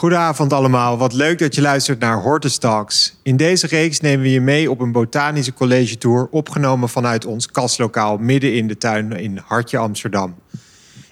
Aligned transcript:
Goedenavond 0.00 0.52
allemaal, 0.52 0.98
wat 0.98 1.12
leuk 1.12 1.38
dat 1.38 1.54
je 1.54 1.60
luistert 1.60 1.98
naar 1.98 2.22
Hortus 2.22 2.58
Talks. 2.58 3.16
In 3.22 3.36
deze 3.36 3.66
reeks 3.66 4.00
nemen 4.00 4.22
we 4.22 4.30
je 4.30 4.40
mee 4.40 4.70
op 4.70 4.80
een 4.80 4.92
botanische 4.92 5.52
college 5.52 5.98
tour... 5.98 6.28
opgenomen 6.30 6.88
vanuit 6.88 7.24
ons 7.24 7.46
kastlokaal 7.46 8.16
midden 8.16 8.54
in 8.54 8.68
de 8.68 8.78
tuin 8.78 9.12
in 9.12 9.40
Hartje 9.44 9.78
Amsterdam. 9.78 10.34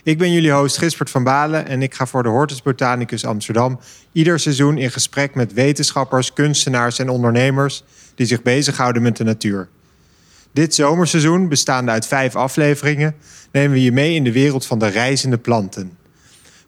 Ik 0.03 0.19
ben 0.19 0.33
jullie 0.33 0.53
host 0.53 0.79
Gispert 0.79 1.11
van 1.11 1.25
Balen 1.25 1.67
en 1.67 1.83
ik 1.83 1.95
ga 1.95 2.07
voor 2.07 2.23
de 2.23 2.29
Hortus 2.29 2.63
Botanicus 2.63 3.25
Amsterdam... 3.25 3.81
ieder 4.13 4.41
seizoen 4.41 4.79
in 4.79 4.91
gesprek 4.91 5.35
met 5.35 5.53
wetenschappers, 5.53 6.33
kunstenaars 6.33 6.99
en 6.99 7.09
ondernemers... 7.09 7.85
die 8.15 8.27
zich 8.27 8.43
bezighouden 8.43 9.03
met 9.03 9.17
de 9.17 9.25
natuur. 9.25 9.69
Dit 10.53 10.75
zomerseizoen, 10.75 11.49
bestaande 11.49 11.91
uit 11.91 12.07
vijf 12.07 12.37
afleveringen... 12.37 13.15
nemen 13.53 13.73
we 13.73 13.83
je 13.83 13.93
mee 13.93 14.15
in 14.15 14.25
de 14.25 14.33
wereld 14.33 14.67
van 14.67 14.79
de 14.79 14.87
reizende 14.87 15.39
planten... 15.39 15.98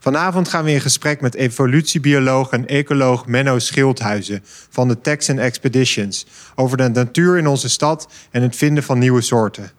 Vanavond 0.03 0.49
gaan 0.49 0.65
we 0.65 0.71
in 0.71 0.81
gesprek 0.81 1.21
met 1.21 1.35
evolutiebioloog 1.35 2.51
en 2.51 2.67
ecoloog 2.67 3.27
Menno 3.27 3.59
Schildhuizen 3.59 4.45
van 4.71 4.89
de 4.89 5.01
Texan 5.01 5.39
Expeditions 5.39 6.27
over 6.55 6.77
de 6.77 6.89
natuur 6.89 7.39
in 7.39 7.47
onze 7.47 7.69
stad 7.69 8.09
en 8.31 8.43
het 8.43 8.57
vinden 8.57 8.83
van 8.83 8.99
nieuwe 8.99 9.21
soorten. 9.21 9.71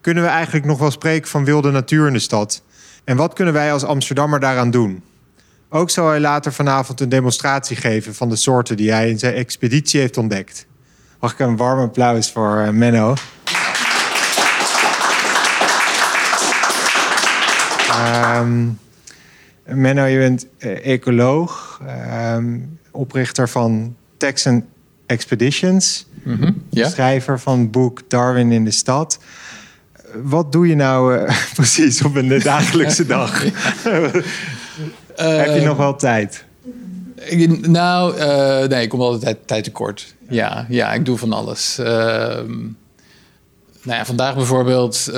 Kunnen 0.00 0.22
we 0.22 0.28
eigenlijk 0.28 0.66
nog 0.66 0.78
wel 0.78 0.90
spreken 0.90 1.28
van 1.28 1.44
wilde 1.44 1.70
natuur 1.70 2.06
in 2.06 2.12
de 2.12 2.18
stad? 2.18 2.62
En 3.04 3.16
wat 3.16 3.32
kunnen 3.32 3.54
wij 3.54 3.72
als 3.72 3.84
Amsterdammer 3.84 4.40
daaraan 4.40 4.70
doen? 4.70 5.02
Ook 5.68 5.90
zal 5.90 6.08
hij 6.08 6.20
later 6.20 6.52
vanavond 6.52 7.00
een 7.00 7.08
demonstratie 7.08 7.76
geven 7.76 8.14
van 8.14 8.28
de 8.28 8.36
soorten 8.36 8.76
die 8.76 8.92
hij 8.92 9.10
in 9.10 9.18
zijn 9.18 9.34
expeditie 9.34 10.00
heeft 10.00 10.16
ontdekt. 10.16 10.66
Mag 11.20 11.32
ik 11.32 11.38
een 11.38 11.56
warm 11.56 11.80
applaus 11.80 12.32
voor 12.32 12.58
eh, 12.58 12.68
Menno? 12.68 13.14
Um, 18.36 18.78
Menno, 19.66 20.04
je 20.04 20.18
bent 20.18 20.46
uh, 20.58 20.86
ecoloog, 20.86 21.80
uh, 21.86 22.36
oprichter 22.90 23.48
van 23.48 23.96
Texan 24.16 24.64
Expeditions, 25.06 26.06
mm 26.22 26.36
-hmm, 26.36 26.62
ja. 26.70 26.88
schrijver 26.88 27.40
van 27.40 27.58
het 27.58 27.70
boek 27.70 28.02
Darwin 28.08 28.52
in 28.52 28.64
de 28.64 28.70
stad. 28.70 29.18
Wat 30.22 30.52
doe 30.52 30.68
je 30.68 30.74
nou 30.74 31.16
uh, 31.16 31.36
precies 31.54 32.02
op 32.02 32.14
een 32.14 32.38
dagelijkse 32.38 33.06
dag? 33.16 33.42
Heb 35.16 35.54
je 35.54 35.62
nog 35.64 35.76
wel 35.76 35.96
tijd? 35.96 36.44
Nou, 37.60 38.18
nee, 38.68 38.82
ik 38.82 38.88
kom 38.88 39.00
altijd 39.00 39.38
tijd 39.46 39.64
tekort. 39.64 40.14
Ja, 40.28 40.66
ja, 40.68 40.92
ik 40.92 41.04
doe 41.04 41.18
van 41.18 41.32
alles. 41.32 41.78
Ehm, 41.78 42.52
nou 43.86 43.98
ja, 43.98 44.04
vandaag 44.04 44.34
bijvoorbeeld, 44.34 45.08
uh, 45.10 45.16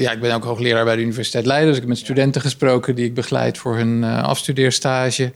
ja, 0.00 0.10
ik 0.12 0.20
ben 0.20 0.34
ook 0.34 0.44
hoogleraar 0.44 0.84
bij 0.84 0.96
de 0.96 1.02
Universiteit 1.02 1.46
Leiden. 1.46 1.66
Dus 1.66 1.76
ik 1.76 1.82
heb 1.82 1.90
met 1.90 2.00
studenten 2.00 2.40
gesproken 2.40 2.94
die 2.94 3.04
ik 3.04 3.14
begeleid 3.14 3.58
voor 3.58 3.76
hun 3.76 4.02
uh, 4.02 4.22
afstudeerstage. 4.22 5.32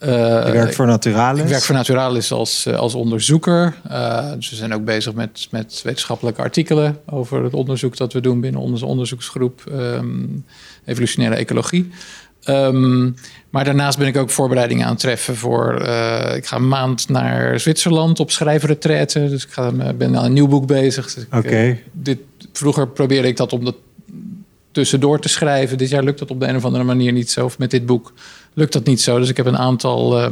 Uh, 0.00 0.08
je 0.46 0.52
werkt 0.52 0.74
voor 0.74 0.86
Naturalis? 0.86 1.42
Ik 1.42 1.48
werk 1.48 1.62
voor 1.62 1.74
Naturalis 1.74 2.32
als, 2.32 2.66
als 2.66 2.94
onderzoeker. 2.94 3.74
dus 4.36 4.50
we 4.50 4.56
zijn 4.56 4.74
ook 4.74 4.84
bezig 4.84 5.14
met, 5.14 5.48
met 5.50 5.80
wetenschappelijke 5.84 6.42
artikelen 6.42 7.00
over 7.06 7.44
het 7.44 7.54
onderzoek 7.54 7.96
dat 7.96 8.12
we 8.12 8.20
doen 8.20 8.40
binnen 8.40 8.60
onze 8.60 8.86
onderzoeksgroep 8.86 9.62
um, 9.72 10.44
evolutionaire 10.84 11.36
ecologie. 11.36 11.90
Um, 12.44 13.14
maar 13.50 13.64
daarnaast 13.64 13.98
ben 13.98 14.06
ik 14.06 14.16
ook 14.16 14.30
voorbereidingen 14.30 14.84
aan 14.84 14.90
het 14.90 15.00
treffen 15.00 15.36
voor. 15.36 15.82
Uh, 15.82 16.32
ik 16.36 16.46
ga 16.46 16.56
een 16.56 16.68
maand 16.68 17.08
naar 17.08 17.60
Zwitserland 17.60 18.20
op 18.20 18.30
schrijverretraite. 18.30 19.28
Dus 19.28 19.44
ik 19.44 19.50
ga, 19.50 19.72
ben 19.92 20.16
aan 20.16 20.24
een 20.24 20.32
nieuw 20.32 20.48
boek 20.48 20.66
bezig. 20.66 21.14
Dus 21.14 21.24
Oké. 21.24 21.36
Okay. 21.36 21.68
Uh, 21.68 21.76
dit 21.92 22.18
vroeger 22.52 22.88
probeerde 22.88 23.28
ik 23.28 23.36
dat 23.36 23.52
om 23.52 23.64
dat 23.64 23.76
tussendoor 24.72 25.20
te 25.20 25.28
schrijven. 25.28 25.78
Dit 25.78 25.88
jaar 25.88 26.02
lukt 26.02 26.18
dat 26.18 26.30
op 26.30 26.40
de 26.40 26.46
een 26.46 26.56
of 26.56 26.64
andere 26.64 26.84
manier 26.84 27.12
niet 27.12 27.30
zo. 27.30 27.44
Of 27.44 27.58
met 27.58 27.70
dit 27.70 27.86
boek 27.86 28.12
lukt 28.58 28.72
dat 28.72 28.84
niet 28.84 29.00
zo. 29.00 29.18
Dus 29.18 29.28
ik 29.28 29.36
heb 29.36 29.46
een 29.46 29.58
aantal 29.58 30.20
uh, 30.20 30.26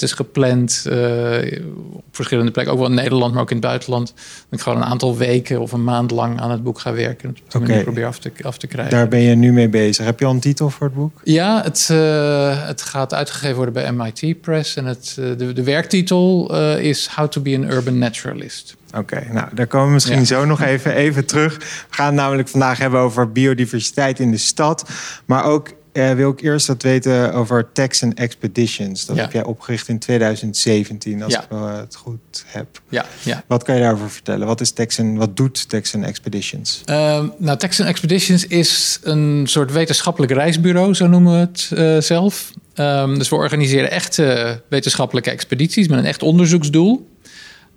gepland. 0.00 0.86
Uh, 0.88 1.60
op 1.92 2.04
verschillende 2.10 2.50
plekken. 2.50 2.74
Ook 2.74 2.80
wel 2.80 2.88
in 2.88 2.94
Nederland, 2.94 3.32
maar 3.32 3.42
ook 3.42 3.50
in 3.50 3.56
het 3.56 3.66
buitenland. 3.66 4.14
Dat 4.16 4.58
ik 4.58 4.60
gewoon 4.60 4.78
een 4.78 4.88
aantal 4.88 5.16
weken 5.16 5.60
of 5.60 5.72
een 5.72 5.84
maand 5.84 6.10
lang 6.10 6.40
aan 6.40 6.50
het 6.50 6.62
boek 6.62 6.80
ga 6.80 6.92
werken. 6.92 7.36
Op 7.54 7.62
okay. 7.62 7.82
probeer 7.82 8.06
af 8.06 8.18
te, 8.18 8.32
af 8.42 8.58
te 8.58 8.66
krijgen. 8.66 8.96
Daar 8.96 9.08
ben 9.08 9.20
je 9.20 9.34
nu 9.34 9.52
mee 9.52 9.68
bezig. 9.68 10.04
Heb 10.04 10.18
je 10.18 10.24
al 10.24 10.32
een 10.32 10.40
titel 10.40 10.70
voor 10.70 10.86
het 10.86 10.96
boek? 10.96 11.20
Ja, 11.24 11.62
het, 11.62 11.88
uh, 11.92 12.66
het 12.66 12.82
gaat 12.82 13.14
uitgegeven 13.14 13.56
worden 13.56 13.74
bij 13.74 13.92
MIT 13.92 14.40
Press. 14.40 14.76
En 14.76 14.84
het, 14.84 15.12
de, 15.14 15.52
de 15.52 15.62
werktitel 15.62 16.54
is 16.78 17.08
How 17.14 17.28
to 17.28 17.40
be 17.40 17.56
an 17.56 17.70
Urban 17.70 17.98
Naturalist. 17.98 18.76
Oké, 18.88 18.98
okay, 18.98 19.28
nou 19.32 19.48
daar 19.54 19.66
komen 19.66 19.86
we 19.86 19.92
misschien 19.92 20.18
ja. 20.18 20.24
zo 20.24 20.44
nog 20.44 20.60
even, 20.60 20.94
even 20.94 21.26
terug. 21.26 21.56
We 21.56 21.64
gaan 21.90 22.06
het 22.06 22.14
namelijk 22.14 22.48
vandaag 22.48 22.78
hebben 22.78 23.00
over 23.00 23.32
biodiversiteit 23.32 24.20
in 24.20 24.30
de 24.30 24.36
stad. 24.36 24.90
Maar 25.24 25.44
ook 25.44 25.68
uh, 25.98 26.12
wil 26.12 26.30
ik 26.30 26.40
eerst 26.40 26.66
wat 26.66 26.82
weten 26.82 27.32
over 27.32 27.72
Texan 27.72 28.14
Expeditions. 28.14 29.06
Dat 29.06 29.16
ja. 29.16 29.22
heb 29.22 29.32
jij 29.32 29.44
opgericht 29.44 29.88
in 29.88 29.98
2017, 29.98 31.22
als 31.22 31.32
ja. 31.32 31.42
ik 31.42 31.50
uh, 31.52 31.76
het 31.76 31.96
goed 31.96 32.44
heb. 32.46 32.80
Ja, 32.88 33.06
ja. 33.22 33.44
Wat 33.46 33.62
kan 33.62 33.74
je 33.74 33.80
daarover 33.80 34.10
vertellen? 34.10 34.46
Wat, 34.46 34.60
is 34.60 34.70
Texan, 34.70 35.16
wat 35.16 35.36
doet 35.36 35.68
Texan 35.68 36.04
Expeditions? 36.04 36.82
Uh, 36.86 37.24
nou, 37.38 37.58
Texan 37.58 37.86
Expeditions 37.86 38.46
is 38.46 38.98
een 39.02 39.44
soort 39.46 39.72
wetenschappelijk 39.72 40.32
reisbureau, 40.32 40.94
zo 40.94 41.06
noemen 41.06 41.32
we 41.32 41.38
het 41.38 41.70
uh, 41.74 42.00
zelf. 42.00 42.52
Um, 42.74 43.18
dus 43.18 43.28
we 43.28 43.36
organiseren 43.36 43.90
echte 43.90 44.60
wetenschappelijke 44.68 45.30
expedities 45.30 45.88
met 45.88 45.98
een 45.98 46.04
echt 46.04 46.22
onderzoeksdoel. 46.22 47.08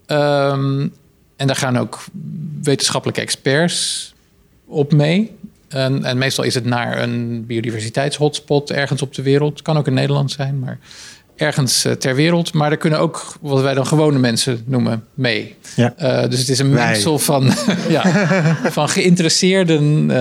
Um, 0.07 0.93
en 1.35 1.47
daar 1.47 1.55
gaan 1.55 1.77
ook 1.77 2.03
wetenschappelijke 2.61 3.21
experts 3.21 4.13
op 4.65 4.93
mee. 4.93 5.31
En, 5.71 6.03
en, 6.03 6.17
meestal 6.17 6.43
is 6.43 6.53
het 6.53 6.65
naar 6.65 7.01
een 7.01 7.45
biodiversiteitshotspot 7.45 8.71
ergens 8.71 9.01
op 9.01 9.15
de 9.15 9.21
wereld. 9.21 9.53
Het 9.53 9.61
kan 9.61 9.77
ook 9.77 9.87
in 9.87 9.93
Nederland 9.93 10.31
zijn, 10.31 10.59
maar 10.59 10.79
ergens 11.41 11.85
uh, 11.85 11.91
ter 11.91 12.15
wereld. 12.15 12.53
Maar 12.53 12.71
er 12.71 12.77
kunnen 12.77 12.99
ook 12.99 13.33
wat 13.41 13.61
wij 13.61 13.73
dan 13.73 13.87
gewone 13.87 14.19
mensen 14.19 14.63
noemen 14.65 15.05
mee. 15.13 15.55
Ja. 15.75 15.93
Uh, 16.01 16.29
dus 16.29 16.39
het 16.39 16.49
is 16.49 16.59
een 16.59 16.69
mengsel 16.69 17.19
van, 17.19 17.51
ja, 17.89 18.03
van 18.71 18.89
geïnteresseerden, 18.89 20.09
uh, 20.09 20.15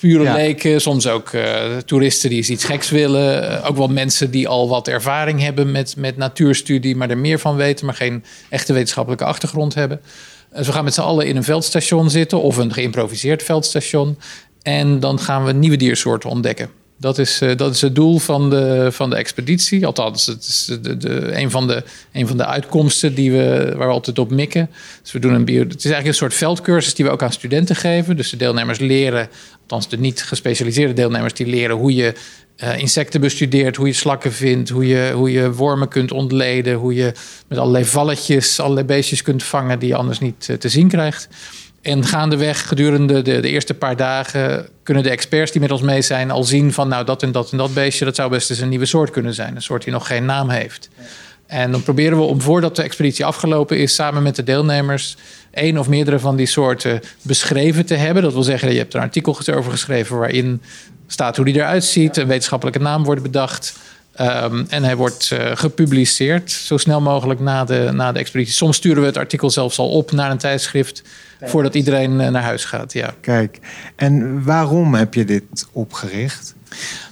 pure 0.00 0.22
ja. 0.22 0.34
leken, 0.34 0.80
soms 0.80 1.06
ook 1.06 1.30
toeristen 1.84 2.30
die 2.30 2.46
iets 2.46 2.64
geks 2.64 2.90
willen. 2.90 3.62
ook 3.64 3.76
wel 3.76 3.88
mensen 3.88 4.30
die 4.30 4.48
al 4.48 4.68
wat 4.68 4.88
ervaring 4.88 5.40
hebben 5.40 5.70
met, 5.70 5.94
met 5.96 6.16
natuurstudie, 6.16 6.96
maar 6.96 7.10
er 7.10 7.18
meer 7.18 7.38
van 7.38 7.56
weten, 7.56 7.86
maar 7.86 7.94
geen 7.94 8.24
echte 8.48 8.72
wetenschappelijke 8.72 9.24
achtergrond 9.24 9.74
hebben. 9.74 10.00
Dus 10.56 10.66
we 10.66 10.72
gaan 10.72 10.84
met 10.84 10.94
z'n 10.94 11.00
allen 11.00 11.26
in 11.26 11.36
een 11.36 11.44
veldstation 11.44 12.10
zitten 12.10 12.42
of 12.42 12.56
een 12.56 12.72
geïmproviseerd 12.72 13.42
veldstation. 13.42 14.18
En 14.62 15.00
dan 15.00 15.18
gaan 15.18 15.44
we 15.44 15.52
nieuwe 15.52 15.76
diersoorten 15.76 16.30
ontdekken. 16.30 16.70
Dat 17.00 17.18
is, 17.18 17.42
uh, 17.42 17.56
dat 17.56 17.74
is 17.74 17.80
het 17.80 17.94
doel 17.94 18.18
van 18.18 18.50
de, 18.50 18.88
van 18.92 19.10
de 19.10 19.16
expeditie. 19.16 19.86
Althans, 19.86 20.26
het 20.26 20.44
is 20.44 20.64
de, 20.82 20.96
de, 20.96 21.40
een, 21.40 21.50
van 21.50 21.66
de, 21.66 21.82
een 22.12 22.26
van 22.26 22.36
de 22.36 22.46
uitkomsten 22.46 23.14
die 23.14 23.32
we, 23.32 23.72
waar 23.76 23.86
we 23.86 23.92
altijd 23.92 24.18
op 24.18 24.30
mikken. 24.30 24.70
Dus 25.02 25.12
we 25.12 25.18
doen 25.18 25.32
een 25.32 25.40
het 25.40 25.56
is 25.56 25.84
eigenlijk 25.84 26.06
een 26.06 26.14
soort 26.14 26.34
veldcursus 26.34 26.94
die 26.94 27.04
we 27.04 27.10
ook 27.10 27.22
aan 27.22 27.32
studenten 27.32 27.76
geven. 27.76 28.16
Dus 28.16 28.30
de 28.30 28.36
deelnemers 28.36 28.78
leren, 28.78 29.28
althans 29.60 29.88
de 29.88 29.98
niet 29.98 30.22
gespecialiseerde 30.22 30.92
deelnemers, 30.92 31.34
die 31.34 31.46
leren 31.46 31.76
hoe 31.76 31.94
je 31.94 32.14
uh, 32.64 32.78
insecten 32.78 33.20
bestudeert, 33.20 33.76
hoe 33.76 33.86
je 33.86 33.92
slakken 33.92 34.32
vindt, 34.32 34.68
hoe 34.68 34.86
je, 34.86 35.12
hoe 35.14 35.32
je 35.32 35.52
wormen 35.52 35.88
kunt 35.88 36.12
ontleden, 36.12 36.74
hoe 36.74 36.94
je 36.94 37.12
met 37.48 37.58
allerlei 37.58 37.84
valletjes 37.84 38.60
allerlei 38.60 38.86
beestjes 38.86 39.22
kunt 39.22 39.42
vangen 39.42 39.78
die 39.78 39.88
je 39.88 39.96
anders 39.96 40.18
niet 40.18 40.48
uh, 40.50 40.56
te 40.56 40.68
zien 40.68 40.88
krijgt. 40.88 41.28
En 41.82 42.04
gaandeweg, 42.04 42.68
gedurende 42.68 43.22
de, 43.22 43.40
de, 43.40 43.48
eerste 43.48 43.74
paar 43.74 43.96
dagen, 43.96 44.68
kunnen 44.82 45.02
de 45.02 45.10
experts 45.10 45.52
die 45.52 45.60
met 45.60 45.70
ons 45.70 45.82
mee 45.82 46.02
zijn 46.02 46.30
al 46.30 46.44
zien 46.44 46.72
van 46.72 46.88
nou 46.88 47.04
dat 47.04 47.22
en 47.22 47.32
dat 47.32 47.52
en 47.52 47.58
dat 47.58 47.74
beestje, 47.74 48.04
dat 48.04 48.16
zou 48.16 48.30
best 48.30 48.50
eens 48.50 48.60
een 48.60 48.68
nieuwe 48.68 48.86
soort 48.86 49.10
kunnen 49.10 49.34
zijn. 49.34 49.56
Een 49.56 49.62
soort 49.62 49.84
die 49.84 49.92
nog 49.92 50.06
geen 50.06 50.24
naam 50.24 50.48
heeft. 50.48 50.88
En 51.46 51.70
dan 51.70 51.82
proberen 51.82 52.18
we 52.18 52.24
om 52.24 52.40
voordat 52.40 52.76
de 52.76 52.82
expeditie 52.82 53.24
afgelopen 53.24 53.78
is, 53.78 53.94
samen 53.94 54.22
met 54.22 54.36
de 54.36 54.42
deelnemers, 54.42 55.16
één 55.58 55.78
of 55.78 55.88
meerdere 55.88 56.18
van 56.18 56.36
die 56.36 56.46
soorten 56.46 57.00
beschreven 57.22 57.86
te 57.86 57.94
hebben. 57.94 58.22
Dat 58.22 58.32
wil 58.32 58.42
zeggen, 58.42 58.66
dat 58.66 58.76
je 58.76 58.82
hebt 58.82 58.92
er 58.92 58.98
een 58.98 59.06
artikel 59.06 59.38
over 59.54 59.70
geschreven 59.70 60.18
waarin 60.18 60.62
staat 61.06 61.36
hoe 61.36 61.44
die 61.44 61.54
eruit 61.54 61.84
ziet, 61.84 62.16
een 62.16 62.26
wetenschappelijke 62.26 62.80
naam 62.80 63.04
wordt 63.04 63.22
bedacht. 63.22 63.78
Um, 64.20 64.66
en 64.68 64.84
hij 64.84 64.96
wordt 64.96 65.30
uh, 65.32 65.50
gepubliceerd 65.54 66.50
zo 66.50 66.76
snel 66.76 67.00
mogelijk 67.00 67.40
na 67.40 67.64
de, 67.64 67.90
na 67.92 68.12
de 68.12 68.18
expeditie. 68.18 68.54
Soms 68.54 68.76
sturen 68.76 69.00
we 69.00 69.06
het 69.06 69.16
artikel 69.16 69.50
zelfs 69.50 69.78
al 69.78 69.90
op 69.90 70.12
naar 70.12 70.30
een 70.30 70.38
tijdschrift 70.38 71.02
voordat 71.40 71.74
iedereen 71.74 72.20
uh, 72.20 72.28
naar 72.28 72.42
huis 72.42 72.64
gaat. 72.64 72.92
Ja. 72.92 73.14
Kijk, 73.20 73.58
en 73.96 74.44
waarom 74.44 74.94
heb 74.94 75.14
je 75.14 75.24
dit 75.24 75.66
opgericht? 75.72 76.54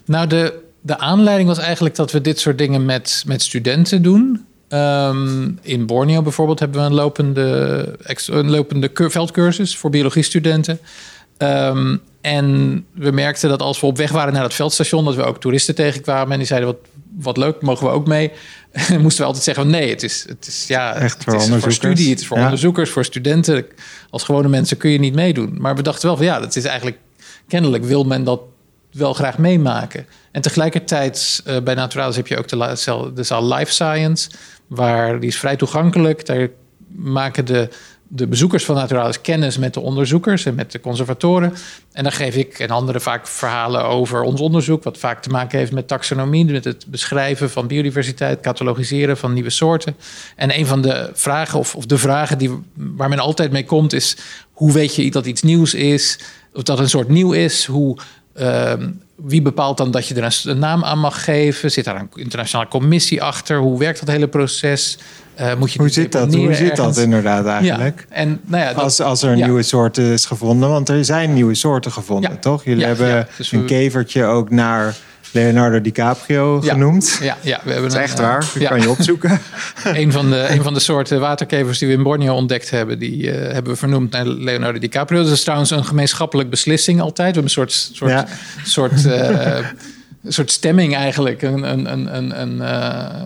Nou, 0.05 0.27
de, 0.27 0.63
de 0.81 0.99
aanleiding 0.99 1.49
was 1.49 1.59
eigenlijk 1.59 1.95
dat 1.95 2.13
we 2.13 2.21
dit 2.21 2.41
soort 2.41 2.59
dingen 2.59 2.85
met, 2.85 3.23
met 3.27 3.43
studenten 3.43 4.03
doen. 4.03 4.45
Um, 4.69 5.59
in 5.63 5.87
Borneo 5.87 6.23
bijvoorbeeld 6.23 6.59
hebben 6.59 6.81
we 6.81 6.87
een 6.87 6.95
lopende, 6.95 7.99
een 8.27 8.51
lopende 8.51 8.91
veldcursus 8.93 9.77
voor 9.77 9.91
biologiestudenten. 9.91 10.79
Um, 11.39 12.01
en 12.21 12.85
we 12.95 13.11
merkten 13.11 13.49
dat 13.49 13.63
als 13.63 13.81
we 13.81 13.87
op 13.87 13.97
weg 13.97 14.11
waren 14.11 14.33
naar 14.33 14.43
het 14.43 14.55
veldstation, 14.55 15.05
dat 15.05 15.15
we 15.15 15.23
ook 15.23 15.41
toeristen 15.41 15.75
tegenkwamen. 15.75 16.33
En 16.33 16.39
die 16.39 16.47
zeiden: 16.47 16.69
Wat, 16.69 16.79
wat 17.19 17.37
leuk, 17.37 17.63
mogen 17.63 17.87
we 17.87 17.93
ook 17.93 18.07
mee? 18.07 18.33
moesten 19.03 19.21
we 19.21 19.27
altijd 19.27 19.45
zeggen: 19.45 19.71
Nee, 19.71 19.91
het 19.91 20.03
is, 20.03 20.25
het 20.29 20.47
is, 20.47 20.67
ja, 20.67 20.95
Echt 20.95 21.25
het 21.25 21.35
is 21.35 21.49
voor 21.49 21.73
studie, 21.73 22.11
het 22.11 22.21
is 22.21 22.27
voor 22.27 22.37
ja. 22.37 22.45
onderzoekers, 22.45 22.91
voor 22.91 23.05
studenten. 23.05 23.67
Als 24.11 24.23
gewone 24.23 24.49
mensen 24.49 24.77
kun 24.77 24.91
je 24.91 24.99
niet 24.99 25.15
meedoen. 25.15 25.57
Maar 25.59 25.77
we 25.77 25.83
dachten 25.83 26.07
wel 26.07 26.17
van 26.17 26.27
ja, 26.27 26.41
dat 26.41 26.57
is 26.57 26.65
eigenlijk 26.65 26.99
kennelijk 27.49 27.85
wil 27.85 28.05
men 28.05 28.25
dat 28.25 28.41
wel 28.93 29.15
graag 29.15 29.39
meemaken. 29.39 30.07
En 30.31 30.43
tegelijkertijd 30.43 31.43
uh, 31.47 31.61
bij 31.61 31.75
Naturalis 31.75 32.17
heb 32.17 32.27
je 32.27 32.39
ook 32.39 32.49
de, 32.49 33.11
de 33.15 33.23
zaal 33.23 33.55
Life 33.55 33.73
Science, 33.73 34.31
waar 34.67 35.21
die 35.21 35.29
is 35.29 35.39
vrij 35.39 35.57
toegankelijk. 35.57 36.27
Daar 36.27 36.49
maken 36.89 37.45
de 37.45 37.69
de 38.09 38.27
bezoekers 38.27 38.65
van 38.65 38.75
Naturalis 38.75 39.21
kennis 39.21 39.59
met 39.59 39.75
de 39.75 39.81
onderzoekers 39.81 40.45
en 40.45 40.55
met 40.55 40.73
de 40.73 40.81
conservatoren. 40.81 41.55
En 41.93 42.03
dan 42.03 42.13
geef 42.13 42.37
ik 42.37 42.59
en 42.59 42.71
anderen 42.71 43.01
vaak 43.01 43.27
verhalen 43.27 43.85
over 43.85 44.23
ons 44.23 44.41
onderzoek, 44.41 44.83
wat 44.83 44.99
vaak 44.99 45.23
te 45.23 45.29
maken 45.29 45.59
heeft 45.59 45.73
met 45.73 45.89
taxonomie, 45.89 46.45
met 46.45 46.65
het 46.65 46.87
beschrijven 46.87 47.51
van 47.51 47.67
biodiversiteit, 47.67 48.41
catalogiseren 48.41 49.17
van 49.17 49.33
nieuwe 49.33 49.51
soorten. 49.51 49.97
En 50.37 50.59
een 50.59 50.67
van 50.67 50.83
de 50.83 51.11
vragen, 51.13 51.59
of, 51.59 51.75
of 51.75 51.87
de 51.87 51.99
vragen 51.99 52.39
die, 52.39 52.51
waar 52.75 53.09
men 53.09 53.19
altijd 53.19 53.53
mee 53.53 53.65
komt, 53.65 53.93
is: 53.93 54.17
hoe 54.53 54.73
weet 54.73 54.95
je 54.95 55.11
dat 55.11 55.27
iets 55.27 55.43
nieuws 55.43 55.75
is, 55.75 56.19
of 56.53 56.63
dat 56.63 56.79
een 56.79 56.89
soort 56.89 57.09
nieuw 57.09 57.33
is? 57.33 57.65
Hoe. 57.65 57.99
Ehm, 58.37 58.89
wie 59.17 59.43
bepaalt 59.43 59.77
dan 59.77 59.91
dat 59.91 60.09
je 60.09 60.15
er 60.15 60.41
een, 60.45 60.59
naam 60.59 60.85
aan 60.85 60.99
mag 60.99 61.25
geven? 61.25 61.71
Zit 61.71 61.85
daar 61.85 62.01
een 62.01 62.09
internationale 62.15 62.69
commissie 62.69 63.23
achter? 63.23 63.59
Hoe 63.59 63.79
werkt 63.79 64.01
dat 64.01 64.09
hele 64.09 64.29
proces? 64.29 64.99
Uh, 65.41 65.55
moet 65.59 65.73
je 65.73 65.79
hoe 65.79 65.89
zit 65.89 66.13
dat? 66.13 66.35
Hoe 66.35 66.55
zit 66.55 66.77
dat 66.77 66.97
inderdaad 66.97 67.47
eigenlijk? 67.47 68.07
Ja. 68.09 68.15
En, 68.15 68.41
nou 68.45 68.63
ja, 68.63 68.73
als, 68.73 69.01
als 69.01 69.23
er 69.23 69.31
een 69.31 69.43
nieuwe 69.43 69.63
soort 69.63 69.99
is 69.99 70.25
gevonden, 70.25 70.69
want 70.69 70.89
er 70.89 71.05
zijn 71.05 71.33
nieuwe 71.33 71.55
soorten 71.55 71.93
gevonden, 71.93 72.41
toch? 72.41 72.65
Jullie 72.65 72.85
hebben 72.85 73.29
dus 73.37 73.53
een 73.53 73.65
kevertje 73.65 74.25
ook 74.25 74.51
naar 74.51 74.95
Leonardo 75.37 75.81
DiCaprio 75.81 76.61
genoemd. 76.61 77.19
Ja, 77.23 77.37
ja, 77.41 77.61
we 77.65 77.73
hebben 77.73 77.91
dat 77.91 77.99
is 77.99 78.05
echt 78.05 78.19
waar. 78.19 78.51
Dat 78.59 78.69
kan 78.69 78.81
je 78.81 78.91
opzoeken. 78.91 79.41
een, 79.85 80.13
van 80.13 80.31
de, 80.31 80.47
een 80.49 80.63
van 80.63 80.75
de 80.75 80.81
soorten 80.81 81.21
waterkevers 81.21 81.79
die 81.79 81.89
we 81.89 81.95
in 81.95 82.03
Borneo 82.03 82.35
ontdekt 82.35 82.71
hebben, 82.71 82.99
die 82.99 83.23
uh, 83.23 83.33
hebben 83.33 83.73
we 83.73 83.79
vernoemd 83.79 84.11
naar 84.11 84.27
Leonardo 84.27 84.79
DiCaprio. 84.79 85.23
Dat 85.23 85.33
is 85.33 85.43
trouwens 85.43 85.71
een 85.71 85.85
gemeenschappelijk 85.85 86.51
beslissing 86.51 87.01
altijd. 87.01 87.35
We 87.35 87.41
hebben 87.41 87.43
een 87.43 87.51
soort, 87.51 87.73
soort, 87.73 88.29
soort, 88.65 89.05
uh, 89.05 89.59
soort 90.37 90.51
stemming 90.51 90.95
eigenlijk. 90.95 91.43
Een, 91.43 91.63
een, 91.63 91.93
een, 91.93 92.17
een, 92.17 92.41
een 92.41 92.57
uh, 92.57 93.23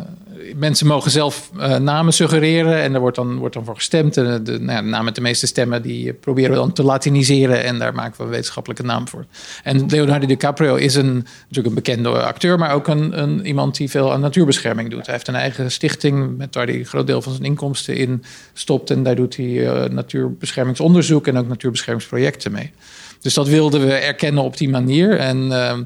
mensen 0.56 0.86
mogen 0.86 1.10
zelf 1.10 1.50
uh, 1.56 1.76
namen 1.76 2.12
suggereren 2.12 2.82
en 2.82 2.92
daar 2.92 3.00
wordt 3.00 3.16
dan, 3.16 3.36
wordt 3.36 3.54
dan 3.54 3.64
voor 3.64 3.74
gestemd. 3.74 4.14
De, 4.14 4.42
de, 4.42 4.58
nou 4.58 4.72
ja, 4.72 4.82
de 4.82 4.88
naam 4.88 5.04
met 5.04 5.14
de 5.14 5.20
meeste 5.20 5.46
stemmen 5.46 5.82
die 5.82 6.12
proberen 6.12 6.50
we 6.50 6.56
dan 6.56 6.72
te 6.72 6.82
latiniseren 6.82 7.64
en 7.64 7.78
daar 7.78 7.94
maken 7.94 8.16
we 8.16 8.22
een 8.22 8.28
wetenschappelijke 8.28 8.84
naam 8.84 9.08
voor. 9.08 9.24
En 9.62 9.86
Leonardo 9.86 10.26
DiCaprio 10.26 10.74
is 10.74 10.94
een, 10.94 11.14
natuurlijk 11.40 11.66
een 11.66 11.74
bekende 11.74 12.08
acteur, 12.08 12.58
maar 12.58 12.72
ook 12.72 12.88
een, 12.88 13.22
een, 13.22 13.46
iemand 13.46 13.76
die 13.76 13.90
veel 13.90 14.12
aan 14.12 14.20
natuurbescherming 14.20 14.90
doet. 14.90 15.06
Hij 15.06 15.14
heeft 15.14 15.28
een 15.28 15.34
eigen 15.34 15.70
stichting 15.70 16.36
met 16.36 16.54
waar 16.54 16.66
hij 16.66 16.78
een 16.78 16.84
groot 16.84 17.06
deel 17.06 17.22
van 17.22 17.32
zijn 17.32 17.44
inkomsten 17.44 17.96
in 17.96 18.24
stopt 18.52 18.90
en 18.90 19.02
daar 19.02 19.16
doet 19.16 19.36
hij 19.36 19.88
natuurbeschermingsonderzoek 19.90 21.26
en 21.26 21.38
ook 21.38 21.48
natuurbeschermingsprojecten 21.48 22.52
mee. 22.52 22.72
Dus 23.20 23.34
dat 23.34 23.48
wilden 23.48 23.86
we 23.86 23.92
erkennen 23.92 24.42
op 24.42 24.56
die 24.56 24.68
manier. 24.68 25.18
En 25.18 25.46
uh, 25.46 25.78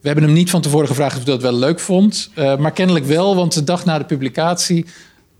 we 0.00 0.06
hebben 0.06 0.24
hem 0.24 0.32
niet 0.32 0.50
van 0.50 0.60
tevoren 0.60 0.88
gevraagd 0.88 1.16
of 1.16 1.24
hij 1.24 1.32
dat 1.32 1.42
wel 1.42 1.58
leuk 1.58 1.80
vond. 1.80 2.30
Uh, 2.38 2.56
maar 2.56 2.72
kennelijk 2.72 3.04
wel, 3.04 3.36
want 3.36 3.54
de 3.54 3.64
dag 3.64 3.84
na 3.84 3.98
de 3.98 4.04
publicatie 4.04 4.86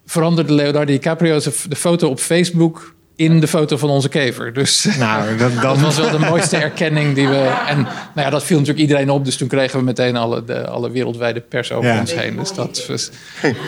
veranderde 0.07 0.55
Leonardo 0.55 0.85
DiCaprio 0.85 1.39
de 1.69 1.77
foto 1.77 2.09
op 2.09 2.19
Facebook 2.19 2.95
in 3.20 3.40
de 3.40 3.49
foto 3.49 3.76
van 3.76 3.90
onze 3.90 4.08
kever. 4.08 4.52
Dus 4.52 4.84
nou, 4.99 5.37
dat, 5.37 5.62
dat... 5.62 5.81
was 5.81 5.96
wel 5.96 6.11
de 6.11 6.19
mooiste 6.19 6.56
erkenning 6.56 7.14
die 7.14 7.28
we. 7.28 7.62
En 7.67 7.82
nou 7.82 7.90
ja, 8.14 8.31
dat 8.31 8.44
viel 8.44 8.58
natuurlijk 8.58 8.88
iedereen 8.88 9.11
op. 9.11 9.25
Dus 9.25 9.37
toen 9.37 9.49
kregen 9.49 9.78
we 9.78 9.84
meteen 9.84 10.17
alle, 10.17 10.44
de, 10.44 10.67
alle 10.67 10.90
wereldwijde 10.90 11.40
pers 11.40 11.72
over 11.72 12.00
ons 12.00 12.14
heen. 12.14 12.37
Dus 12.37 12.52
dat 12.55 12.87
was. 12.87 13.11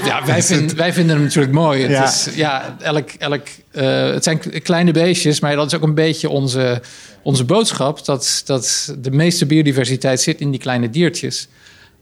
Ja, 0.04 0.24
wij, 0.24 0.42
vind, 0.42 0.72
wij 0.84 0.92
vinden 0.92 1.14
hem 1.14 1.24
natuurlijk 1.24 1.52
mooi. 1.52 1.82
Het, 1.82 1.90
ja. 1.90 2.04
Is, 2.04 2.28
ja, 2.34 2.76
elk, 2.80 3.10
elk, 3.18 3.46
uh, 3.72 3.82
het 4.10 4.24
zijn 4.24 4.40
kleine 4.62 4.92
beestjes, 4.92 5.40
maar 5.40 5.56
dat 5.56 5.66
is 5.66 5.74
ook 5.74 5.82
een 5.82 5.94
beetje 5.94 6.28
onze 6.28 6.82
onze 7.22 7.44
boodschap 7.44 8.04
dat, 8.04 8.42
dat 8.44 8.94
de 8.98 9.10
meeste 9.10 9.46
biodiversiteit 9.46 10.20
zit 10.20 10.40
in 10.40 10.50
die 10.50 10.60
kleine 10.60 10.90
diertjes. 10.90 11.48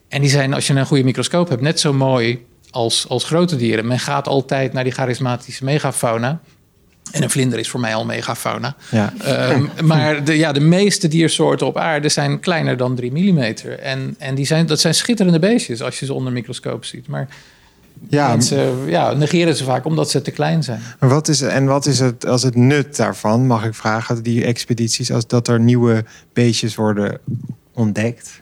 En 0.09 0.21
die 0.21 0.31
zijn, 0.31 0.55
als 0.55 0.67
je 0.67 0.75
een 0.75 0.87
goede 0.87 1.05
microscoop 1.05 1.49
hebt, 1.49 1.63
net 1.63 1.81
zo 1.81 1.93
mooi 1.93 2.47
als, 2.71 3.09
als 3.09 3.25
grote 3.25 3.57
dieren. 3.57 3.87
Men 3.87 3.99
gaat 3.99 4.29
altijd 4.29 4.73
naar 4.73 4.85
die 4.85 4.93
charismatische 4.93 5.65
megafauna. 5.65 6.41
En 7.11 7.23
een 7.23 7.31
vlinder 7.31 7.59
is 7.59 7.69
voor 7.69 7.81
mij 7.81 7.95
al 7.95 8.05
megafauna. 8.05 8.77
Ja. 8.91 9.13
Um, 9.53 9.71
maar 9.87 10.25
de, 10.25 10.37
ja, 10.37 10.53
de 10.53 10.61
meeste 10.61 11.09
diersoorten 11.09 11.67
op 11.67 11.77
aarde 11.77 12.09
zijn 12.09 12.41
kleiner 12.41 12.77
dan 12.77 12.95
3 12.95 13.13
mm. 13.13 13.39
En, 13.39 14.15
en 14.19 14.35
die 14.35 14.47
zijn, 14.47 14.67
dat 14.67 14.81
zijn 14.81 14.95
schitterende 14.95 15.39
beestjes 15.39 15.83
als 15.83 15.99
je 15.99 16.07
ze 16.07 16.15
onder 16.15 16.33
microscoop 16.33 16.85
ziet. 16.85 17.09
Maar 17.09 17.29
ja, 18.09 18.29
mensen 18.29 18.87
ja, 18.87 19.13
negeren 19.13 19.57
ze 19.57 19.65
vaak 19.65 19.85
omdat 19.85 20.11
ze 20.11 20.23
te 20.23 20.31
klein 20.31 20.63
zijn. 20.63 20.81
Maar 21.01 21.09
wat 21.09 21.29
is, 21.29 21.41
en 21.41 21.67
wat 21.67 21.87
is 21.87 21.99
het 21.99 22.27
als 22.27 22.43
het 22.43 22.55
nut 22.55 22.97
daarvan, 22.97 23.47
mag 23.47 23.65
ik 23.65 23.75
vragen, 23.75 24.23
die 24.23 24.45
expedities, 24.45 25.13
als 25.13 25.27
dat 25.27 25.49
er 25.49 25.61
nieuwe 25.61 26.05
beestjes 26.33 26.75
worden 26.75 27.19
ontdekt? 27.73 28.41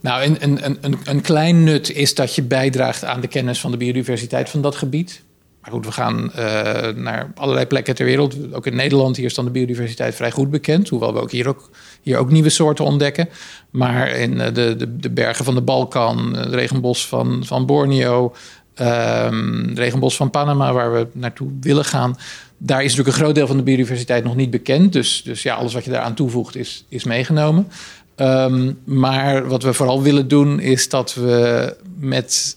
Nou, 0.00 0.22
een, 0.24 0.36
een, 0.40 0.78
een, 0.80 0.98
een 1.04 1.20
klein 1.20 1.64
nut 1.64 1.90
is 1.90 2.14
dat 2.14 2.34
je 2.34 2.42
bijdraagt 2.42 3.04
aan 3.04 3.20
de 3.20 3.26
kennis 3.26 3.60
van 3.60 3.70
de 3.70 3.76
biodiversiteit 3.76 4.48
van 4.48 4.62
dat 4.62 4.76
gebied. 4.76 5.22
Goed, 5.70 5.86
we 5.86 5.92
gaan 5.92 6.32
uh, 6.38 6.88
naar 6.94 7.32
allerlei 7.34 7.66
plekken 7.66 7.94
ter 7.94 8.04
wereld. 8.04 8.54
Ook 8.54 8.66
in 8.66 8.76
Nederland, 8.76 9.16
hier 9.16 9.26
is 9.26 9.34
dan 9.34 9.44
de 9.44 9.50
biodiversiteit 9.50 10.14
vrij 10.14 10.30
goed 10.30 10.50
bekend. 10.50 10.88
Hoewel 10.88 11.12
we 11.12 11.20
ook 11.20 11.30
hier 11.30 11.48
ook, 11.48 11.70
hier 12.02 12.18
ook 12.18 12.30
nieuwe 12.30 12.48
soorten 12.48 12.84
ontdekken. 12.84 13.28
Maar 13.70 14.08
in 14.08 14.38
de, 14.38 14.52
de, 14.52 14.96
de 14.96 15.10
bergen 15.10 15.44
van 15.44 15.54
de 15.54 15.60
Balkan, 15.60 16.36
het 16.36 16.54
regenbos 16.54 17.06
van, 17.06 17.42
van 17.44 17.66
Borneo, 17.66 18.34
um, 18.80 19.70
regenbos 19.74 20.16
van 20.16 20.30
Panama, 20.30 20.72
waar 20.72 20.92
we 20.92 21.06
naartoe 21.12 21.50
willen 21.60 21.84
gaan. 21.84 22.16
Daar 22.58 22.82
is 22.82 22.90
natuurlijk 22.90 23.16
een 23.16 23.22
groot 23.22 23.34
deel 23.34 23.46
van 23.46 23.56
de 23.56 23.62
biodiversiteit 23.62 24.24
nog 24.24 24.36
niet 24.36 24.50
bekend. 24.50 24.92
Dus, 24.92 25.22
dus 25.22 25.42
ja, 25.42 25.54
alles 25.54 25.74
wat 25.74 25.84
je 25.84 25.90
daaraan 25.90 26.14
toevoegt 26.14 26.56
is, 26.56 26.84
is 26.88 27.04
meegenomen. 27.04 27.68
Um, 28.16 28.78
maar 28.84 29.48
wat 29.48 29.62
we 29.62 29.72
vooral 29.72 30.02
willen 30.02 30.28
doen 30.28 30.60
is 30.60 30.88
dat 30.88 31.14
we 31.14 31.76
met 31.98 32.56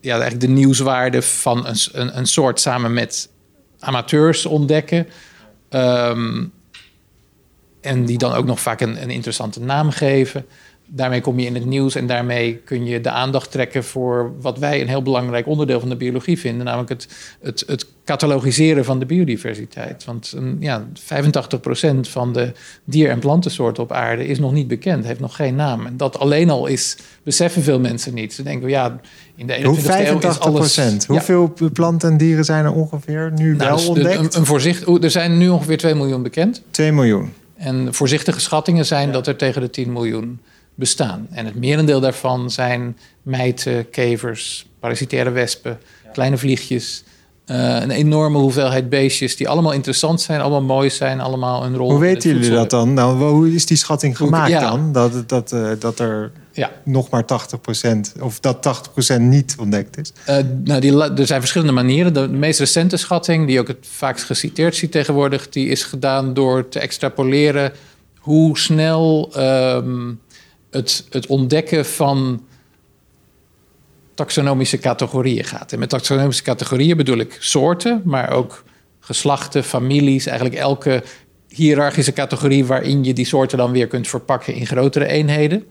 ja, 0.00 0.12
eigenlijk 0.12 0.40
de 0.40 0.48
nieuwswaarde 0.48 1.22
van 1.22 1.66
een, 1.66 1.76
een, 1.92 2.18
een, 2.18 2.26
soort 2.26 2.60
samen 2.60 2.92
met 2.92 3.30
amateurs 3.78 4.46
ontdekken. 4.46 5.06
Um, 5.70 6.52
en 7.80 8.04
die 8.04 8.18
dan 8.18 8.32
ook 8.32 8.46
nog 8.46 8.60
vaak 8.60 8.80
een, 8.80 9.02
een 9.02 9.10
interessante 9.10 9.60
naam 9.60 9.90
geven 9.90 10.46
daarmee 10.88 11.20
kom 11.20 11.38
je 11.38 11.46
in 11.46 11.54
het 11.54 11.64
nieuws 11.64 11.94
en 11.94 12.06
daarmee 12.06 12.56
kun 12.56 12.84
je 12.84 13.00
de 13.00 13.10
aandacht 13.10 13.50
trekken 13.50 13.84
voor 13.84 14.32
wat 14.40 14.58
wij 14.58 14.80
een 14.80 14.88
heel 14.88 15.02
belangrijk 15.02 15.46
onderdeel 15.46 15.80
van 15.80 15.88
de 15.88 15.96
biologie 15.96 16.38
vinden, 16.38 16.64
namelijk 16.64 16.88
het, 16.88 17.08
het, 17.40 17.64
het 17.66 17.86
catalogiseren 18.04 18.84
van 18.84 18.98
de 18.98 19.06
biodiversiteit. 19.06 20.04
Want 20.04 20.32
een, 20.36 20.56
ja, 20.60 20.86
85% 21.00 22.00
van 22.00 22.32
de 22.32 22.52
dier- 22.84 23.10
en 23.10 23.18
plantensoorten 23.18 23.82
op 23.82 23.92
aarde 23.92 24.26
is 24.26 24.38
nog 24.38 24.52
niet 24.52 24.68
bekend, 24.68 25.04
heeft 25.04 25.20
nog 25.20 25.36
geen 25.36 25.54
naam. 25.54 25.86
En 25.86 25.96
dat 25.96 26.18
alleen 26.18 26.50
al 26.50 26.66
is, 26.66 26.96
beseffen 27.22 27.62
veel 27.62 27.80
mensen 27.80 28.14
niet. 28.14 28.34
Ze 28.34 28.42
denken, 28.42 28.68
ja, 28.68 29.00
in 29.36 29.46
de 29.46 29.56
21e 29.56 29.62
eeuw 29.62 30.18
is 30.18 30.38
alles... 30.38 31.06
Hoeveel 31.06 31.52
planten 31.72 32.10
en 32.10 32.16
dieren 32.16 32.44
zijn 32.44 32.64
er 32.64 32.72
ongeveer 32.72 33.32
nu 33.36 33.54
nou, 33.54 33.68
wel 33.68 33.76
dus 33.76 33.86
ontdekt? 33.86 34.34
Een, 34.34 34.40
een 34.40 34.46
voorzicht, 34.46 34.86
er 35.02 35.10
zijn 35.10 35.38
nu 35.38 35.48
ongeveer 35.48 35.78
2 35.78 35.94
miljoen 35.94 36.22
bekend. 36.22 36.62
2 36.70 36.92
miljoen. 36.92 37.32
En 37.56 37.94
voorzichtige 37.94 38.40
schattingen 38.40 38.86
zijn 38.86 39.12
dat 39.12 39.26
er 39.26 39.36
tegen 39.36 39.60
de 39.60 39.70
10 39.70 39.92
miljoen 39.92 40.40
bestaan. 40.78 41.26
En 41.30 41.44
het 41.44 41.54
merendeel 41.54 42.00
daarvan 42.00 42.50
zijn 42.50 42.96
mijten, 43.22 43.90
kevers, 43.90 44.66
parasitaire 44.80 45.30
wespen, 45.30 45.78
kleine 46.12 46.38
vliegjes. 46.38 47.04
Uh, 47.46 47.80
een 47.80 47.90
enorme 47.90 48.38
hoeveelheid 48.38 48.88
beestjes 48.88 49.36
die 49.36 49.48
allemaal 49.48 49.72
interessant 49.72 50.20
zijn, 50.20 50.40
allemaal 50.40 50.62
mooi 50.62 50.90
zijn, 50.90 51.20
allemaal 51.20 51.64
een 51.64 51.76
rol. 51.76 51.90
Hoe 51.90 52.00
weten 52.00 52.30
jullie 52.30 52.50
dat 52.50 52.70
dan? 52.70 52.94
Nou, 52.94 53.22
hoe 53.22 53.54
is 53.54 53.66
die 53.66 53.76
schatting 53.76 54.16
gemaakt 54.16 54.60
dan? 54.60 54.92
Dat, 54.92 55.28
dat, 55.28 55.52
uh, 55.52 55.70
dat 55.78 55.98
er 55.98 56.32
ja. 56.52 56.70
nog 56.84 57.10
maar 57.10 57.24
80% 58.18 58.20
of 58.20 58.40
dat 58.40 58.88
80% 59.16 59.20
niet 59.20 59.56
ontdekt 59.58 59.98
is? 59.98 60.12
Uh, 60.28 60.36
nou, 60.64 60.80
die, 60.80 61.02
er 61.02 61.26
zijn 61.26 61.40
verschillende 61.40 61.72
manieren. 61.72 62.14
De, 62.14 62.28
meest 62.28 62.58
recente 62.58 62.96
schatting, 62.96 63.46
die 63.46 63.60
ook 63.60 63.68
het 63.68 63.86
vaakst 63.90 64.24
geciteerd 64.24 64.76
ziet 64.76 64.92
tegenwoordig, 64.92 65.48
die 65.48 65.68
is 65.68 65.82
gedaan 65.82 66.34
door 66.34 66.68
te 66.68 66.78
extrapoleren 66.78 67.72
hoe 68.18 68.58
snel 68.58 69.32
um, 69.36 70.20
het, 70.70 71.06
het 71.10 71.26
ontdekken 71.26 71.86
van 71.86 72.46
taxonomische 74.14 74.78
categorieën 74.78 75.44
gaat. 75.44 75.72
En 75.72 75.78
met 75.78 75.88
taxonomische 75.88 76.42
categorieën 76.42 76.96
bedoel 76.96 77.18
ik 77.18 77.36
soorten, 77.38 78.02
maar 78.04 78.30
ook 78.30 78.64
geslachten, 79.00 79.64
families, 79.64 80.26
eigenlijk 80.26 80.58
elke 80.58 81.02
hiërarchische 81.48 82.12
categorie 82.12 82.64
waarin 82.64 83.04
je 83.04 83.12
die 83.12 83.24
soorten 83.24 83.58
dan 83.58 83.72
weer 83.72 83.86
kunt 83.86 84.08
verpakken 84.08 84.54
in 84.54 84.66
grotere 84.66 85.06
eenheden. 85.06 85.64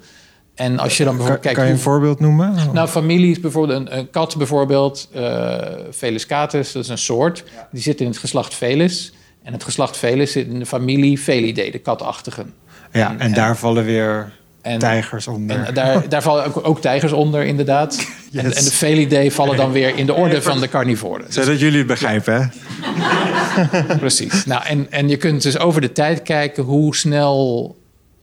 En 0.56 0.80
als 0.80 0.98
je 0.98 1.04
dan 1.04 1.14
bijvoorbeeld 1.14 1.44
kijkt. 1.44 1.58
Kan 1.58 1.68
je 1.68 1.74
een 1.74 1.80
voorbeeld 1.80 2.20
noemen? 2.20 2.56
Nou, 2.74 2.88
families, 2.88 3.40
bijvoorbeeld 3.40 3.80
een, 3.80 3.98
een 3.98 4.10
kat, 4.10 4.38
bijvoorbeeld, 4.38 5.10
uh, 5.16 5.58
Felis 5.92 6.26
catus, 6.26 6.72
dat 6.72 6.84
is 6.84 6.90
een 6.90 6.98
soort. 6.98 7.44
Die 7.72 7.82
zit 7.82 8.02
in 8.02 8.08
het 8.08 8.18
geslacht 8.18 8.54
Felis. 8.54 9.14
En 9.44 9.54
het 9.54 9.64
geslacht 9.64 9.98
Felis 9.98 10.32
zit 10.32 10.48
in 10.48 10.60
de 10.60 10.66
familie 10.66 11.18
Felidae, 11.18 11.72
de 11.72 11.80
katachtigen. 11.80 12.54
Ja, 12.92 13.10
en, 13.10 13.20
en 13.20 13.34
daar 13.34 13.58
vallen 13.58 13.86
weer 13.86 14.34
en, 14.68 14.80
tijgers 14.80 15.28
onder. 15.28 15.66
En 15.66 15.74
daar, 15.74 16.10
daar 16.10 16.22
vallen 16.22 16.46
ook, 16.46 16.68
ook, 16.68 16.82
tijgers 16.82 17.12
onder, 17.12 17.44
inderdaad. 17.44 17.96
En, 18.34 18.46
en, 18.46 18.64
de 18.64 18.72
Felidae 18.72 19.32
vallen 19.32 19.58
dan 19.58 19.72
weer 19.72 19.98
in 19.98 20.06
de 20.06 20.14
orde 20.24 20.42
van 20.42 20.60
de 20.60 20.70
carnivoren. 20.70 21.34
Zodat 21.34 21.60
jullie 21.60 21.78
het 21.78 21.88
begrijpen, 21.88 22.34
hè? 22.42 23.96
Precies. 24.00 24.46
Nou, 24.46 24.64
en, 24.66 24.88
en 24.92 25.10
je 25.10 25.18
kunt 25.18 25.42
dus 25.42 25.60
over 25.60 25.82
de 25.82 25.92
tijd 25.92 26.22
kijken 26.22 26.64
hoe 26.64 26.96
snel 26.96 27.76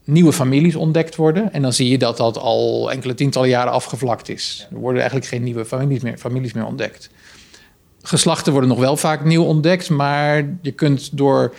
nieuwe 0.04 0.32
families 0.32 0.76
ontdekt 0.76 1.16
worden. 1.16 1.52
En 1.52 1.62
dan 1.62 1.72
zie 1.72 1.88
je 1.88 1.98
dat 1.98 2.16
dat 2.16 2.38
al 2.38 2.90
enkele 2.90 3.14
tientallen 3.14 3.48
jaren 3.48 3.72
afgevlakt 3.72 4.28
is. 4.28 4.66
Er 4.70 4.78
worden 4.78 5.00
eigenlijk 5.00 5.30
geen 5.30 5.42
nieuwe 5.42 5.64
families 5.64 6.00
meer, 6.00 6.18
families 6.18 6.52
meer 6.52 6.66
ontdekt. 6.66 7.10
Geslachten 8.02 8.52
worden 8.52 8.70
nog 8.70 8.78
wel 8.78 8.96
vaak 8.96 9.24
nieuw 9.24 9.44
ontdekt, 9.44 9.90
maar 9.90 10.48
je 10.62 10.72
kunt 10.72 11.16
door 11.16 11.54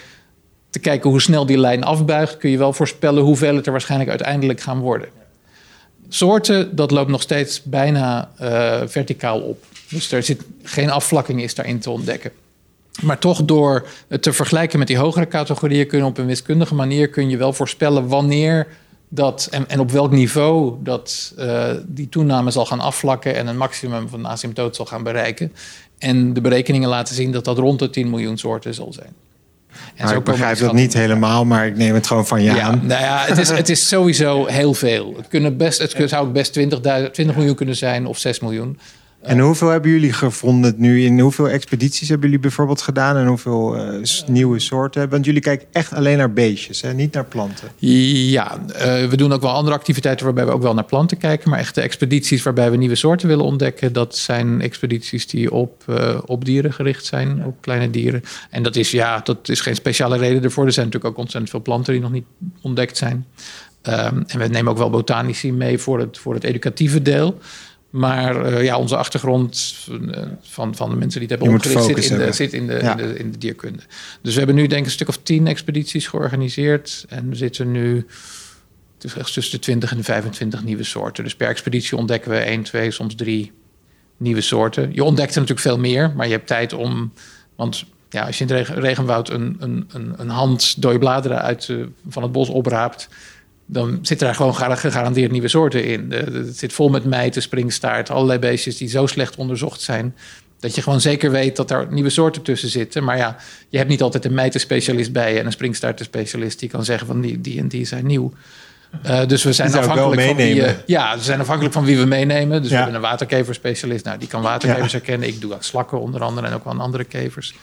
te 0.76 0.82
kijken 0.82 1.10
hoe 1.10 1.22
snel 1.22 1.46
die 1.46 1.58
lijn 1.58 1.84
afbuigt, 1.84 2.38
kun 2.38 2.50
je 2.50 2.58
wel 2.58 2.74
voorspellen 2.74 3.24
hoeveel 3.24 3.56
het 3.56 3.66
er 3.66 3.72
waarschijnlijk 3.72 4.10
uiteindelijk 4.10 4.62
gaan 4.62 4.80
worden. 4.80 5.10
Soorten, 6.10 6.76
dat 6.76 6.92
loopt 6.92 7.10
nog 7.10 7.22
steeds 7.22 7.64
bijna 7.64 8.30
uh, 8.42 8.82
verticaal 8.86 9.40
op. 9.40 9.64
Dus 9.90 10.12
er 10.12 10.24
zit 10.24 10.42
geen 10.64 10.90
afvlakking 10.90 11.42
is 11.42 11.56
daarin 11.56 11.80
te 11.80 11.90
ontdekken. 11.90 12.32
Maar 13.02 13.20
toch 13.20 13.46
door 13.46 13.88
het 14.08 14.22
te 14.22 14.34
vergelijken 14.34 14.80
met 14.80 14.88
die 14.88 14.98
hogere 14.98 15.28
categorieën 15.28 15.88
kun 15.88 16.00
je 16.00 16.06
op 16.06 16.18
een 16.18 16.26
wiskundige 16.26 16.76
manier 16.76 17.10
kun 17.10 17.30
je 17.30 17.38
wel 17.38 17.54
voorspellen 17.54 18.08
wanneer 18.08 18.68
dat 19.10 19.48
en, 19.68 19.80
op 19.80 19.92
welk 19.92 20.12
niveau 20.12 20.76
dat 20.84 21.34
uh, 21.38 21.72
die 21.86 22.10
toename 22.10 22.52
zal 22.52 22.66
gaan 22.66 22.80
afvlakken 22.80 23.36
en 23.36 23.48
een 23.48 23.58
maximum 23.58 24.10
van 24.10 24.26
asymptoot 24.26 24.76
zal 24.76 24.86
gaan 24.86 25.04
bereiken. 25.04 25.54
En 25.98 26.34
de 26.34 26.42
berekeningen 26.42 26.90
laten 26.90 27.16
zien 27.16 27.32
dat 27.32 27.46
dat 27.46 27.58
rond 27.58 27.80
de 27.80 27.90
10 27.90 28.10
miljoen 28.10 28.38
soorten 28.38 28.74
zal 28.74 28.94
zijn. 28.94 29.14
En 29.96 30.06
nou, 30.06 30.18
ik 30.18 30.24
begrijp 30.24 30.58
dat 30.58 30.74
niet 30.74 30.94
helemaal, 30.94 31.46
maar 31.46 31.68
ik 31.68 31.78
neem 31.78 31.94
het 31.94 32.08
gewoon 32.08 32.28
van 32.28 32.44
je 32.44 32.54
ja, 32.54 32.62
aan. 32.62 32.82
Nou 32.84 33.02
ja, 33.02 33.26
het 33.26 33.38
is, 33.38 33.50
het 33.50 33.70
is 33.70 33.88
sowieso 33.88 34.46
heel 34.46 34.74
veel. 34.74 35.14
Het, 35.18 35.28
kunnen 35.28 35.58
best, 35.58 35.80
het 35.80 36.10
zou 36.10 36.28
best 36.28 36.54
20, 36.54 36.80
20 37.12 37.36
miljoen 37.36 37.56
kunnen 37.56 37.76
zijn 37.76 38.06
of 38.06 38.18
6 38.18 38.40
miljoen. 38.40 38.80
En 39.26 39.40
hoeveel 39.40 39.68
hebben 39.68 39.92
jullie 39.92 40.14
gevonden 40.14 40.74
nu? 40.78 41.04
In 41.04 41.20
hoeveel 41.20 41.50
expedities 41.50 42.10
hebben 42.10 42.26
jullie 42.26 42.42
bijvoorbeeld 42.42 42.82
gedaan? 42.82 43.18
En 43.18 43.28
hoeveel 43.28 43.78
uh, 43.78 44.04
nieuwe 44.28 44.60
soorten? 44.60 45.10
Want 45.10 45.26
jullie 45.26 45.42
kijken 45.42 45.68
echt 45.72 45.94
alleen 45.94 46.18
naar 46.18 46.34
beestjes, 46.34 46.82
hè? 46.82 46.94
niet 46.94 47.14
naar 47.14 47.26
planten. 47.26 47.68
Ja, 47.78 48.58
uh, 48.68 48.76
we 49.10 49.18
doen 49.18 49.34
ook 49.34 49.42
wel 49.42 49.52
andere 49.52 49.76
activiteiten 49.76 50.26
waarbij 50.26 50.46
we 50.46 50.52
ook 50.52 50.62
wel 50.62 50.74
naar 50.74 50.84
planten 50.84 51.18
kijken. 51.18 51.50
Maar 51.50 51.60
echte 51.60 51.82
expedities 51.82 52.44
waarbij 52.44 52.72
we 52.72 52.78
nieuwe 52.78 52.96
soorten 52.96 53.28
willen 53.28 53.46
ontdekken... 53.46 53.94
dat 53.94 54.18
zijn 54.18 54.62
expedities 54.62 55.28
die 55.28 55.52
op, 55.52 55.84
uh, 55.90 56.18
op 56.26 56.46
dieren 56.46 56.74
gericht 56.74 57.06
zijn, 57.06 57.46
op 57.46 57.62
kleine 57.62 57.90
dieren. 57.90 58.24
En 58.50 58.64
dat 58.64 58.76
is, 58.76 58.92
ja, 58.92 59.20
dat 59.24 59.50
is 59.50 59.62
geen 59.62 59.76
speciale 59.76 60.18
reden 60.18 60.44
ervoor. 60.44 60.66
Er 60.66 60.72
zijn 60.72 60.86
natuurlijk 60.86 61.14
ook 61.14 61.20
ontzettend 61.20 61.52
veel 61.52 61.62
planten 61.62 61.94
die 61.94 62.02
nog 62.02 62.12
niet 62.12 62.26
ontdekt 62.62 62.98
zijn. 62.98 63.26
Um, 63.84 64.24
en 64.28 64.40
we 64.40 64.48
nemen 64.48 64.72
ook 64.72 64.78
wel 64.78 64.90
botanici 64.90 65.54
mee 65.54 65.78
voor 65.78 66.00
het, 66.00 66.18
voor 66.18 66.34
het 66.34 66.44
educatieve 66.44 67.02
deel... 67.02 67.40
Maar 67.96 68.54
uh, 68.54 68.64
ja, 68.64 68.78
onze 68.78 68.98
achtergrond 68.98 69.76
uh, 69.92 70.18
van, 70.42 70.76
van 70.76 70.90
de 70.90 70.96
mensen 70.96 71.20
die 71.20 71.30
het 71.30 71.40
hebben 71.40 71.58
opgericht 71.58 72.04
zit, 72.04 72.12
in 72.12 72.18
de, 72.18 72.32
zit 72.32 72.54
in, 72.54 72.68
de, 72.68 72.74
ja. 72.74 72.92
in, 72.92 72.98
de, 72.98 73.18
in 73.18 73.32
de 73.32 73.38
dierkunde. 73.38 73.80
Dus 74.22 74.34
we 74.34 74.38
hebben 74.38 74.56
nu 74.56 74.68
denk 74.68 74.80
ik 74.80 74.86
een 74.86 74.92
stuk 74.92 75.08
of 75.08 75.18
tien 75.24 75.48
expedities 75.48 76.08
georganiseerd. 76.08 77.06
En 77.10 77.30
we 77.30 77.36
zitten 77.36 77.72
nu 77.72 78.06
tussen 78.98 79.52
de 79.52 79.60
20 79.60 79.92
en 79.92 79.98
de 79.98 80.04
25 80.04 80.64
nieuwe 80.64 80.84
soorten. 80.84 81.24
Dus 81.24 81.36
per 81.36 81.48
expeditie 81.48 81.98
ontdekken 81.98 82.32
we 82.32 82.38
één, 82.38 82.64
twee, 82.64 82.92
soms 82.92 83.16
drie 83.16 83.52
nieuwe 84.18 84.42
soorten. 84.42 84.94
Je 84.94 85.04
ontdekt 85.04 85.36
er 85.36 85.42
natuurlijk 85.42 85.68
veel 85.68 85.80
meer, 85.80 86.12
maar 86.16 86.26
je 86.26 86.34
hebt 86.34 86.48
tijd 86.48 86.74
om... 86.74 87.14
Want 87.56 87.86
ja, 88.10 88.26
als 88.26 88.38
je 88.38 88.46
in 88.46 88.56
het 88.56 88.68
regenwoud 88.68 89.30
een, 89.30 89.56
een, 89.60 89.90
een, 89.94 90.14
een 90.18 90.30
hand 90.30 90.82
dode 90.82 91.00
bladeren 91.00 91.42
uit, 91.42 91.68
uh, 91.68 91.86
van 92.08 92.24
het 92.24 92.32
bos 92.32 92.50
opraapt 92.50 93.10
dan 93.66 94.00
zitten 94.02 94.28
daar 94.28 94.36
gewoon 94.36 94.56
gegarandeerd 94.56 95.32
nieuwe 95.32 95.48
soorten 95.48 95.86
in. 95.86 96.12
Het 96.12 96.58
zit 96.58 96.74
vol 96.74 96.90
met 96.90 97.06
mijten, 97.06 97.42
springstaart, 97.42 98.10
allerlei 98.10 98.40
beestjes 98.40 98.78
die 98.78 98.88
zo 98.88 99.06
slecht 99.06 99.36
onderzocht 99.36 99.82
zijn. 99.82 100.16
Dat 100.60 100.76
je 100.76 100.82
gewoon 100.82 101.02
zeker 101.02 101.32
weet 101.32 101.56
dat 101.56 101.72
er 101.72 101.88
nieuwe 101.90 102.10
soorten 102.10 102.42
tussen 102.42 102.70
zitten. 102.70 103.04
Maar 103.04 103.18
ja, 103.18 103.38
je 103.70 103.78
hebt 103.78 103.90
niet 103.90 104.02
altijd 104.02 104.26
een 104.26 104.34
mijtenspecialist 104.34 105.12
bij 105.12 105.34
je 105.34 105.40
en 105.40 105.46
een 105.46 105.52
springstaartenspecialist 105.52 106.60
die 106.60 106.70
kan 106.70 106.86
zeggen 106.86 107.08
van 107.08 107.22
die, 107.22 107.42
die 107.42 107.60
en 107.60 107.68
die 107.68 107.86
zijn 107.86 108.06
nieuw. 108.06 108.34
Uh, 109.06 109.26
dus 109.28 109.44
we 109.44 109.54
zijn 109.54 109.74
afhankelijk 109.74 110.22
van 110.22 110.36
wie, 110.36 110.56
uh, 110.56 110.70
ja, 110.86 111.18
we 111.18 111.24
zijn 111.24 111.40
afhankelijk 111.40 111.74
van 111.74 111.86
wie 111.86 111.98
we 111.98 112.06
meenemen. 112.06 112.62
Dus 112.62 112.72
ja. 112.72 112.78
we 112.78 112.84
hebben 112.84 112.96
een 112.96 113.10
waterkeverspecialist. 113.10 114.06
Nou, 114.06 114.18
die 114.18 114.28
kan 114.28 114.42
waterkevers 114.42 114.92
ja. 114.92 114.98
herkennen. 114.98 115.28
Ik 115.28 115.42
doe 115.42 115.50
dat 115.50 115.66
slakken 115.66 116.02
onder 116.02 116.22
andere 116.22 116.48
en 116.48 116.54
ook 116.54 116.64
wel 116.64 116.80
andere 116.80 117.04
kevers. 117.04 117.56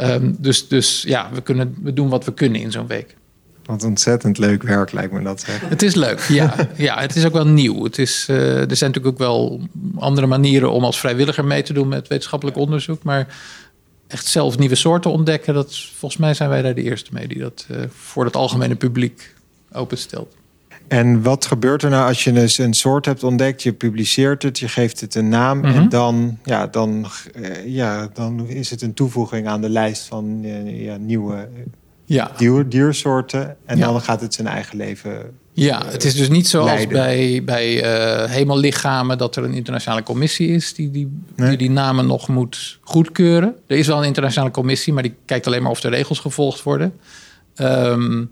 Um, 0.00 0.36
dus, 0.38 0.68
dus 0.68 1.02
ja, 1.02 1.28
we, 1.32 1.40
kunnen, 1.40 1.74
we 1.82 1.92
doen 1.92 2.08
wat 2.08 2.24
we 2.24 2.34
kunnen 2.34 2.60
in 2.60 2.70
zo'n 2.70 2.86
week. 2.86 3.16
Wat 3.68 3.84
ontzettend 3.84 4.38
leuk 4.38 4.62
werk 4.62 4.92
lijkt 4.92 5.12
me 5.12 5.22
dat. 5.22 5.40
Zeg. 5.40 5.60
Het 5.68 5.82
is 5.82 5.94
leuk, 5.94 6.20
ja. 6.20 6.54
ja. 6.76 7.00
Het 7.00 7.16
is 7.16 7.26
ook 7.26 7.32
wel 7.32 7.46
nieuw. 7.46 7.84
Het 7.84 7.98
is, 7.98 8.26
uh, 8.30 8.70
er 8.70 8.76
zijn 8.76 8.90
natuurlijk 8.90 9.06
ook 9.06 9.18
wel 9.18 9.60
andere 9.96 10.26
manieren 10.26 10.72
om 10.72 10.84
als 10.84 10.98
vrijwilliger 11.00 11.44
mee 11.44 11.62
te 11.62 11.72
doen 11.72 11.88
met 11.88 12.08
wetenschappelijk 12.08 12.56
onderzoek. 12.56 13.02
Maar 13.02 13.36
echt 14.06 14.26
zelf 14.26 14.58
nieuwe 14.58 14.74
soorten 14.74 15.10
ontdekken, 15.10 15.54
dat, 15.54 15.76
volgens 15.96 16.20
mij 16.20 16.34
zijn 16.34 16.48
wij 16.48 16.62
daar 16.62 16.74
de 16.74 16.82
eerste 16.82 17.10
mee 17.12 17.28
die 17.28 17.38
dat 17.38 17.66
uh, 17.70 17.78
voor 17.88 18.24
het 18.24 18.36
algemene 18.36 18.74
publiek 18.74 19.34
openstelt. 19.72 20.34
En 20.86 21.22
wat 21.22 21.46
gebeurt 21.46 21.82
er 21.82 21.90
nou 21.90 22.08
als 22.08 22.24
je 22.24 22.32
dus 22.32 22.58
een 22.58 22.74
soort 22.74 23.04
hebt 23.04 23.22
ontdekt, 23.22 23.62
je 23.62 23.72
publiceert 23.72 24.42
het, 24.42 24.58
je 24.58 24.68
geeft 24.68 25.00
het 25.00 25.14
een 25.14 25.28
naam 25.28 25.58
mm 25.58 25.64
-hmm. 25.64 25.74
en 25.74 25.88
dan, 25.88 26.38
ja, 26.44 26.66
dan, 26.66 27.06
uh, 27.36 27.66
ja, 27.66 28.08
dan 28.14 28.46
is 28.46 28.70
het 28.70 28.82
een 28.82 28.94
toevoeging 28.94 29.46
aan 29.46 29.60
de 29.60 29.70
lijst 29.70 30.06
van 30.06 30.40
ja, 30.64 30.96
nieuwe 30.96 31.48
ja. 32.08 32.30
dier, 32.36 32.68
diersoorten. 32.68 33.56
En 33.64 33.78
ja. 33.78 33.86
dan 33.86 34.00
gaat 34.00 34.20
het 34.20 34.34
zijn 34.34 34.46
eigen 34.46 34.76
leven. 34.76 35.38
Ja, 35.52 35.86
het 35.86 36.04
is 36.04 36.14
dus 36.14 36.28
niet 36.28 36.48
zoals 36.48 36.70
leiden. 36.70 36.92
bij, 36.92 37.42
bij 37.44 37.84
uh, 37.84 38.30
hemellichamen 38.30 39.18
dat 39.18 39.36
er 39.36 39.44
een 39.44 39.52
internationale 39.52 40.02
commissie 40.02 40.48
is 40.48 40.74
die 40.74 40.90
die, 40.90 41.20
nee. 41.36 41.48
die 41.48 41.58
die 41.58 41.70
namen 41.70 42.06
nog 42.06 42.28
moet 42.28 42.78
goedkeuren. 42.80 43.56
Er 43.66 43.76
is 43.76 43.86
wel 43.86 43.98
een 43.98 44.04
internationale 44.04 44.50
commissie, 44.50 44.92
maar 44.92 45.02
die 45.02 45.14
kijkt 45.24 45.46
alleen 45.46 45.62
maar 45.62 45.70
of 45.70 45.80
de 45.80 45.88
regels 45.88 46.18
gevolgd 46.18 46.62
worden. 46.62 46.92
Um, 47.56 48.30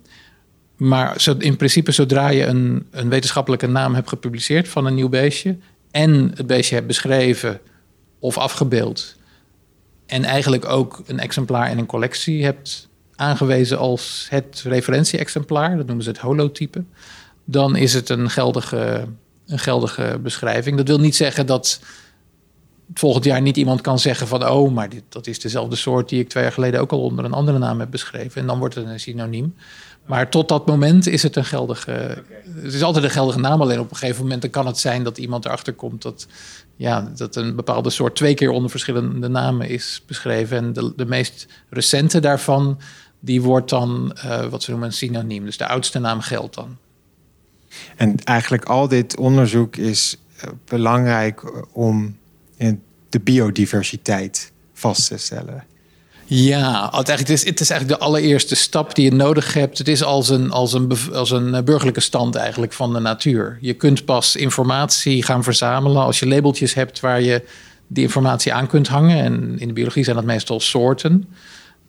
maar 0.77 1.21
zo, 1.21 1.35
in 1.39 1.57
principe, 1.57 1.93
zodra 1.93 2.29
je 2.29 2.45
een, 2.45 2.87
een 2.91 3.09
wetenschappelijke 3.09 3.67
naam 3.67 3.95
hebt 3.95 4.09
gepubliceerd 4.09 4.69
van 4.69 4.87
een 4.87 4.95
nieuw 4.95 5.09
beestje 5.09 5.57
en 5.91 6.33
het 6.35 6.47
beestje 6.47 6.75
hebt 6.75 6.87
beschreven 6.87 7.61
of 8.19 8.39
afgebeeld 8.39 9.17
en 10.07 10.25
eigenlijk 10.25 10.65
ook 10.65 11.03
een 11.07 11.19
exemplaar 11.19 11.71
in 11.71 11.79
een 11.79 11.87
collectie 11.87 12.45
hebt 12.45 12.89
aangewezen 13.17 13.79
als 13.79 14.27
het 14.31 14.63
referentie-exemplaar, 14.65 15.77
dat 15.77 15.87
noemen 15.87 16.05
ze 16.05 16.11
het 16.11 16.19
holotype, 16.19 16.85
dan 17.45 17.77
is 17.77 17.95
het 17.95 18.09
een 18.09 18.31
geldige, 18.31 19.07
een 19.47 19.59
geldige 19.59 20.19
beschrijving. 20.23 20.77
Dat 20.77 20.89
wil 20.89 21.01
niet 21.01 21.17
zeggen 21.17 21.47
dat 21.47 21.81
volgend 22.95 23.25
jaar 23.25 23.41
niet 23.41 23.57
iemand 23.57 23.81
kan 23.81 23.99
zeggen 23.99 24.27
van 24.27 24.49
oh, 24.49 24.73
maar 24.73 24.89
dit, 24.89 25.03
dat 25.09 25.27
is 25.27 25.41
dezelfde 25.41 25.77
soort 25.77 26.09
die 26.09 26.21
ik 26.21 26.29
twee 26.29 26.43
jaar 26.43 26.53
geleden 26.53 26.81
ook 26.81 26.93
al 26.93 27.03
onder 27.03 27.25
een 27.25 27.33
andere 27.33 27.59
naam 27.59 27.81
heb 27.81 27.91
beschreven. 27.91 28.41
En 28.41 28.47
dan 28.47 28.59
wordt 28.59 28.75
het 28.75 28.87
een 28.87 29.01
synoniem. 29.01 29.55
Maar 30.07 30.31
tot 30.31 30.49
dat 30.49 30.67
moment 30.67 31.07
is 31.07 31.23
het 31.23 31.37
een 31.37 31.45
geldige. 31.45 32.23
Het 32.55 32.75
is 32.75 32.83
altijd 32.83 33.05
een 33.05 33.11
geldige 33.11 33.39
naam. 33.39 33.61
Alleen 33.61 33.81
op 33.81 33.91
een 33.91 33.97
gegeven 33.97 34.23
moment 34.23 34.51
kan 34.51 34.67
het 34.67 34.79
zijn 34.79 35.03
dat 35.03 35.19
iemand 35.19 35.45
erachter 35.45 35.73
komt 35.73 36.03
dat, 36.03 36.27
ja, 36.77 37.13
dat 37.17 37.37
een 37.37 37.57
bepaalde 37.57 37.91
soort 37.91 38.17
twee 38.17 38.35
keer 38.35 38.51
onder 38.51 38.71
verschillende 38.71 39.29
namen 39.29 39.69
is 39.69 40.03
beschreven. 40.07 40.57
En 40.57 40.73
de, 40.73 40.93
de 40.97 41.07
meest 41.07 41.47
recente 41.71 42.21
daarvan, 42.21 42.79
die 43.21 43.43
wordt 43.43 43.71
dan 43.71 44.17
uh, 44.17 44.47
wat 44.47 44.63
ze 44.63 44.71
noemen 44.71 44.89
een 44.89 44.95
synoniem. 44.95 45.45
Dus 45.45 45.57
de 45.57 45.67
oudste 45.67 45.99
naam 45.99 46.21
geldt 46.21 46.55
dan. 46.55 46.77
En 47.97 48.15
eigenlijk 48.25 48.65
al 48.65 48.89
dit 48.89 49.17
onderzoek 49.17 49.77
is 49.77 50.17
uh, 50.37 50.51
belangrijk 50.65 51.65
om 51.73 52.17
de 53.09 53.21
biodiversiteit 53.21 54.53
vast 54.73 55.09
te 55.09 55.17
stellen. 55.17 55.65
Ja, 56.29 56.91
het 56.93 57.29
is, 57.29 57.45
het 57.45 57.61
is 57.61 57.71
eigenlijk 57.71 58.01
de 58.01 58.07
allereerste 58.07 58.55
stap 58.55 58.95
die 58.95 59.05
je 59.05 59.13
nodig 59.13 59.53
hebt. 59.53 59.79
Het 59.79 59.89
is 59.89 60.03
als 60.03 60.29
een, 60.29 60.51
als, 60.51 60.73
een, 60.73 60.93
als 61.13 61.31
een 61.31 61.55
eh, 61.55 61.63
burgerlijke 61.63 62.01
stand 62.01 62.35
eigenlijk 62.35 62.73
van 62.73 62.93
de 62.93 62.99
natuur. 63.01 63.59
Je 63.61 63.75
kunt 63.75 64.05
pas 64.05 64.37
informatie 64.37 65.23
gaan 65.23 65.43
verzamelen 65.43 66.03
als 66.03 66.19
je 66.19 66.27
labeltjes 66.27 66.75
hebt 66.75 67.01
waar 67.01 67.21
je 67.21 67.45
die 67.87 68.03
informatie 68.03 68.53
aan 68.53 68.67
kunt 68.67 68.89
hangen. 68.89 69.25
En 69.25 69.59
in 69.59 69.69
de 69.69 69.75
biologie 69.75 70.05
zijn 70.05 70.17
dat 70.17 70.25
meestal 70.25 70.61
soorten. 70.61 71.29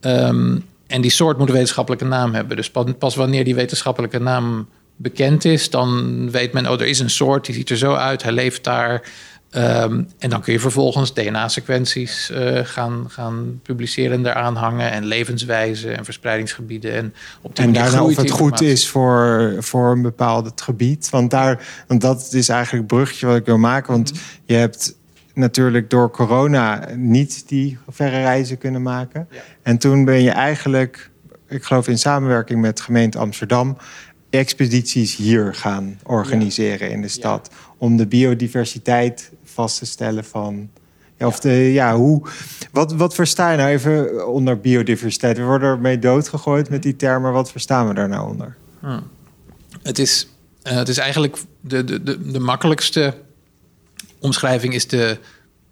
Um, 0.01 0.65
en 0.88 1.01
die 1.01 1.12
soort 1.12 1.38
moet 1.38 1.48
een 1.48 1.53
wetenschappelijke 1.53 2.06
naam 2.06 2.34
hebben. 2.34 2.56
Dus 2.56 2.72
pas 2.98 3.15
wanneer 3.15 3.44
die 3.44 3.56
wetenschappelijke 3.56 4.20
naam 4.20 4.67
bekend 4.96 5.46
is, 5.46 5.70
dan 5.70 6.32
weet 6.32 6.53
men, 6.53 6.67
oh, 6.67 6.82
er 6.82 6.88
is 6.88 7.00
een 7.00 7.10
soort, 7.10 7.46
die 7.46 7.56
ziet 7.56 7.70
er 7.70 7.77
zo 7.77 7.94
uit, 7.94 8.24
hij 8.24 8.32
leeft 8.32 8.63
daar. 8.63 9.03
Um, 9.51 10.08
en 10.20 10.29
dan 10.29 10.41
kun 10.41 10.53
je 10.53 10.60
vervolgens 10.60 11.13
DNA-sequenties 11.13 12.29
uh, 12.32 12.60
gaan, 12.63 13.06
gaan 13.10 13.60
publiceren 13.63 14.17
en 14.17 14.25
eraan 14.25 14.56
hangen. 14.56 14.91
En 14.91 15.06
levenswijzen 15.06 15.98
en 15.98 16.06
verspreidingsgebieden. 16.06 16.94
En, 16.94 17.13
op 17.41 17.56
die 17.56 17.65
en 17.65 17.74
daarna 17.74 18.03
of 18.03 18.15
het 18.15 18.32
goed 18.32 18.62
is 18.62 18.88
voor, 18.88 19.56
voor 19.60 19.91
een 19.91 20.01
bepaald 20.01 20.62
gebied. 20.62 21.10
Want, 21.10 21.32
daar, 21.32 21.67
want 21.88 22.01
dat 22.01 22.29
is 22.32 22.50
eigenlijk 22.50 22.84
het 22.84 22.98
bruggetje 22.98 23.27
wat 23.27 23.36
ik 23.36 23.46
wil 23.46 23.58
maken. 23.58 23.91
Want 23.94 24.12
mm 24.12 24.17
-hmm. 24.17 24.27
je 24.46 24.56
hebt 24.56 24.96
natuurlijk 25.38 25.89
door 25.89 26.12
corona 26.12 26.89
niet 26.96 27.48
die 27.48 27.77
verre 27.89 28.22
reizen 28.22 28.58
kunnen 28.58 28.82
maken. 28.82 29.27
Ja. 29.32 29.41
En 29.62 29.77
toen 29.77 30.06
ben 30.06 30.22
je 30.22 30.29
eigenlijk, 30.29 31.10
ik 31.48 31.63
geloof 31.63 31.88
in 31.88 31.98
samenwerking 31.98 32.62
met 32.62 32.82
gemeente 32.82 33.17
Amsterdam, 33.17 33.77
expedities 34.29 35.15
hier 35.15 35.56
gaan 35.56 36.00
organiseren 36.03 36.88
ja. 36.88 36.94
in 36.94 37.01
de 37.01 37.08
stad. 37.08 37.50
Ja. 37.51 37.58
Om 37.77 37.98
de 37.98 38.08
biodiversiteit 38.08 39.32
vast 39.44 39.77
te 39.77 39.86
stellen 39.86 40.25
van. 40.25 40.70
Ja, 41.17 41.27
of 41.27 41.39
de, 41.39 41.51
ja, 41.51 41.96
hoe, 41.96 42.27
wat, 42.72 42.94
wat 42.94 43.15
versta 43.15 43.51
je 43.51 43.58
nou 43.58 43.70
even 43.70 44.27
onder 44.27 44.60
biodiversiteit? 44.60 45.38
We 45.38 45.44
worden 45.44 45.70
ermee 45.70 46.00
doodgegooid 46.00 46.70
met 46.70 46.84
die 46.84 46.96
termen. 46.96 47.32
Wat 47.32 47.51
verstaan 47.51 47.88
we 47.88 47.94
daar 47.94 48.10
nou 48.10 48.29
onder? 48.29 48.56
Hmm. 48.79 49.03
Het 49.82 50.00
is, 50.00 50.27
uh, 50.63 50.74
het 50.74 50.88
is 50.88 50.98
eigenlijk 50.98 51.38
de, 51.62 51.84
de, 51.84 52.03
de, 52.03 52.32
de 52.32 52.39
makkelijkste 52.39 53.13
omschrijving 54.20 54.74
is 54.74 54.88
de, 54.88 55.18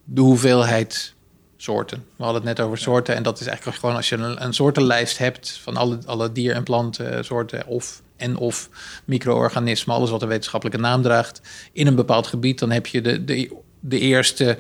de 0.04 0.22
hoeveelheid 0.22 1.14
soorten. 1.58 2.06
We 2.16 2.24
hadden 2.24 2.48
het 2.48 2.58
net 2.58 2.66
over 2.66 2.78
soorten 2.78 3.16
en 3.16 3.24
dat 3.24 3.40
is 3.40 3.48
eigenlijk 3.48 3.78
gewoon 3.78 3.96
als 3.96 4.10
je 4.10 4.16
een, 4.16 4.44
een 4.44 4.54
soortenlijst 4.54 5.18
hebt 5.18 5.60
van 5.62 5.78
alle, 5.78 5.98
alle 6.06 6.32
dier- 6.32 6.54
en 6.54 6.64
plantensoorten 6.64 7.68
of 7.68 8.02
en 8.18 8.38
of 8.38 8.70
micro-organismen, 9.06 9.96
alles 9.96 10.10
wat 10.10 10.22
een 10.22 10.28
wetenschappelijke 10.28 10.82
naam 10.82 11.02
draagt, 11.02 11.42
in 11.72 11.88
een 11.88 11.96
bepaald 11.96 12.28
gebied, 12.28 12.60
dan 12.60 12.72
heb 12.72 12.88
je 12.88 13.02
de, 13.02 13.26
de, 13.26 13.52
de 13.80 14.00
eerste 14.00 14.58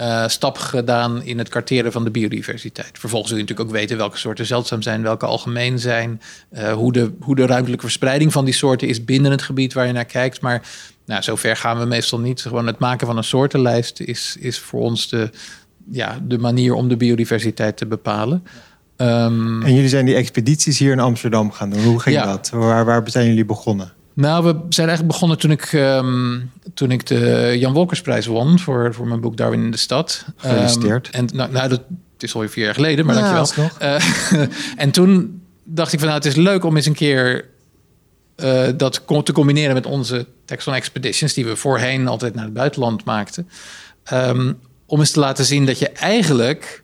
uh, 0.00 0.28
stap 0.28 0.58
gedaan 0.58 1.22
in 1.22 1.38
het 1.38 1.48
karteren 1.48 1.92
van 1.92 2.04
de 2.04 2.10
biodiversiteit. 2.10 2.98
Vervolgens 2.98 3.30
wil 3.30 3.40
je 3.40 3.44
natuurlijk 3.44 3.70
ook 3.70 3.80
weten 3.80 3.96
welke 3.96 4.16
soorten 4.16 4.46
zeldzaam 4.46 4.82
zijn, 4.82 5.02
welke 5.02 5.26
algemeen 5.26 5.78
zijn, 5.78 6.20
uh, 6.52 6.72
hoe, 6.72 6.92
de, 6.92 7.12
hoe 7.20 7.36
de 7.36 7.46
ruimtelijke 7.46 7.84
verspreiding 7.84 8.32
van 8.32 8.44
die 8.44 8.54
soorten 8.54 8.88
is 8.88 9.04
binnen 9.04 9.30
het 9.30 9.42
gebied 9.42 9.72
waar 9.72 9.86
je 9.86 9.92
naar 9.92 10.04
kijkt. 10.04 10.40
Maar 10.40 10.62
nou, 11.06 11.22
zover 11.22 11.56
gaan 11.56 11.78
we 11.78 11.84
meestal 11.84 12.20
niet. 12.20 12.40
Gewoon 12.40 12.66
het 12.66 12.78
maken 12.78 13.06
van 13.06 13.16
een 13.16 13.24
soortenlijst 13.24 14.00
is, 14.00 14.36
is 14.40 14.58
voor 14.58 14.80
ons 14.80 15.08
de, 15.08 15.30
ja, 15.90 16.18
de 16.22 16.38
manier 16.38 16.74
om 16.74 16.88
de 16.88 16.96
biodiversiteit 16.96 17.76
te 17.76 17.86
bepalen. 17.86 18.44
Um, 18.96 19.62
en 19.62 19.74
jullie 19.74 19.88
zijn 19.88 20.04
die 20.04 20.14
expedities 20.14 20.78
hier 20.78 20.92
in 20.92 21.00
Amsterdam 21.00 21.52
gaan 21.52 21.70
doen. 21.70 21.84
Hoe 21.84 22.00
ging 22.00 22.16
ja. 22.16 22.24
dat? 22.24 22.50
Waar, 22.50 22.84
waar 22.84 23.10
zijn 23.10 23.26
jullie 23.26 23.44
begonnen? 23.44 23.92
Nou, 24.18 24.44
we 24.44 24.56
zijn 24.68 24.88
eigenlijk 24.88 25.06
begonnen 25.06 25.38
toen 25.38 25.50
ik, 25.50 25.72
um, 25.72 26.50
toen 26.74 26.90
ik 26.90 27.06
de 27.06 27.54
Jan 27.58 27.72
Wolkersprijs 27.72 28.26
won 28.26 28.58
voor, 28.58 28.94
voor 28.94 29.06
mijn 29.06 29.20
boek 29.20 29.36
Darwin 29.36 29.62
in 29.62 29.70
de 29.70 29.76
stad. 29.76 30.24
Gefeliciteerd. 30.36 31.06
Um, 31.06 31.12
en 31.12 31.28
nou, 31.36 31.52
nou, 31.52 31.68
dat 31.68 31.82
het 32.12 32.22
is 32.22 32.34
alweer 32.34 32.50
vier 32.50 32.64
jaar 32.64 32.74
geleden, 32.74 33.06
maar 33.06 33.14
dankjewel. 33.14 33.70
Uh, 33.82 34.02
en 34.76 34.90
toen 34.90 35.42
dacht 35.64 35.92
ik 35.92 35.98
van 35.98 36.08
nou, 36.08 36.20
het 36.20 36.28
is 36.28 36.36
leuk 36.36 36.64
om 36.64 36.76
eens 36.76 36.86
een 36.86 36.94
keer 36.94 37.48
uh, 38.36 38.68
dat 38.76 39.02
te 39.24 39.32
combineren 39.32 39.74
met 39.74 39.86
onze 39.86 40.26
Texon 40.44 40.74
Expeditions, 40.74 41.34
die 41.34 41.44
we 41.44 41.56
voorheen 41.56 42.08
altijd 42.08 42.34
naar 42.34 42.44
het 42.44 42.54
buitenland 42.54 43.04
maakten. 43.04 43.48
Um, 44.12 44.58
om 44.86 44.98
eens 44.98 45.10
te 45.10 45.20
laten 45.20 45.44
zien 45.44 45.66
dat 45.66 45.78
je 45.78 45.88
eigenlijk 45.88 46.82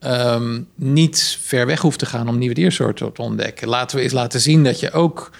um, 0.00 0.68
niet 0.74 1.38
ver 1.40 1.66
weg 1.66 1.80
hoeft 1.80 1.98
te 1.98 2.06
gaan 2.06 2.28
om 2.28 2.38
nieuwe 2.38 2.54
diersoorten 2.54 3.12
te 3.12 3.22
ontdekken. 3.22 3.68
Laten 3.68 3.96
we 3.96 4.02
eens 4.02 4.12
laten 4.12 4.40
zien 4.40 4.64
dat 4.64 4.80
je 4.80 4.92
ook 4.92 5.30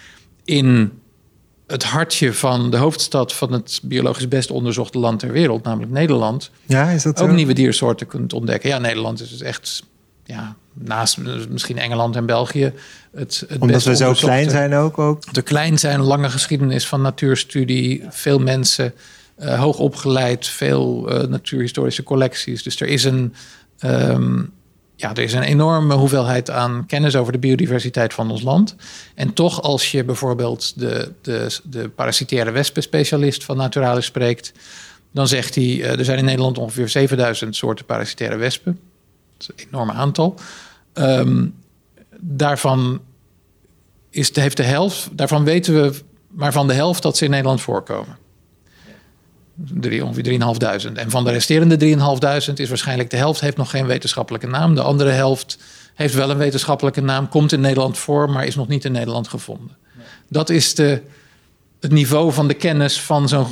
in 0.44 0.92
het 1.68 1.84
hartje 1.84 2.34
van 2.34 2.70
de 2.70 2.76
hoofdstad 2.76 3.32
van 3.32 3.52
het 3.52 3.80
biologisch 3.82 4.28
best 4.28 4.50
onderzochte 4.50 4.98
land 4.98 5.18
ter 5.18 5.32
wereld, 5.32 5.62
namelijk 5.64 5.92
Nederland, 5.92 6.50
ja, 6.66 6.90
is 6.90 7.02
dat 7.02 7.20
ook 7.20 7.30
nieuwe 7.30 7.52
diersoorten 7.52 8.06
kunt 8.06 8.32
ontdekken. 8.32 8.68
Ja, 8.68 8.78
Nederland 8.78 9.20
is 9.20 9.30
dus 9.30 9.40
echt, 9.40 9.82
ja, 10.24 10.56
naast 10.72 11.18
misschien 11.48 11.78
Engeland 11.78 12.16
en 12.16 12.26
België, 12.26 12.72
het, 13.14 13.44
het 13.48 13.60
Omdat 13.60 13.82
we 13.82 13.96
zo 13.96 14.12
klein 14.12 14.50
zijn 14.50 14.74
ook, 14.74 14.98
ook. 14.98 15.34
De 15.34 15.42
klein 15.42 15.78
zijn, 15.78 16.00
lange 16.00 16.30
geschiedenis 16.30 16.86
van 16.86 17.02
natuurstudie, 17.02 18.04
veel 18.08 18.38
mensen, 18.38 18.94
uh, 19.38 19.60
hoog 19.60 19.78
opgeleid, 19.78 20.46
veel 20.46 21.12
uh, 21.12 21.28
natuurhistorische 21.28 22.02
collecties. 22.02 22.62
Dus 22.62 22.80
er 22.80 22.88
is 22.88 23.04
een 23.04 23.34
um, 23.80 24.52
ja, 25.00 25.10
er 25.10 25.22
is 25.22 25.32
een 25.32 25.42
enorme 25.42 25.94
hoeveelheid 25.94 26.50
aan 26.50 26.86
kennis 26.86 27.16
over 27.16 27.32
de 27.32 27.38
biodiversiteit 27.38 28.14
van 28.14 28.30
ons 28.30 28.42
land. 28.42 28.76
En 29.14 29.32
toch, 29.32 29.62
als 29.62 29.90
je 29.90 30.04
bijvoorbeeld 30.04 30.78
de, 30.78 31.12
de, 31.22 31.58
de 31.64 31.88
parasitaire 31.88 32.50
wespenspecialist 32.50 33.44
van 33.44 33.56
Naturalis 33.56 34.04
spreekt, 34.04 34.52
dan 35.12 35.28
zegt 35.28 35.54
hij: 35.54 35.64
uh, 35.64 35.98
er 35.98 36.04
zijn 36.04 36.18
in 36.18 36.24
Nederland 36.24 36.58
ongeveer 36.58 36.88
7000 36.88 37.56
soorten 37.56 37.84
parasitaire 37.84 38.36
wespen. 38.36 38.80
Dat 39.36 39.48
is 39.56 39.64
een 39.64 39.68
enorm 39.70 39.90
aantal. 39.90 40.34
Um, 40.94 41.54
daarvan 42.16 43.00
is, 44.10 44.36
heeft 44.36 44.56
de 44.56 44.62
helft, 44.62 45.08
daarvan 45.12 45.44
weten 45.44 45.82
we 45.82 46.00
maar 46.28 46.52
van 46.52 46.66
de 46.66 46.74
helft 46.74 47.02
dat 47.02 47.16
ze 47.16 47.24
in 47.24 47.30
Nederland 47.30 47.60
voorkomen. 47.60 48.16
Drie, 49.60 50.04
ongeveer 50.04 50.40
3.500. 50.90 50.92
En 50.94 51.10
van 51.10 51.24
de 51.24 51.30
resterende 51.30 51.96
3.500 52.48 52.52
is 52.54 52.68
waarschijnlijk 52.68 53.10
de 53.10 53.16
helft 53.16 53.40
heeft 53.40 53.56
nog 53.56 53.70
geen 53.70 53.86
wetenschappelijke 53.86 54.46
naam. 54.46 54.74
De 54.74 54.82
andere 54.82 55.10
helft 55.10 55.58
heeft 55.94 56.14
wel 56.14 56.30
een 56.30 56.36
wetenschappelijke 56.36 57.00
naam, 57.00 57.28
komt 57.28 57.52
in 57.52 57.60
Nederland 57.60 57.98
voor, 57.98 58.30
maar 58.30 58.46
is 58.46 58.54
nog 58.54 58.68
niet 58.68 58.84
in 58.84 58.92
Nederland 58.92 59.28
gevonden. 59.28 59.76
Dat 60.28 60.50
is 60.50 60.74
de, 60.74 61.02
het 61.80 61.92
niveau 61.92 62.32
van 62.32 62.48
de 62.48 62.54
kennis 62.54 63.00
van 63.00 63.28
zo'n 63.28 63.46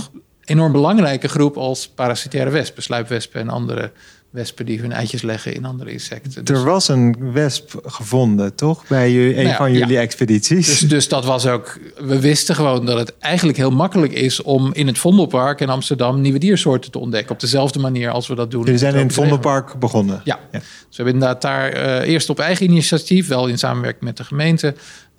enorm 0.44 0.72
belangrijke 0.72 1.28
groep 1.28 1.56
als 1.56 1.88
parasitaire 1.88 2.50
wespen, 2.50 2.82
sluipwespen 2.82 3.40
en 3.40 3.48
andere 3.48 3.92
wespen 4.36 4.66
die 4.66 4.80
hun 4.80 4.92
eitjes 4.92 5.22
leggen 5.22 5.54
in 5.54 5.64
andere 5.64 5.92
insecten. 5.92 6.44
Dus... 6.44 6.58
Er 6.58 6.64
was 6.64 6.88
een 6.88 7.32
wesp 7.32 7.80
gevonden, 7.84 8.54
toch? 8.54 8.86
Bij 8.88 9.36
een 9.38 9.44
nou 9.44 9.56
van 9.56 9.72
jullie 9.72 9.98
expedities. 9.98 10.66
Dus, 10.66 10.80
dus, 10.80 11.08
dat 11.08 11.24
was 11.24 11.46
ook. 11.46 11.78
We 11.96 12.20
wisten 12.20 12.54
gewoon 12.54 12.86
dat 12.86 12.98
het 12.98 13.18
eigenlijk 13.18 13.58
heel 13.58 13.70
makkelijk 13.70 14.12
is 14.12 14.42
om 14.42 14.72
in 14.72 14.86
het 14.86 14.98
Vondelpark 14.98 15.60
in 15.60 15.68
Amsterdam 15.68 16.20
nieuwe 16.20 16.38
diersoorten 16.38 16.90
te 16.90 16.98
ontdekken. 16.98 17.32
Op 17.32 17.40
dezelfde 17.40 17.78
manier 17.78 18.10
als 18.10 18.26
we 18.26 18.34
dat 18.34 18.50
doen. 18.50 18.64
Jullie 18.64 18.78
zijn 18.78 18.94
in 18.94 19.06
het 19.06 19.12
Vondelpark 19.12 19.78
begonnen. 19.78 20.20
Ja. 20.24 20.38
ja. 20.52 20.58
Dus 20.58 20.96
we 20.96 20.96
hebben 20.96 21.14
inderdaad 21.14 21.42
daar 21.42 21.76
uh, 21.76 22.08
eerst 22.08 22.30
op 22.30 22.38
eigen 22.38 22.66
initiatief, 22.66 23.28
wel 23.28 23.46
in 23.46 23.58
samenwerking 23.58 24.04
met 24.04 24.16
de 24.16 24.24
gemeente, 24.24 24.74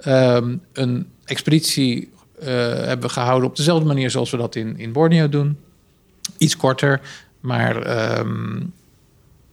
um, 0.08 0.62
een 0.74 1.08
expeditie 1.26 2.10
uh, 2.40 2.48
hebben 2.74 3.10
gehouden 3.10 3.50
op 3.50 3.56
dezelfde 3.56 3.86
manier 3.86 4.10
zoals 4.10 4.32
we 4.32 4.38
dat 4.38 4.56
in, 4.56 4.78
in 4.78 4.92
Borneo 4.92 5.30
doen. 5.30 5.58
Iets 6.38 6.58
korter, 6.58 7.02
maar 7.40 8.20
um, 8.20 8.74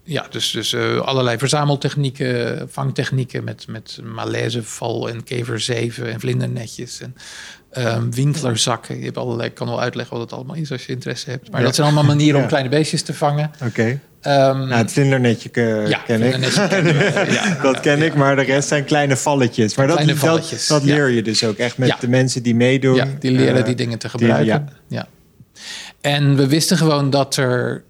ja, 0.04 0.26
dus, 0.30 0.50
dus 0.50 0.72
uh, 0.72 1.00
allerlei 1.00 1.38
verzameltechnieken, 1.38 2.68
vangtechnieken 2.70 3.44
met, 3.44 3.66
met 3.68 4.00
malaiseval 4.02 5.08
en 5.08 5.24
keverzeven 5.24 6.12
en 6.12 6.20
vlindernetjes 6.20 7.00
en 7.00 7.16
um, 7.78 8.14
winklerzakken. 8.14 8.98
Je 8.98 9.04
hebt 9.04 9.16
allerlei, 9.16 9.48
ik 9.48 9.54
kan 9.54 9.66
wel 9.66 9.80
uitleggen 9.80 10.16
wat 10.16 10.24
het 10.24 10.38
allemaal 10.38 10.56
is 10.56 10.72
als 10.72 10.86
je 10.86 10.92
interesse 10.92 11.30
hebt. 11.30 11.50
Maar 11.50 11.62
dat 11.62 11.74
zijn 11.74 11.86
allemaal 11.86 12.04
manieren 12.04 12.40
om 12.40 12.46
kleine 12.46 12.68
beestjes 12.68 13.02
te 13.02 13.14
vangen. 13.14 13.50
Oké. 13.54 13.66
Okay. 13.66 14.00
Um, 14.50 14.58
nou, 14.58 14.72
het 14.72 14.92
vlindernetje 14.92 15.50
ja, 15.88 15.98
ken 15.98 16.22
ik. 16.22 16.36
ja, 17.32 17.62
dat 17.62 17.80
ken 17.80 18.02
ik, 18.02 18.14
maar 18.14 18.36
de 18.36 18.42
rest 18.42 18.68
zijn 18.68 18.84
kleine 18.84 19.16
valletjes. 19.16 19.76
Maar 19.76 19.86
dat, 19.86 20.10
valletjes, 20.10 20.66
dat, 20.66 20.80
dat 20.80 20.88
leer 20.88 21.08
je 21.08 21.22
dus 21.22 21.44
ook 21.44 21.56
echt 21.56 21.78
met 21.78 21.96
de 22.00 22.08
mensen 22.08 22.42
die 22.42 22.54
meedoen. 22.54 22.94
Ja, 22.94 23.08
die 23.18 23.30
leren 23.30 23.58
uh, 23.58 23.64
die 23.64 23.74
dingen 23.74 23.98
te 23.98 24.08
gebruiken. 24.08 24.68
Die, 24.88 24.98
ja. 24.98 25.08
En 26.00 26.36
we 26.36 26.46
wisten 26.48 26.76
gewoon 26.76 27.10
dat 27.10 27.36
er 27.36 27.84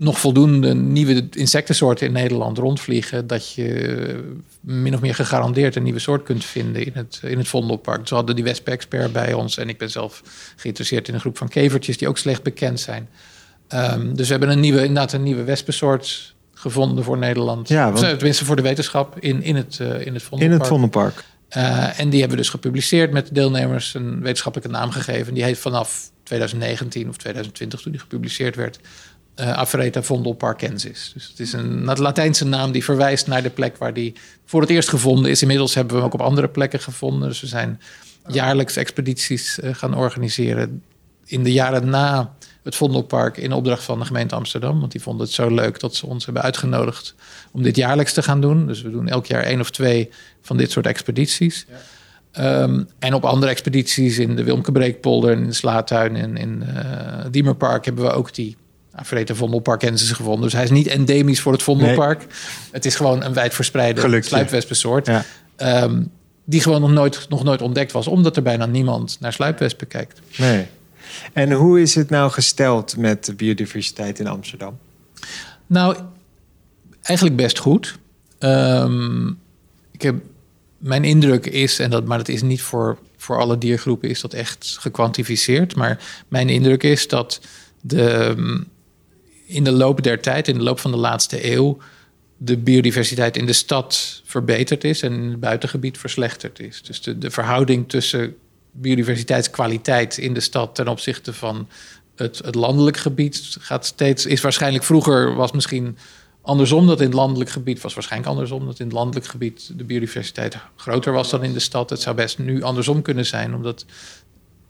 nog 0.00 0.20
voldoende 0.20 0.74
nieuwe 0.74 1.28
insectensoorten 1.30 2.06
in 2.06 2.12
Nederland 2.12 2.58
rondvliegen, 2.58 3.26
dat 3.26 3.52
je 3.52 4.24
min 4.60 4.94
of 4.94 5.00
meer 5.00 5.14
gegarandeerd 5.14 5.76
een 5.76 5.82
nieuwe 5.82 5.98
soort 5.98 6.22
kunt 6.22 6.44
vinden 6.44 6.86
in 6.86 6.92
het, 6.94 7.20
in 7.24 7.38
het 7.38 7.48
Vondelpark. 7.48 8.00
Dus 8.00 8.08
we 8.08 8.14
hadden 8.14 8.34
die 8.34 8.44
wespen-expert 8.44 9.12
bij 9.12 9.32
ons 9.32 9.56
en 9.56 9.68
ik 9.68 9.78
ben 9.78 9.90
zelf 9.90 10.22
geïnteresseerd 10.56 11.08
in 11.08 11.14
een 11.14 11.20
groep 11.20 11.38
van 11.38 11.48
kevertjes 11.48 11.98
die 11.98 12.08
ook 12.08 12.18
slecht 12.18 12.42
bekend 12.42 12.80
zijn. 12.80 13.08
Um, 13.68 14.16
dus 14.16 14.26
we 14.26 14.32
hebben 14.32 14.50
een 14.50 14.60
nieuwe, 14.60 14.78
inderdaad 14.78 15.12
een 15.12 15.22
nieuwe 15.22 15.44
wespensoort 15.44 16.34
gevonden 16.54 17.04
voor 17.04 17.18
Nederland. 17.18 17.68
Ja, 17.68 17.92
want... 17.92 17.98
Tenminste 17.98 18.44
voor 18.44 18.56
de 18.56 18.62
wetenschap 18.62 19.18
in, 19.18 19.42
in, 19.42 19.56
het, 19.56 19.78
uh, 19.82 20.06
in 20.06 20.14
het 20.14 20.22
Vondelpark. 20.22 20.40
In 20.40 20.50
het 20.50 20.66
Vondelpark. 20.66 21.24
Uh, 21.56 22.00
en 22.00 22.10
die 22.10 22.20
hebben 22.20 22.36
we 22.36 22.42
dus 22.42 22.52
gepubliceerd 22.52 23.12
met 23.12 23.26
de 23.26 23.34
deelnemers 23.34 23.94
een 23.94 24.20
wetenschappelijke 24.20 24.72
naam 24.72 24.90
gegeven. 24.90 25.34
Die 25.34 25.42
heeft 25.42 25.60
vanaf 25.60 26.10
2019 26.22 27.08
of 27.08 27.16
2020, 27.16 27.80
toen 27.80 27.92
die 27.92 28.00
gepubliceerd 28.00 28.56
werd, 28.56 28.80
uh, 29.40 29.96
eh, 29.96 30.02
vondelparkensis. 30.02 31.10
Dus 31.14 31.28
het 31.28 31.40
is 31.40 31.52
een 31.52 31.84
Latijnse 31.84 32.44
naam 32.44 32.72
die 32.72 32.84
verwijst 32.84 33.26
naar 33.26 33.42
de 33.42 33.50
plek 33.50 33.76
waar 33.76 33.94
die 33.94 34.14
voor 34.44 34.60
het 34.60 34.70
eerst 34.70 34.88
gevonden 34.88 35.30
is. 35.30 35.42
Inmiddels 35.42 35.74
hebben 35.74 35.94
we 35.94 35.98
hem 35.98 36.06
ook 36.06 36.20
op 36.20 36.26
andere 36.26 36.48
plekken 36.48 36.80
gevonden. 36.80 37.28
Dus 37.28 37.40
we 37.40 37.46
zijn 37.46 37.80
jaarlijks 38.26 38.76
expedities 38.76 39.58
uh, 39.58 39.74
gaan 39.74 39.94
organiseren. 39.94 40.82
In 41.24 41.42
de 41.42 41.52
jaren 41.52 41.88
na 41.88 42.34
het 42.62 42.76
Vondelpark 42.76 43.36
in 43.36 43.52
opdracht 43.52 43.82
van 43.82 43.98
de 43.98 44.04
gemeente 44.04 44.34
Amsterdam. 44.34 44.80
Want 44.80 44.92
die 44.92 45.02
vonden 45.02 45.26
het 45.26 45.34
zo 45.34 45.48
leuk 45.48 45.80
dat 45.80 45.94
ze 45.94 46.06
ons 46.06 46.24
hebben 46.24 46.42
uitgenodigd 46.42 47.14
om 47.52 47.62
dit 47.62 47.76
jaarlijks 47.76 48.12
te 48.12 48.22
gaan 48.22 48.40
doen. 48.40 48.66
Dus 48.66 48.82
we 48.82 48.90
doen 48.90 49.08
elk 49.08 49.26
jaar 49.26 49.42
één 49.42 49.60
of 49.60 49.70
twee 49.70 50.10
van 50.42 50.56
dit 50.56 50.70
soort 50.70 50.86
expedities. 50.86 51.66
Ja. 51.68 51.76
Um, 52.62 52.88
en 52.98 53.14
op 53.14 53.24
andere 53.24 53.52
expedities 53.52 54.18
in 54.18 54.36
de 54.36 54.44
Wilmkebreekpolder 54.44 55.30
en 55.30 55.38
in 55.38 55.46
de 55.46 55.52
Slaatuin 55.52 56.16
en 56.16 56.36
in 56.36 56.64
uh, 56.66 57.24
Diemerpark 57.30 57.84
hebben 57.84 58.04
we 58.04 58.10
ook 58.10 58.34
die 58.34 58.56
Vreten 59.02 59.36
Vondelpark 59.36 59.82
hebben 59.82 60.00
ze 60.00 60.14
gevonden. 60.14 60.42
Dus 60.42 60.52
hij 60.52 60.64
is 60.64 60.70
niet 60.70 60.86
endemisch 60.86 61.40
voor 61.40 61.52
het 61.52 61.62
Vondelpark. 61.62 62.26
Het 62.70 62.86
is 62.86 62.94
gewoon 62.94 63.22
een 63.22 63.34
wijdverspreide 63.34 64.22
sluipwespensoort. 64.22 65.06
Ja. 65.06 65.24
Um, 65.84 66.10
die 66.44 66.60
gewoon 66.60 66.80
nog 66.80 66.90
nooit, 66.90 67.26
nog 67.28 67.44
nooit 67.44 67.62
ontdekt 67.62 67.92
was, 67.92 68.06
omdat 68.06 68.36
er 68.36 68.42
bijna 68.42 68.66
niemand 68.66 69.16
naar 69.20 69.32
sluipwespen 69.32 69.86
kijkt. 69.86 70.20
Nee. 70.36 70.66
En 71.32 71.52
hoe 71.52 71.80
is 71.80 71.94
het 71.94 72.10
nou 72.10 72.30
gesteld 72.30 72.96
met 72.96 73.24
de 73.24 73.34
biodiversiteit 73.34 74.18
in 74.18 74.26
Amsterdam? 74.26 74.78
Nou, 75.66 75.96
eigenlijk 77.02 77.36
best 77.36 77.58
goed. 77.58 77.98
Um, 78.38 79.38
ik 79.90 80.02
heb, 80.02 80.14
mijn 80.78 81.04
indruk 81.04 81.46
is, 81.46 81.78
en 81.78 81.90
dat, 81.90 82.04
maar 82.04 82.18
dat 82.18 82.28
is 82.28 82.42
niet 82.42 82.62
voor, 82.62 82.98
voor 83.16 83.38
alle 83.38 83.58
diergroepen, 83.58 84.08
is 84.08 84.20
dat 84.20 84.32
echt 84.32 84.76
gekwantificeerd. 84.80 85.76
Maar 85.76 86.24
mijn 86.28 86.48
indruk 86.48 86.82
is 86.82 87.08
dat 87.08 87.40
de, 87.80 88.34
in 89.50 89.64
de 89.64 89.72
loop 89.72 90.02
der 90.02 90.20
tijd, 90.20 90.48
in 90.48 90.58
de 90.58 90.62
loop 90.62 90.78
van 90.78 90.90
de 90.90 90.96
laatste 90.96 91.52
eeuw, 91.52 91.78
de 92.36 92.56
biodiversiteit 92.56 93.36
in 93.36 93.46
de 93.46 93.52
stad 93.52 94.22
verbeterd 94.24 94.84
is 94.84 95.02
en 95.02 95.12
in 95.12 95.30
het 95.30 95.40
buitengebied 95.40 95.98
verslechterd 95.98 96.60
is. 96.60 96.82
Dus 96.82 97.02
de, 97.02 97.18
de 97.18 97.30
verhouding 97.30 97.88
tussen 97.88 98.36
biodiversiteitskwaliteit 98.70 100.18
in 100.18 100.34
de 100.34 100.40
stad 100.40 100.74
ten 100.74 100.88
opzichte 100.88 101.32
van 101.32 101.68
het, 102.16 102.40
het 102.44 102.54
landelijk 102.54 102.96
gebied 102.96 103.56
gaat 103.60 103.86
steeds, 103.86 104.26
is 104.26 104.40
waarschijnlijk 104.40 104.84
vroeger 104.84 105.34
was 105.34 105.52
misschien 105.52 105.96
andersom 106.42 106.86
dat 106.86 107.00
in 107.00 107.06
het 107.06 107.14
landelijk 107.14 107.50
gebied, 107.50 107.80
was 107.80 107.94
waarschijnlijk 107.94 108.30
andersom 108.30 108.66
dat 108.66 108.78
in 108.78 108.84
het 108.84 108.94
landelijk 108.94 109.26
gebied 109.26 109.78
de 109.78 109.84
biodiversiteit 109.84 110.56
groter 110.76 111.12
was 111.12 111.30
dan 111.30 111.44
in 111.44 111.52
de 111.52 111.58
stad. 111.58 111.90
Het 111.90 112.00
zou 112.00 112.16
best 112.16 112.38
nu 112.38 112.62
andersom 112.62 113.02
kunnen 113.02 113.26
zijn, 113.26 113.54
omdat, 113.54 113.84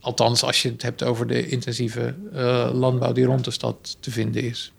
althans 0.00 0.42
als 0.42 0.62
je 0.62 0.68
het 0.68 0.82
hebt 0.82 1.02
over 1.02 1.26
de 1.26 1.48
intensieve 1.48 2.14
uh, 2.34 2.70
landbouw 2.72 3.12
die 3.12 3.24
rond 3.24 3.44
de 3.44 3.50
stad 3.50 3.96
te 4.00 4.10
vinden 4.10 4.42
is. 4.42 4.72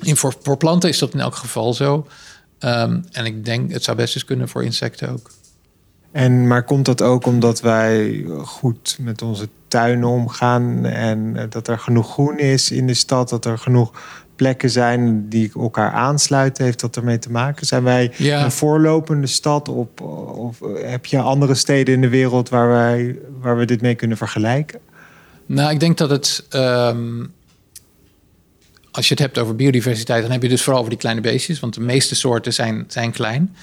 In, 0.00 0.16
voor, 0.16 0.34
voor 0.42 0.56
planten 0.56 0.88
is 0.88 0.98
dat 0.98 1.14
in 1.14 1.20
elk 1.20 1.34
geval 1.34 1.74
zo. 1.74 2.06
Um, 2.58 3.04
en 3.10 3.24
ik 3.24 3.44
denk, 3.44 3.72
het 3.72 3.84
zou 3.84 3.96
best 3.96 4.14
eens 4.14 4.24
kunnen 4.24 4.48
voor 4.48 4.64
insecten 4.64 5.08
ook. 5.08 5.30
En, 6.12 6.46
maar 6.46 6.64
komt 6.64 6.84
dat 6.84 7.02
ook 7.02 7.26
omdat 7.26 7.60
wij 7.60 8.24
goed 8.38 8.96
met 9.00 9.22
onze 9.22 9.48
tuinen 9.68 10.08
omgaan 10.08 10.84
en 10.84 11.36
eh, 11.36 11.44
dat 11.50 11.68
er 11.68 11.78
genoeg 11.78 12.12
groen 12.12 12.38
is 12.38 12.70
in 12.70 12.86
de 12.86 12.94
stad, 12.94 13.28
dat 13.28 13.44
er 13.44 13.58
genoeg 13.58 13.92
plekken 14.36 14.70
zijn 14.70 15.28
die 15.28 15.50
elkaar 15.54 15.92
aansluiten? 15.92 16.64
Heeft 16.64 16.80
dat 16.80 16.96
ermee 16.96 17.18
te 17.18 17.30
maken? 17.30 17.66
Zijn 17.66 17.82
wij 17.82 18.12
een 18.18 18.52
voorlopende 18.52 19.26
stad 19.26 19.68
op, 19.68 20.00
of 20.36 20.60
heb 20.74 21.06
je 21.06 21.18
andere 21.18 21.54
steden 21.54 21.94
in 21.94 22.00
de 22.00 22.08
wereld 22.08 22.48
waar, 22.48 22.68
wij, 22.68 23.18
waar 23.40 23.56
we 23.56 23.64
dit 23.64 23.80
mee 23.80 23.94
kunnen 23.94 24.16
vergelijken? 24.16 24.80
Nou, 25.46 25.70
ik 25.70 25.80
denk 25.80 25.98
dat 25.98 26.10
het. 26.10 26.46
Um, 26.50 27.32
als 28.90 29.08
je 29.08 29.14
het 29.14 29.22
hebt 29.22 29.38
over 29.38 29.56
biodiversiteit, 29.56 30.22
dan 30.22 30.30
heb 30.30 30.42
je 30.42 30.48
dus 30.48 30.62
vooral 30.62 30.78
over 30.78 30.90
die 30.90 31.00
kleine 31.00 31.20
beestjes. 31.20 31.60
Want 31.60 31.74
de 31.74 31.80
meeste 31.80 32.14
soorten 32.14 32.52
zijn, 32.52 32.84
zijn 32.88 33.12
klein. 33.12 33.56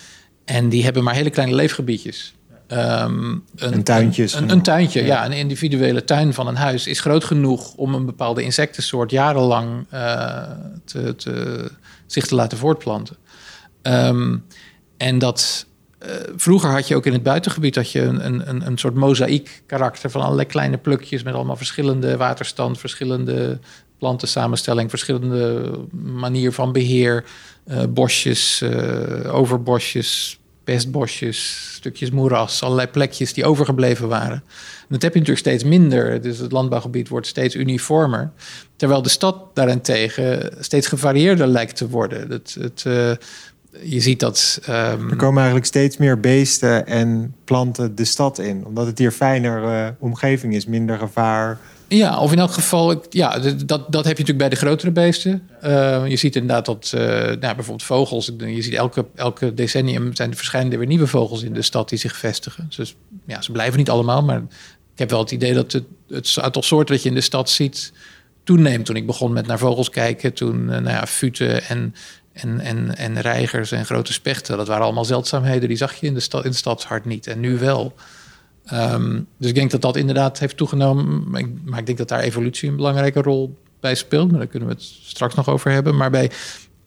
En 0.45 0.69
die 0.69 0.84
hebben 0.84 1.03
maar 1.03 1.13
hele 1.13 1.29
kleine 1.29 1.55
leefgebiedjes. 1.55 2.34
Um, 2.71 3.43
een, 3.55 3.84
tuintje. 3.84 4.27
Een, 4.36 4.49
een, 4.49 4.62
tuintje, 4.62 5.05
ja. 5.05 5.25
Een 5.25 5.32
individuele 5.32 6.03
tuin 6.03 6.34
van 6.34 6.47
een 6.47 6.55
huis 6.55 6.88
is 6.88 6.99
groot 6.99 7.23
genoeg 7.23 7.73
om 7.73 7.93
een 7.93 8.05
bepaalde 8.05 8.43
insectensoort 8.43 9.12
jarenlang 9.12 9.86
uh, 9.93 10.41
te, 10.86 11.15
te, 11.15 11.71
zich 12.05 12.27
te 12.27 12.36
laten 12.36 12.58
voortplanten. 12.58 13.15
Um, 13.82 14.45
en 14.97 15.19
dat. 15.19 15.67
Uh, 16.05 16.10
vroeger 16.36 16.69
had 16.69 16.88
je 16.88 16.95
ook 16.95 17.05
in 17.05 17.13
het 17.13 17.23
buitengebied 17.23 17.75
had 17.75 17.91
je 17.91 18.01
een, 18.01 18.49
een, 18.49 18.65
een 18.65 18.77
soort 18.77 18.95
mozaïek 18.95 19.63
karakter 19.65 20.10
van 20.12 20.21
allerlei 20.21 20.47
kleine 20.47 20.77
plukjes 20.77 21.23
met 21.23 21.34
allemaal 21.34 21.55
verschillende 21.55 22.17
waterstand, 22.17 22.79
verschillende 22.79 23.60
plantensamenstelling, 23.97 24.89
verschillende 24.89 25.71
manier 26.03 26.51
van 26.51 26.71
beheer, 26.71 27.25
uh, 27.67 27.84
bosjes, 27.89 28.63
overbosjes, 29.25 30.38
pestbosjes, 30.69 31.69
stukjes 31.73 32.12
moeras, 32.12 32.63
allerlei 32.63 32.88
plekjes 32.88 33.34
die 33.34 33.45
overgebleven 33.45 34.08
waren. 34.08 34.43
En 34.79 34.88
dat 34.95 35.01
heb 35.01 35.13
je 35.13 35.19
natuurlijk 35.19 35.47
steeds 35.47 35.63
minder. 35.63 36.21
Dus 36.21 36.38
het 36.38 36.51
landbouwgebied 36.51 37.08
wordt 37.08 37.27
steeds 37.27 37.55
uniformer. 37.55 38.32
Terwijl 38.75 39.01
de 39.01 39.10
stad 39.10 39.55
daarentegen 39.55 40.53
steeds 40.60 40.88
gevarieerder 40.88 41.47
lijkt 41.47 41.75
te 41.75 41.89
worden. 41.89 42.32
Het, 42.32 42.58
het, 42.60 42.84
uh, 42.88 43.12
je 43.82 43.99
ziet 43.99 44.19
dat. 44.19 44.60
Um... 44.69 45.10
Er 45.10 45.15
komen 45.15 45.38
eigenlijk 45.38 45.65
steeds 45.65 45.97
meer 45.97 46.19
beesten 46.19 46.88
en 46.88 47.36
planten 47.43 47.95
de 47.95 48.05
stad 48.05 48.39
in. 48.39 48.65
Omdat 48.65 48.86
het 48.86 48.97
hier 48.97 49.12
fijner 49.12 49.63
uh, 49.63 49.88
omgeving 49.99 50.55
is, 50.55 50.65
minder 50.65 50.97
gevaar 50.97 51.60
ja, 51.89 52.19
of 52.19 52.32
in 52.32 52.39
elk 52.39 52.52
geval, 52.52 53.04
ja, 53.10 53.39
dat, 53.39 53.65
dat 53.65 54.06
heb 54.06 54.17
je 54.17 54.23
natuurlijk 54.23 54.38
bij 54.38 54.49
de 54.49 54.56
grotere 54.56 54.91
beesten. 54.91 55.49
Uh, 55.63 56.08
je 56.08 56.15
ziet 56.15 56.36
inderdaad 56.36 56.65
dat, 56.65 56.91
uh, 56.95 57.02
nou, 57.02 57.38
bijvoorbeeld 57.39 57.84
vogels, 57.84 58.32
je 58.38 58.62
ziet 58.62 58.73
elke, 58.73 59.06
elke 59.15 59.54
decennium 59.54 60.15
zijn 60.15 60.30
er 60.30 60.36
verschijnen 60.36 60.78
weer 60.78 60.88
nieuwe 60.88 61.08
vogels 61.08 61.43
in 61.43 61.54
de 61.54 61.62
stad 61.62 61.89
die 61.89 61.99
zich 61.99 62.15
vestigen. 62.15 62.69
Dus 62.75 62.95
ja, 63.25 63.41
ze 63.41 63.52
blijven 63.52 63.78
niet 63.78 63.89
allemaal, 63.89 64.23
maar 64.23 64.38
ik 64.93 64.99
heb 64.99 65.10
wel 65.10 65.19
het 65.19 65.32
idee 65.32 65.54
dat 65.54 65.71
het, 65.71 65.84
het 66.10 66.38
aantal 66.41 66.62
soorten 66.62 66.95
dat 66.95 67.04
je 67.04 67.10
in 67.10 67.15
de 67.15 67.21
stad 67.21 67.49
ziet 67.49 67.91
toeneemt. 68.43 68.86
Toen 68.86 68.95
ik 68.95 69.06
begon 69.06 69.34
met 69.34 69.47
naar 69.47 69.60
vogels 69.60 69.89
kijken, 69.89 70.34
toen, 70.34 70.62
uh, 70.62 70.67
nou 70.67 70.89
ja, 70.89 71.08
futen 71.08 71.63
en, 71.63 71.95
en, 72.34 72.60
en, 72.60 72.97
en 72.97 73.21
reigers 73.21 73.71
en 73.71 73.86
grote 73.86 74.13
spechten, 74.13 74.58
dat 74.58 74.67
waren 74.67 74.84
allemaal 74.84 75.06
zeldzaamheden, 75.06 75.67
die 75.67 75.78
zag 75.78 75.93
je 75.95 76.08
in 76.08 76.13
de, 76.13 76.19
stad, 76.19 76.43
in 76.43 76.49
het 76.49 76.60
stadshart 76.60 77.06
niet 77.06 77.28
en 77.28 77.39
nu 77.39 77.58
wel. 77.58 77.93
Um, 78.73 79.27
dus 79.38 79.49
ik 79.49 79.55
denk 79.55 79.71
dat 79.71 79.82
dat 79.82 79.95
inderdaad 79.95 80.39
heeft 80.39 80.58
toegenomen. 80.58 81.29
Maar 81.29 81.41
ik, 81.41 81.47
maar 81.65 81.79
ik, 81.79 81.86
denk 81.86 81.97
dat 81.97 82.08
daar 82.08 82.19
evolutie 82.19 82.69
een 82.69 82.75
belangrijke 82.75 83.21
rol 83.21 83.58
bij 83.79 83.95
speelt. 83.95 84.29
Maar 84.29 84.39
daar 84.39 84.47
kunnen 84.47 84.69
we 84.69 84.73
het 84.73 84.84
straks 85.03 85.36
nog 85.36 85.49
over 85.49 85.71
hebben. 85.71 85.95
Maar 85.95 86.10
bij 86.10 86.32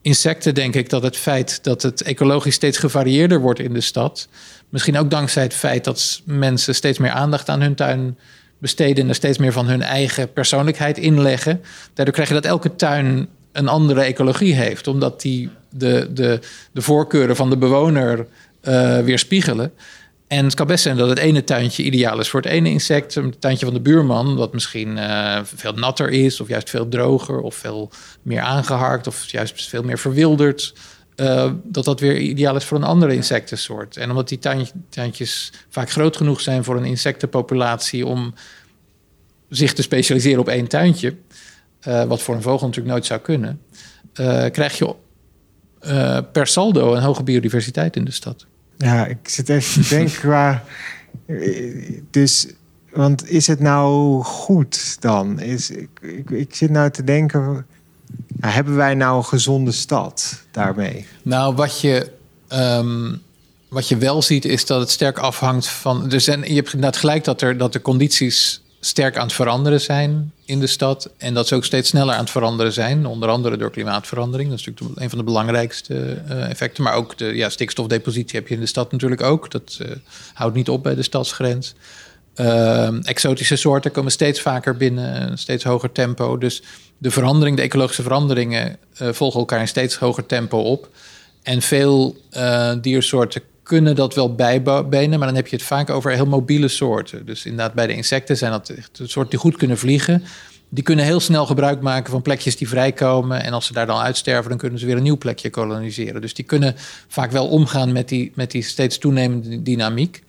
insecten 0.03 0.55
denk 0.55 0.75
ik 0.75 0.90
dat 0.90 1.03
het 1.03 1.16
feit 1.16 1.64
dat 1.64 1.83
het 1.83 2.03
ecologisch 2.03 2.55
steeds 2.55 2.79
gevarieerder 2.79 3.40
wordt 3.40 3.61
in 3.61 3.73
de 3.73 3.81
stad. 3.81 4.29
Misschien 4.68 4.99
ook 4.99 5.11
dankzij 5.11 5.42
het 5.42 5.55
feit 5.55 5.85
dat 5.85 6.23
mensen 6.25 6.75
steeds 6.75 6.99
meer 6.99 7.11
aandacht 7.11 7.49
aan 7.49 7.61
hun 7.61 7.75
tuin 7.75 8.18
besteden. 8.59 9.03
En 9.03 9.09
er 9.09 9.14
steeds 9.14 9.38
meer 9.38 9.53
van 9.53 9.66
hun 9.66 9.83
eigen 9.83 10.33
persoonlijkheid 10.33 10.99
inleggen. 10.99 11.61
Daardoor 11.95 12.14
krijg 12.14 12.29
je 12.29 12.35
dat 12.35 12.45
elke 12.45 12.77
tuin 12.77 13.29
een 13.53 13.68
andere 13.68 14.01
ecologie 14.01 14.55
heeft. 14.55 14.87
Omdat 14.87 15.21
die 15.21 15.51
de, 15.71 16.11
de, 16.12 16.40
de 16.73 16.83
voorkeuren 16.83 17.37
van 17.37 17.51
de 17.51 17.57
bewoner 17.57 18.27
uh, 18.62 18.99
weerspiegelen. 18.99 19.73
En 20.33 20.45
het 20.45 20.55
kan 20.55 20.66
best 20.66 20.83
zijn 20.83 20.97
dat 20.97 21.09
het 21.09 21.18
ene 21.18 21.45
tuintje 21.45 21.83
ideaal 21.83 22.18
is 22.21 22.29
voor 22.29 22.40
het 22.40 22.51
ene 22.51 22.68
insect. 22.68 23.14
Het 23.14 23.40
tuintje 23.40 23.64
van 23.64 23.75
de 23.75 23.81
buurman, 23.81 24.37
wat 24.37 24.53
misschien 24.53 24.97
uh, 24.97 25.40
veel 25.42 25.73
natter 25.73 26.11
is, 26.11 26.40
of 26.40 26.49
juist 26.49 26.71
veel 26.71 26.88
droger, 26.88 27.40
of 27.40 27.55
veel 27.55 27.90
meer 28.23 28.40
aangeharkt, 28.40 29.07
of 29.07 29.31
juist 29.31 29.68
veel 29.68 29.83
meer 29.83 29.99
verwilderd. 29.99 30.75
Uh, 31.16 31.53
dat 31.64 31.85
dat 31.85 32.01
weer 32.01 32.16
ideaal 32.18 32.57
is 32.57 32.64
voor 32.64 32.77
een 32.77 32.85
andere 32.85 33.14
insectensoort. 33.14 33.97
En 33.97 34.11
omdat 34.11 34.29
die 34.29 34.38
tuintjes 34.88 35.53
vaak 35.68 35.90
groot 35.90 36.16
genoeg 36.16 36.40
zijn 36.40 36.64
voor 36.64 36.77
een 36.77 36.85
insectenpopulatie 36.85 38.07
om 38.07 38.35
zich 39.49 39.73
te 39.73 39.83
specialiseren 39.83 40.40
op 40.40 40.49
één 40.49 40.68
tuintje, 40.68 41.16
uh, 41.88 42.05
wat 42.05 42.23
voor 42.23 42.35
een 42.35 42.42
vogel 42.42 42.66
natuurlijk 42.66 42.95
nooit 42.95 43.07
zou 43.07 43.21
kunnen, 43.21 43.61
krijg 44.53 44.79
je 44.79 44.95
per 46.33 46.47
saldo 46.47 46.95
een 46.95 47.03
hoge 47.03 47.23
biodiversiteit 47.23 47.97
in 47.97 48.05
de 48.05 48.11
stad. 48.11 48.47
Ja, 48.83 49.07
ik 49.07 49.29
zit 49.29 49.49
even 49.49 49.83
te 49.83 49.88
denken 49.88 50.21
qua. 50.29 50.64
Dus, 52.11 52.47
want 52.92 53.29
is 53.29 53.47
het 53.47 53.61
nou 53.61 54.23
goed 54.23 54.97
dan? 55.01 55.40
Is, 55.40 55.71
ik, 55.71 55.88
ik, 56.01 56.31
ik 56.31 56.55
zit 56.55 56.71
nou 56.71 56.90
te 56.90 57.05
denken. 57.05 57.66
hebben 58.40 58.77
wij 58.77 58.95
nou 58.95 59.16
een 59.16 59.25
gezonde 59.25 59.73
stad 59.73 60.42
daarmee? 60.51 61.07
Nou, 61.23 61.55
wat 61.55 61.81
je. 61.81 62.11
Um, 62.53 63.23
wat 63.68 63.88
je 63.88 63.97
wel 63.97 64.23
ziet 64.23 64.45
is 64.45 64.66
dat 64.66 64.81
het 64.81 64.90
sterk 64.90 65.18
afhangt 65.18 65.68
van. 65.68 66.09
Dus 66.09 66.27
en 66.27 66.40
je 66.40 66.55
hebt 66.55 66.73
inderdaad 66.73 66.97
gelijk 66.97 67.25
dat, 67.25 67.42
er, 67.42 67.57
dat 67.57 67.73
de 67.73 67.83
condities 67.83 68.62
sterk 68.85 69.16
aan 69.16 69.27
het 69.27 69.33
veranderen 69.33 69.81
zijn 69.81 70.33
in 70.45 70.61
de 70.61 70.66
stad. 70.66 71.11
En 71.16 71.35
dat 71.35 71.49
ze 71.49 71.55
ook 71.55 71.64
steeds 71.64 71.88
sneller 71.88 72.14
aan 72.14 72.21
het 72.21 72.31
veranderen 72.31 72.73
zijn. 72.73 73.07
Onder 73.07 73.29
andere 73.29 73.57
door 73.57 73.71
klimaatverandering. 73.71 74.51
Dat 74.51 74.59
is 74.59 74.66
natuurlijk 74.66 75.01
een 75.01 75.09
van 75.09 75.18
de 75.18 75.25
belangrijkste 75.25 76.23
uh, 76.29 76.51
effecten. 76.51 76.83
Maar 76.83 76.95
ook 76.95 77.18
de 77.18 77.25
ja, 77.25 77.49
stikstofdepositie 77.49 78.38
heb 78.38 78.49
je 78.49 78.55
in 78.55 78.61
de 78.61 78.66
stad 78.66 78.92
natuurlijk 78.92 79.23
ook. 79.23 79.51
Dat 79.51 79.79
uh, 79.83 79.90
houdt 80.35 80.55
niet 80.55 80.68
op 80.68 80.83
bij 80.83 80.95
de 80.95 81.03
stadsgrens. 81.03 81.75
Uh, 82.37 83.07
exotische 83.07 83.57
soorten 83.57 83.90
komen 83.90 84.12
steeds 84.12 84.40
vaker 84.40 84.77
binnen, 84.77 85.31
een 85.31 85.38
steeds 85.38 85.64
hoger 85.64 85.92
tempo. 85.92 86.38
Dus 86.38 86.62
de 86.99 87.11
verandering, 87.11 87.57
de 87.57 87.62
ecologische 87.62 88.03
veranderingen, 88.03 88.77
uh, 89.03 89.09
volgen 89.12 89.40
elkaar 89.40 89.61
in 89.61 89.68
steeds 89.68 89.97
hoger 89.97 90.27
tempo 90.27 90.59
op. 90.59 90.88
En 91.42 91.62
veel 91.62 92.16
diersoorten 92.81 93.42
kunnen 93.73 93.97
dat 93.97 94.15
wel 94.15 94.35
bijbenen, 94.35 95.19
maar 95.19 95.29
dan 95.29 95.37
heb 95.37 95.47
je 95.47 95.57
het 95.57 95.65
vaak 95.65 95.91
over 95.91 96.11
heel 96.11 96.27
mobiele 96.27 96.69
soorten. 96.69 97.27
Dus 97.27 97.45
inderdaad, 97.45 97.75
bij 97.75 97.87
de 97.87 97.95
insecten 97.95 98.37
zijn 98.37 98.53
dat 98.53 98.73
soorten 98.93 99.31
die 99.31 99.39
goed 99.39 99.57
kunnen 99.57 99.79
vliegen. 99.79 100.25
Die 100.69 100.85
kunnen 100.85 101.05
heel 101.05 101.21
snel 101.21 101.47
gebruik 101.47 101.81
maken 101.81 102.11
van 102.11 102.23
plekjes 102.23 102.57
die 102.57 102.69
vrijkomen. 102.69 103.43
En 103.43 103.53
als 103.53 103.67
ze 103.67 103.73
daar 103.73 103.87
dan 103.87 104.01
uitsterven, 104.01 104.49
dan 104.49 104.59
kunnen 104.59 104.79
ze 104.79 104.87
weer 104.87 104.97
een 104.97 105.03
nieuw 105.03 105.19
plekje 105.19 105.51
koloniseren. 105.51 106.21
Dus 106.21 106.35
die 106.35 106.45
kunnen 106.45 106.75
vaak 107.09 107.31
wel 107.31 107.49
omgaan 107.49 107.93
met 107.93 108.09
die, 108.09 108.33
met 108.35 108.51
die 108.51 108.63
steeds 108.63 108.99
toenemende 108.99 109.63
dynamiek. 109.63 110.23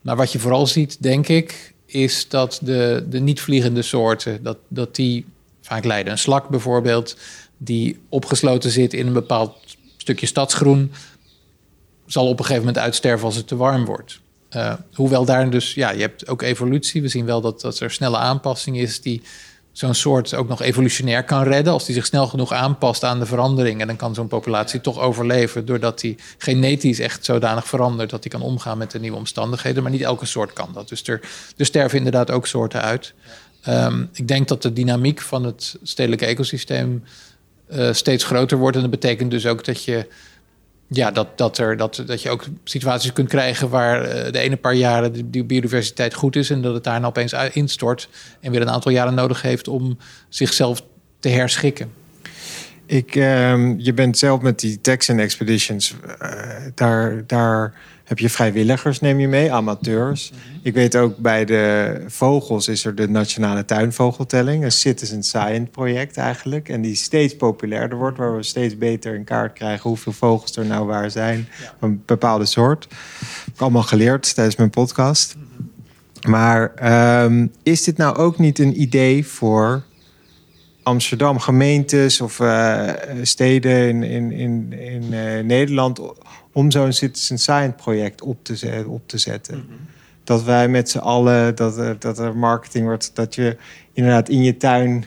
Maar 0.00 0.16
wat 0.16 0.32
je 0.32 0.38
vooral 0.38 0.66
ziet, 0.66 1.02
denk 1.02 1.28
ik, 1.28 1.74
is 1.86 2.28
dat 2.28 2.58
de, 2.62 3.06
de 3.10 3.20
niet-vliegende 3.20 3.82
soorten, 3.82 4.42
dat, 4.42 4.58
dat 4.68 4.94
die 4.94 5.24
vaak 5.62 5.84
lijden. 5.84 6.12
Een 6.12 6.18
slak 6.18 6.48
bijvoorbeeld, 6.48 7.16
die 7.58 7.98
opgesloten 8.08 8.70
zit 8.70 8.94
in 8.94 9.06
een 9.06 9.12
bepaald 9.12 9.56
stukje 9.96 10.26
stadsgroen, 10.26 10.92
zal 12.08 12.26
op 12.26 12.38
een 12.38 12.44
gegeven 12.44 12.66
moment 12.66 12.84
uitsterven 12.84 13.26
als 13.26 13.36
het 13.36 13.46
te 13.46 13.56
warm 13.56 13.84
wordt. 13.84 14.20
Uh, 14.56 14.72
hoewel 14.94 15.24
daar 15.24 15.50
dus, 15.50 15.74
ja, 15.74 15.90
je 15.90 16.00
hebt 16.00 16.28
ook 16.28 16.42
evolutie. 16.42 17.02
We 17.02 17.08
zien 17.08 17.24
wel 17.24 17.40
dat, 17.40 17.60
dat 17.60 17.80
er 17.80 17.90
snelle 17.90 18.16
aanpassing 18.16 18.78
is 18.78 19.00
die 19.00 19.22
zo'n 19.72 19.94
soort 19.94 20.34
ook 20.34 20.48
nog 20.48 20.62
evolutionair 20.62 21.24
kan 21.24 21.42
redden. 21.42 21.72
Als 21.72 21.84
die 21.84 21.94
zich 21.94 22.06
snel 22.06 22.26
genoeg 22.26 22.52
aanpast 22.52 23.04
aan 23.04 23.18
de 23.18 23.26
verandering. 23.26 23.80
En 23.80 23.86
dan 23.86 23.96
kan 23.96 24.14
zo'n 24.14 24.28
populatie 24.28 24.80
toch 24.80 24.98
overleven. 24.98 25.66
Doordat 25.66 26.00
die 26.00 26.16
genetisch 26.38 26.98
echt 26.98 27.24
zodanig 27.24 27.68
verandert 27.68 28.10
dat 28.10 28.22
die 28.22 28.30
kan 28.30 28.42
omgaan 28.42 28.78
met 28.78 28.90
de 28.90 29.00
nieuwe 29.00 29.16
omstandigheden. 29.16 29.82
Maar 29.82 29.92
niet 29.92 30.02
elke 30.02 30.26
soort 30.26 30.52
kan 30.52 30.70
dat. 30.74 30.88
Dus 30.88 31.02
er, 31.02 31.20
er 31.56 31.66
sterven 31.66 31.98
inderdaad 31.98 32.30
ook 32.30 32.46
soorten 32.46 32.82
uit. 32.82 33.14
Um, 33.68 34.08
ik 34.12 34.28
denk 34.28 34.48
dat 34.48 34.62
de 34.62 34.72
dynamiek 34.72 35.20
van 35.20 35.44
het 35.44 35.76
stedelijke 35.82 36.26
ecosysteem 36.26 37.04
uh, 37.70 37.92
steeds 37.92 38.24
groter 38.24 38.58
wordt. 38.58 38.76
En 38.76 38.82
dat 38.82 38.90
betekent 38.90 39.30
dus 39.30 39.46
ook 39.46 39.64
dat 39.64 39.84
je 39.84 40.06
ja, 40.88 41.10
dat, 41.10 41.38
dat, 41.38 41.58
er, 41.58 41.76
dat, 41.76 42.02
dat 42.06 42.22
je 42.22 42.30
ook 42.30 42.44
situaties 42.64 43.12
kunt 43.12 43.28
krijgen 43.28 43.68
waar 43.68 44.04
eh, 44.04 44.32
de 44.32 44.38
ene 44.38 44.56
paar 44.56 44.74
jaren 44.74 45.12
de, 45.12 45.30
de 45.30 45.44
biodiversiteit 45.44 46.14
goed 46.14 46.36
is 46.36 46.50
en 46.50 46.62
dat 46.62 46.74
het 46.74 46.84
daarna 46.84 47.06
opeens 47.06 47.34
instort 47.52 48.08
en 48.40 48.50
weer 48.50 48.60
een 48.60 48.70
aantal 48.70 48.92
jaren 48.92 49.14
nodig 49.14 49.42
heeft 49.42 49.68
om 49.68 49.98
zichzelf 50.28 50.82
te 51.20 51.28
herschikken. 51.28 51.90
Ik, 52.88 53.14
uh, 53.14 53.78
je 53.78 53.92
bent 53.94 54.18
zelf 54.18 54.40
met 54.40 54.60
die 54.60 54.80
Texan 54.80 55.18
Expeditions, 55.18 55.94
uh, 56.22 56.30
daar, 56.74 57.26
daar 57.26 57.74
heb 58.04 58.18
je 58.18 58.28
vrijwilligers, 58.28 59.00
neem 59.00 59.20
je 59.20 59.28
mee, 59.28 59.52
amateurs. 59.52 60.30
Mhm. 60.30 60.58
Ik 60.62 60.74
weet 60.74 60.96
ook 60.96 61.16
bij 61.16 61.44
de 61.44 61.94
vogels 62.06 62.68
is 62.68 62.84
er 62.84 62.94
de 62.94 63.08
Nationale 63.08 63.64
Tuinvogeltelling, 63.64 64.64
een 64.64 64.72
citizen 64.72 65.22
science 65.22 65.70
project 65.70 66.16
eigenlijk. 66.16 66.68
En 66.68 66.80
die 66.80 66.94
steeds 66.94 67.36
populairder 67.36 67.98
wordt, 67.98 68.18
waar 68.18 68.36
we 68.36 68.42
steeds 68.42 68.78
beter 68.78 69.14
in 69.14 69.24
kaart 69.24 69.52
krijgen 69.52 69.88
hoeveel 69.88 70.12
vogels 70.12 70.56
er 70.56 70.66
nou 70.66 70.86
waar 70.86 71.10
zijn. 71.10 71.48
Van 71.78 71.88
een 71.88 72.02
bepaalde 72.06 72.46
soort. 72.46 72.86
heb 73.44 73.54
ik 73.54 73.60
allemaal 73.60 73.82
geleerd 73.82 74.34
tijdens 74.34 74.56
mijn 74.56 74.70
podcast. 74.70 75.36
Mhm. 75.36 76.30
Maar 76.30 76.72
um, 77.24 77.52
is 77.62 77.84
dit 77.84 77.96
nou 77.96 78.16
ook 78.16 78.38
niet 78.38 78.58
een 78.58 78.80
idee 78.80 79.26
voor 79.26 79.82
Amsterdam, 80.88 81.38
gemeentes 81.38 82.20
of 82.20 82.38
uh, 82.40 82.92
steden 83.22 83.88
in, 83.88 84.02
in, 84.02 84.32
in, 84.32 84.72
in 84.72 85.02
uh, 85.12 85.44
Nederland 85.44 86.00
om 86.52 86.70
zo'n 86.70 86.92
citizen 86.92 87.38
science 87.38 87.74
project 87.76 88.22
op 88.22 88.44
te, 88.44 88.56
zetten, 88.56 88.88
op 88.88 89.02
te 89.08 89.18
zetten. 89.18 89.54
Mm 89.54 89.64
-hmm. 89.68 89.86
Dat 90.24 90.44
wij 90.44 90.68
met 90.68 90.90
z'n 90.90 90.98
allen, 90.98 91.54
dat 91.54 91.78
er, 91.78 91.98
dat 91.98 92.18
er 92.18 92.36
marketing 92.36 92.84
wordt, 92.84 93.10
dat 93.14 93.34
je 93.34 93.56
inderdaad 93.92 94.28
in 94.28 94.42
je 94.42 94.56
tuin 94.56 95.04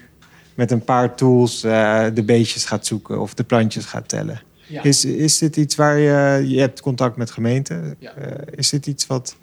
met 0.56 0.72
een 0.72 0.84
paar 0.84 1.16
tools 1.16 1.62
de 1.62 2.24
beestjes 2.26 2.66
gaat 2.66 2.86
zoeken 2.86 3.22
of 3.22 3.34
de 3.34 3.44
plantjes 3.44 3.86
gaat 3.86 4.10
tellen. 4.10 4.42
Ja. 4.68 4.84
Is, 4.84 5.06
is 5.06 5.38
dit 5.38 5.58
iets 5.58 5.76
waar 5.76 5.98
je, 5.98 6.48
je 6.48 6.60
hebt 6.60 6.82
contact 6.82 7.16
met 7.16 7.32
gemeenten? 7.32 7.96
Ja. 8.00 8.14
is 8.56 8.70
dit 8.70 8.88
iets 8.88 9.08
wat 9.08 9.36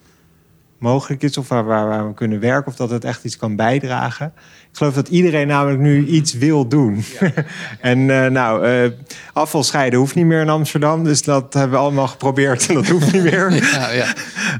mogelijk 0.78 1.22
is 1.22 1.38
of 1.38 1.48
waar, 1.48 1.64
waar, 1.64 2.06
we 2.08 2.14
kunnen 2.14 2.40
werken 2.40 2.70
of 2.70 2.76
dat 2.76 2.90
het 2.90 3.04
echt 3.04 3.24
iets 3.24 3.36
kan 3.36 3.56
bijdragen. 3.56 4.32
Ik 4.70 4.76
geloof 4.76 4.94
dat 4.94 5.08
iedereen 5.08 5.46
namelijk 5.46 5.80
nu 5.80 6.06
iets 6.06 6.32
wil 6.32 6.68
doen. 6.68 7.04
Ja. 7.20 7.32
en 7.80 7.98
uh, 7.98 8.26
nou, 8.26 8.68
uh, 8.68 8.90
afval 9.32 9.62
scheiden 9.62 9.98
hoeft 9.98 10.14
niet 10.14 10.24
meer 10.24 10.40
in 10.40 10.48
Amsterdam, 10.48 11.04
dus 11.04 11.22
dat 11.22 11.54
hebben 11.54 11.70
we 11.70 11.76
allemaal 11.76 12.08
geprobeerd 12.08 12.68
en 12.68 12.74
dat 12.74 12.86
hoeft 12.86 13.12
niet 13.12 13.22
meer. 13.22 13.52
ja, 13.72 13.90
ja. 13.90 14.14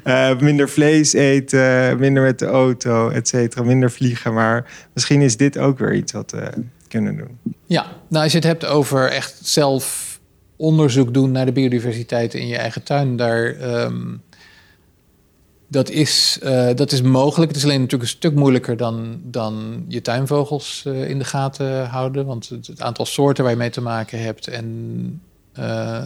Uh, 0.05 0.41
minder 0.49 0.69
vlees 0.69 1.13
eten, 1.13 1.99
minder 1.99 2.23
met 2.23 2.39
de 2.39 2.47
auto, 2.47 3.09
et 3.09 3.29
cetera, 3.29 3.63
minder 3.63 3.91
vliegen. 3.91 4.35
Maar 4.35 4.89
misschien 4.95 5.23
is 5.23 5.37
dit 5.37 5.59
ook 5.59 5.79
weer 5.79 5.95
iets 5.95 6.13
wat 6.13 6.31
we 6.31 6.51
kunnen 6.89 7.17
doen. 7.17 7.39
Ja, 7.67 7.87
nou 8.09 8.23
als 8.23 8.33
je 8.33 8.39
het 8.39 8.47
hebt 8.47 8.67
over 8.67 9.11
echt 9.11 9.39
zelf 9.43 10.07
onderzoek 10.57 11.15
doen 11.15 11.33
naar 11.33 11.47
de 11.47 11.53
biodiversiteit 11.53 12.35
in 12.35 12.47
je 12.47 12.57
eigen 12.57 12.83
tuin, 12.83 13.17
daar... 13.17 13.45
Um, 13.85 14.23
dat 15.69 15.91
is, 15.91 16.39
uh, 16.43 16.71
dat 16.75 16.93
is 16.93 17.03
mogelijk. 17.03 17.51
Het 17.51 17.57
is 17.57 17.65
alleen 17.65 17.81
natuurlijk 17.81 18.11
een 18.11 18.17
stuk 18.17 18.35
moeilijker 18.35 18.77
dan, 18.77 19.21
dan 19.25 19.85
je 19.89 20.01
tuinvogels 20.01 20.85
uh, 20.87 21.11
in 21.11 21.19
de 21.19 21.25
gaten 21.25 21.87
houden. 21.87 22.27
Want 22.27 22.49
het, 22.49 22.67
het, 22.67 22.83
aantal 22.83 23.07
soorten 23.07 23.45
waar 23.45 23.53
je 23.53 23.59
mee 23.59 23.71
te 23.71 23.81
maken 23.81 24.23
hebt 24.23 24.47
en 24.47 25.21
uh, 25.59 26.05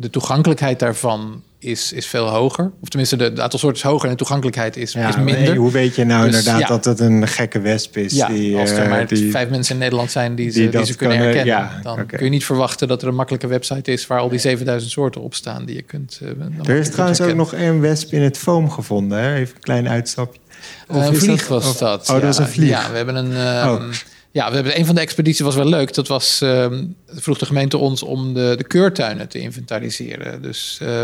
de 0.00 0.10
toegankelijkheid 0.10 0.78
daarvan 0.78 1.42
is, 1.58 1.92
is 1.92 2.06
veel 2.06 2.28
hoger. 2.28 2.72
Of 2.80 2.88
tenminste, 2.88 3.16
de, 3.16 3.42
aantal 3.42 3.58
soorten 3.58 3.82
is 3.82 3.88
hoger 3.88 4.04
en 4.04 4.10
de 4.10 4.16
toegankelijkheid 4.16 4.76
is, 4.76 4.92
ja, 4.92 5.08
is 5.08 5.16
minder. 5.16 5.56
Hoe 5.56 5.70
weet 5.70 5.94
je 5.94 6.04
nou 6.04 6.26
dus, 6.26 6.38
inderdaad 6.38 6.60
ja. 6.60 6.66
dat 6.66 6.84
het 6.84 7.00
een 7.00 7.28
gekke 7.28 7.60
wesp 7.60 7.96
is? 7.96 8.12
Ja, 8.12 8.28
die, 8.28 8.56
als 8.56 8.70
er 8.70 8.88
maar 8.88 9.06
die, 9.06 9.30
vijf 9.30 9.48
mensen 9.48 9.74
in 9.74 9.80
Nederland 9.80 10.10
zijn 10.10 10.34
die 10.34 10.50
ze, 10.50 10.58
die, 10.58 10.68
die 10.68 10.84
ze 10.84 10.96
kunnen 10.96 11.16
kan, 11.16 11.26
herkennen... 11.26 11.54
Ja, 11.54 11.80
dan 11.82 11.92
okay. 11.92 12.06
kun 12.06 12.24
je 12.24 12.30
niet 12.30 12.44
verwachten 12.44 12.88
dat 12.88 13.02
er 13.02 13.08
een 13.08 13.14
makkelijke 13.14 13.46
website 13.46 13.92
is... 13.92 14.06
waar 14.06 14.20
al 14.20 14.28
die 14.28 14.38
7000 14.38 14.92
soorten 14.92 15.20
op 15.20 15.34
staan 15.34 15.64
die 15.64 15.76
je 15.76 15.82
kunt 15.82 16.20
uh, 16.22 16.68
Er 16.68 16.76
is 16.76 16.90
trouwens 16.90 17.20
ook 17.20 17.34
nog 17.34 17.54
één 17.54 17.80
wesp 17.80 18.12
in 18.12 18.22
het 18.22 18.38
foam 18.38 18.70
gevonden. 18.70 19.18
Hè? 19.18 19.34
Even 19.34 19.54
een 19.54 19.62
klein 19.62 19.88
uitstapje. 19.88 20.40
Of 20.88 21.06
een 21.06 21.16
vlieg 21.16 21.46
dat, 21.46 21.62
was 21.62 21.78
dat. 21.78 22.10
Oh, 22.10 22.20
dat 22.20 22.28
is 22.28 22.38
een 22.38 22.48
vlieg. 22.48 22.68
Ja, 22.68 22.90
we 22.90 22.96
hebben 22.96 23.16
een... 23.16 23.32
Oh. 23.68 23.82
Ja, 24.30 24.48
we 24.48 24.54
hebben 24.54 24.78
een 24.78 24.86
van 24.86 24.94
de 24.94 25.00
expedities 25.00 25.40
was 25.40 25.54
wel 25.54 25.68
leuk. 25.68 25.94
Dat 25.94 26.08
was 26.08 26.40
uh, 26.42 26.66
vroeg 27.06 27.38
de 27.38 27.46
gemeente 27.46 27.78
ons 27.78 28.02
om 28.02 28.34
de, 28.34 28.54
de 28.56 28.64
keurtuinen 28.64 29.28
te 29.28 29.38
inventariseren. 29.38 30.42
Dus 30.42 30.78
uh, 30.82 31.02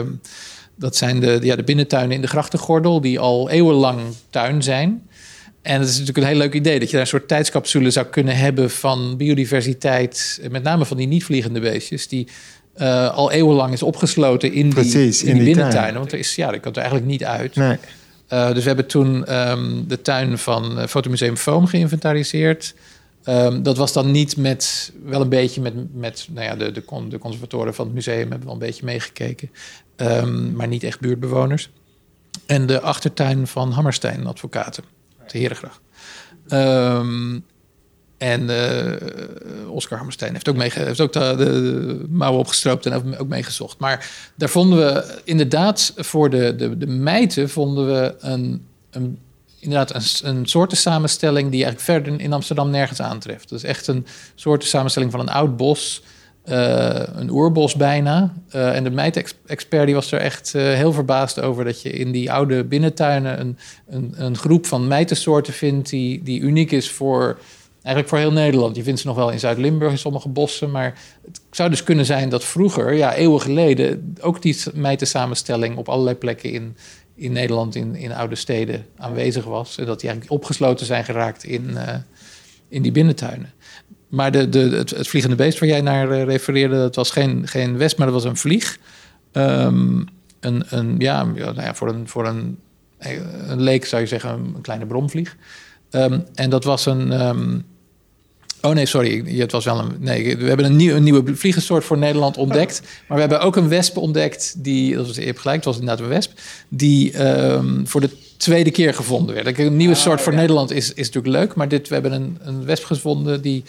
dat 0.77 0.97
zijn 0.97 1.21
de, 1.21 1.39
ja, 1.43 1.57
de 1.57 1.63
binnentuinen 1.63 2.15
in 2.15 2.21
de 2.21 2.27
grachtengordel, 2.27 3.01
die 3.01 3.19
al 3.19 3.51
eeuwenlang 3.51 4.01
tuin 4.31 4.63
zijn. 4.63 5.09
En 5.63 5.81
het 5.81 5.89
is 5.89 5.99
natuurlijk 5.99 6.19
een 6.19 6.33
heel 6.33 6.43
leuk 6.43 6.55
idee 6.55 6.79
dat 6.79 6.87
je 6.87 6.93
daar 6.93 7.01
een 7.01 7.07
soort 7.07 7.29
tijdscapsule 7.29 7.91
zou 7.91 8.07
kunnen 8.07 8.37
hebben 8.37 8.71
van 8.71 9.17
biodiversiteit, 9.17 10.41
met 10.51 10.63
name 10.63 10.85
van 10.85 10.97
die 10.97 11.07
niet-vliegende 11.07 11.61
beestjes, 11.61 12.09
die 12.09 12.29
uh, 12.77 13.15
al 13.15 13.33
eeuwenlang 13.33 13.73
is 13.73 13.83
opgesloten 13.83 14.53
in 14.53 14.65
die, 14.65 14.75
Precies, 14.75 15.23
in, 15.23 15.29
in 15.29 15.35
die, 15.35 15.45
die 15.45 15.55
binnentuinen. 15.55 16.01
Want 16.01 16.13
er 16.13 16.19
is, 16.19 16.35
ja, 16.35 16.51
dat 16.51 16.61
kan 16.61 16.73
er 16.73 16.79
eigenlijk 16.79 17.07
niet 17.07 17.25
uit. 17.25 17.55
Nee. 17.55 17.77
Uh, 18.33 18.53
dus 18.53 18.63
we 18.63 18.69
hebben 18.69 18.87
toen 18.87 19.39
um, 19.39 19.89
de 19.89 20.01
tuin 20.01 20.39
van 20.39 20.79
uh, 20.79 20.87
Fotomuseum 20.87 21.37
Foam 21.37 21.67
geïnventariseerd. 21.67 22.75
Um, 23.29 23.63
dat 23.63 23.77
was 23.77 23.93
dan 23.93 24.11
niet 24.11 24.37
met, 24.37 24.93
wel 25.05 25.21
een 25.21 25.29
beetje 25.29 25.61
met, 25.61 25.95
met 25.95 26.29
nou 26.31 26.47
ja, 26.47 26.57
de, 26.57 26.73
de, 26.73 26.85
de 27.09 27.19
conservatoren 27.19 27.75
van 27.75 27.85
het 27.85 27.95
museum 27.95 28.29
hebben 28.31 28.45
wel 28.45 28.53
een 28.53 28.59
beetje 28.59 28.85
meegekeken. 28.85 29.51
Um, 29.97 30.53
maar 30.53 30.69
niet 30.69 30.83
echt 30.83 31.01
buurtbewoners. 31.01 31.71
En 32.47 32.67
de 32.67 32.81
achtertuin 32.81 33.47
van 33.47 33.71
Hammerstein 33.71 34.27
Advocaten, 34.27 34.85
de 35.27 35.39
Herengracht. 35.39 35.81
Um, 36.49 37.45
en 38.25 38.43
uh, 38.43 39.71
Oscar 39.71 39.97
Hammerstein 39.97 40.33
heeft 40.33 40.49
ook, 40.49 40.57
mee, 40.57 40.71
heeft 40.75 41.01
ook 41.01 41.13
de, 41.13 41.35
de, 41.37 42.05
mouwen 42.09 42.41
opgestroopt 42.41 42.87
en 42.87 43.19
ook 43.19 43.29
meegezocht. 43.29 43.79
Maar 43.79 44.11
daar 44.35 44.49
vonden 44.49 44.79
we 44.79 45.21
inderdaad 45.25 45.93
voor 45.97 46.31
de, 46.31 46.55
de, 46.57 46.79
de 46.79 46.87
mijten 46.87 47.51
vonden 47.51 47.87
we 47.87 48.15
een, 48.21 48.67
een 48.91 49.19
inderdaad 49.59 49.95
een, 49.95 50.37
een 50.37 50.47
soorten 50.47 50.77
samenstelling 50.77 51.51
die 51.51 51.65
eigenlijk 51.65 52.05
verder 52.05 52.21
in 52.21 52.33
Amsterdam 52.33 52.71
nergens 52.71 53.01
aantreft. 53.01 53.49
Dat 53.49 53.59
is 53.59 53.65
echt 53.65 53.87
een 53.87 54.07
soorten 54.35 54.69
samenstelling 54.69 55.11
van 55.11 55.21
een 55.21 55.29
oud 55.29 55.57
bos 55.57 56.03
uh, 56.45 57.03
een 57.15 57.31
oerbos 57.31 57.75
bijna. 57.75 58.35
Uh, 58.55 58.77
en 58.77 58.85
de 58.85 58.91
mijtexpert 58.91 59.87
die 59.87 59.95
was 59.95 60.13
er 60.13 60.21
echt 60.21 60.53
heel 60.53 60.93
verbaasd 60.93 61.41
over 61.41 61.65
dat 61.65 61.83
je 61.83 61.91
in 61.91 62.13
die 62.13 62.33
oude 62.33 62.65
binnentuinen 62.65 63.41
een, 63.41 63.59
een, 63.89 64.15
een 64.17 64.37
groep 64.37 64.67
van 64.67 64.89
mijtensoorten 64.89 65.53
vindt 65.53 65.91
die, 65.91 66.23
die 66.23 66.41
uniek 66.41 66.73
is 66.73 66.91
voor 66.91 67.39
eigenlijk 67.85 68.09
voor 68.09 68.19
heel 68.19 68.33
Nederland. 68.33 68.77
Je 68.77 68.83
vindt 68.83 69.01
ze 69.01 69.07
nog 69.07 69.17
wel 69.17 69.31
in 69.31 69.39
Zuid-Limburg 69.39 69.91
in 69.91 69.99
sommige 69.99 70.29
bossen, 70.29 70.71
maar 70.71 70.99
het 71.25 71.41
zou 71.51 71.71
dus 71.71 71.83
kunnen 71.83 72.05
zijn 72.05 72.29
dat 72.29 72.45
vroeger, 72.45 72.93
ja, 72.93 73.15
eeuwen 73.15 73.41
geleden, 73.41 74.15
ook 74.21 74.43
die 74.43 74.57
mijtensamenstelling 74.75 75.77
op 75.77 75.89
allerlei 75.89 76.17
plekken 76.17 76.51
in, 76.51 76.77
in 77.15 77.33
Nederland, 77.33 77.75
in, 77.75 77.95
in 77.95 78.13
oude 78.13 78.35
steden 78.35 78.87
aanwezig 78.97 79.45
was. 79.45 79.79
En 79.79 79.87
dat 79.87 80.01
die 80.01 80.09
eigenlijk 80.09 80.41
opgesloten 80.41 80.87
zijn 80.87 81.05
geraakt 81.05 81.45
in, 81.45 81.79
in 82.69 82.83
die 82.83 82.93
binnentuinen. 82.93 83.53
Maar 84.15 84.33
de, 84.33 84.49
de, 84.49 84.59
het, 84.59 85.09
vliegende 85.09 85.37
beest 85.37 85.59
waar 85.59 85.69
jij 85.69 85.81
naar 85.81 86.11
uh, 86.11 86.23
refereerde, 86.23 86.77
dat 86.77 86.95
was 86.95 87.11
geen, 87.11 87.49
geen 87.49 87.77
wesp, 87.77 87.99
maar 87.99 88.07
dat 88.07 88.23
was 88.23 88.25
een 88.25 88.37
vlieg. 88.37 88.79
Um, 89.33 90.07
een, 90.41 90.65
een, 90.69 90.95
ja, 90.99 91.25
nou 91.25 91.63
ja, 91.63 91.75
voor, 91.75 91.89
een, 91.89 92.09
voor 92.09 92.27
een, 92.27 92.59
een 93.49 93.61
leek 93.61 93.85
zou 93.85 94.03
je 94.03 94.09
zeggen 94.09 94.31
een, 94.31 94.61
kleine 94.61 94.87
bromvlieg. 94.87 95.37
Um, 95.91 96.25
en 96.35 96.51
dat 96.51 96.65
was 96.65 96.87
een. 96.87 97.27
Um, 97.27 97.65
oh 98.65 98.75
nee, 98.75 98.87
sorry, 98.87 99.39
het 99.39 99.53
was 99.53 99.65
wel 99.65 99.79
een. 99.79 99.97
Nee, 99.99 100.37
we 100.37 100.45
hebben 100.45 100.67
een, 100.67 100.77
nieuw, 100.77 100.95
een 100.95 101.03
nieuwe 101.03 101.37
vliegensoort 101.37 101.85
voor 101.85 101.99
Nederland 101.99 102.37
ontdekt. 102.37 102.81
Maar 102.81 103.17
we 103.17 103.21
hebben 103.21 103.41
ook 103.41 103.57
een 103.57 103.69
wesp 103.69 103.97
ontdekt, 103.97 104.55
die, 104.65 104.97
dat 104.97 105.07
was, 105.07 105.17
je 105.17 105.23
hebt 105.23 105.39
gelijk, 105.39 105.57
het 105.57 105.67
was 105.67 105.79
inderdaad 105.79 106.05
een 106.05 106.11
wesp, 106.11 106.33
die 106.69 107.13
voor 107.85 108.01
de 108.01 108.11
tweede 108.37 108.71
keer 108.71 108.95
gevonden 108.95 109.35
werd. 109.35 109.59
Een 109.59 109.77
nieuwe 109.77 109.95
ah, 109.95 110.01
soort 110.01 110.21
voor 110.21 110.35
Nederland 110.35 110.71
is, 110.71 110.93
is 110.93 111.07
natuurlijk 111.07 111.35
leuk, 111.35 111.55
maar 111.55 111.69
dit, 111.69 111.89
we 111.89 111.95
hebben 111.95 112.13
een, 112.13 112.39
een 112.41 112.65
wesp 112.65 112.85
gevonden 112.85 113.43
die 113.43 113.65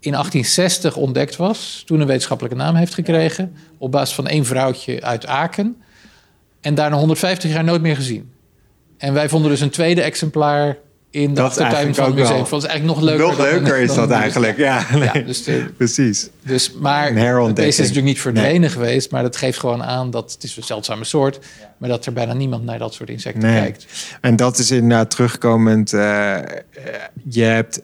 in 0.00 0.12
1860 0.12 0.96
ontdekt 0.96 1.36
was, 1.36 1.82
toen 1.86 2.00
een 2.00 2.06
wetenschappelijke 2.06 2.58
naam 2.58 2.74
heeft 2.74 2.94
gekregen, 2.94 3.56
op 3.78 3.90
basis 3.90 4.14
van 4.14 4.26
één 4.26 4.44
vrouwtje 4.44 5.02
uit 5.02 5.26
Aken. 5.26 5.76
En 6.60 6.74
daarna 6.74 6.96
150 6.96 7.50
jaar 7.50 7.64
nooit 7.64 7.82
meer 7.82 7.96
gezien. 7.96 8.30
En 8.98 9.12
wij 9.14 9.28
vonden 9.28 9.50
dus 9.50 9.60
een 9.60 9.70
tweede 9.70 10.02
exemplaar 10.02 10.78
in 11.10 11.34
de 11.34 11.50
tuin 11.54 11.94
van 11.94 12.04
het 12.04 12.14
museum. 12.14 12.44
Dat 12.50 12.62
is 12.62 12.68
eigenlijk 12.68 12.84
nog 12.84 13.00
leuker. 13.00 13.26
Nog 13.26 13.38
leuker 13.38 13.78
is 13.78 13.94
dat 13.94 14.10
eigenlijk, 14.10 14.56
ja. 14.56 14.86
ja 14.94 15.12
dus 15.12 15.48
Precies. 15.76 16.28
Dus, 16.42 16.72
maar 16.72 17.14
deze 17.54 17.68
is 17.68 17.76
natuurlijk 17.76 18.06
niet 18.06 18.20
verdwenen 18.20 18.60
nee. 18.60 18.70
geweest, 18.70 19.10
maar 19.10 19.22
dat 19.22 19.36
geeft 19.36 19.58
gewoon 19.58 19.82
aan 19.82 20.10
dat 20.10 20.32
het 20.32 20.42
is 20.42 20.56
een 20.56 20.62
zeldzame 20.62 21.04
soort, 21.04 21.38
maar 21.78 21.88
dat 21.88 22.06
er 22.06 22.12
bijna 22.12 22.32
niemand 22.32 22.64
naar 22.64 22.78
dat 22.78 22.94
soort 22.94 23.10
insecten 23.10 23.42
nee. 23.42 23.60
kijkt. 23.60 23.86
En 24.20 24.36
dat 24.36 24.58
is 24.58 24.70
inderdaad 24.70 25.10
terugkomend. 25.10 25.92
Uh, 25.92 26.38
je 27.28 27.42
hebt 27.42 27.80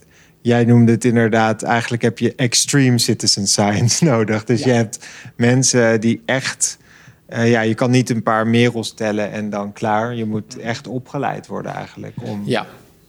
jij 0.46 0.64
noemde 0.64 0.92
het 0.92 1.04
inderdaad, 1.04 1.62
eigenlijk 1.62 2.02
heb 2.02 2.18
je 2.18 2.32
extreme 2.36 2.98
citizen 2.98 3.46
science 3.46 4.04
nodig. 4.10 4.44
Dus 4.44 4.62
je 4.62 4.70
hebt 4.70 5.06
mensen 5.36 6.00
die 6.00 6.22
echt. 6.24 6.78
Uh, 7.28 7.50
ja, 7.50 7.60
je 7.60 7.74
kan 7.74 7.90
niet 7.90 8.10
een 8.10 8.22
paar 8.22 8.46
merels 8.46 8.94
tellen 8.94 9.32
en 9.32 9.50
dan 9.50 9.72
klaar. 9.72 10.14
Je 10.14 10.24
moet 10.24 10.58
echt 10.58 10.86
opgeleid 10.86 11.46
worden 11.46 11.72
eigenlijk 11.72 12.14
om 12.22 12.42
ja. 12.44 12.66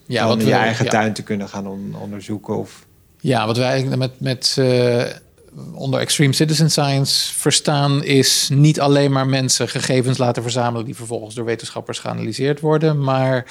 Ja, 0.08 0.26
wat 0.26 0.42
je 0.42 0.52
eigen 0.52 0.88
tuin 0.88 1.12
te 1.12 1.22
kunnen 1.22 1.48
gaan 1.48 1.66
on 1.66 1.94
onderzoeken. 2.00 2.58
Of... 2.58 2.86
Ja, 3.20 3.46
wat 3.46 3.56
wij 3.56 3.84
met, 3.84 4.20
met 4.20 4.56
uh, 4.58 5.04
onder 5.74 6.00
extreme 6.00 6.32
citizen 6.32 6.70
science 6.70 7.34
verstaan 7.34 8.04
is 8.04 8.48
niet 8.52 8.80
alleen 8.80 9.12
maar 9.12 9.26
mensen 9.26 9.68
gegevens 9.68 10.18
laten 10.18 10.42
verzamelen 10.42 10.84
die 10.84 10.96
vervolgens 10.96 11.34
door 11.34 11.44
wetenschappers 11.44 11.98
geanalyseerd 11.98 12.60
worden, 12.60 13.00
maar 13.02 13.46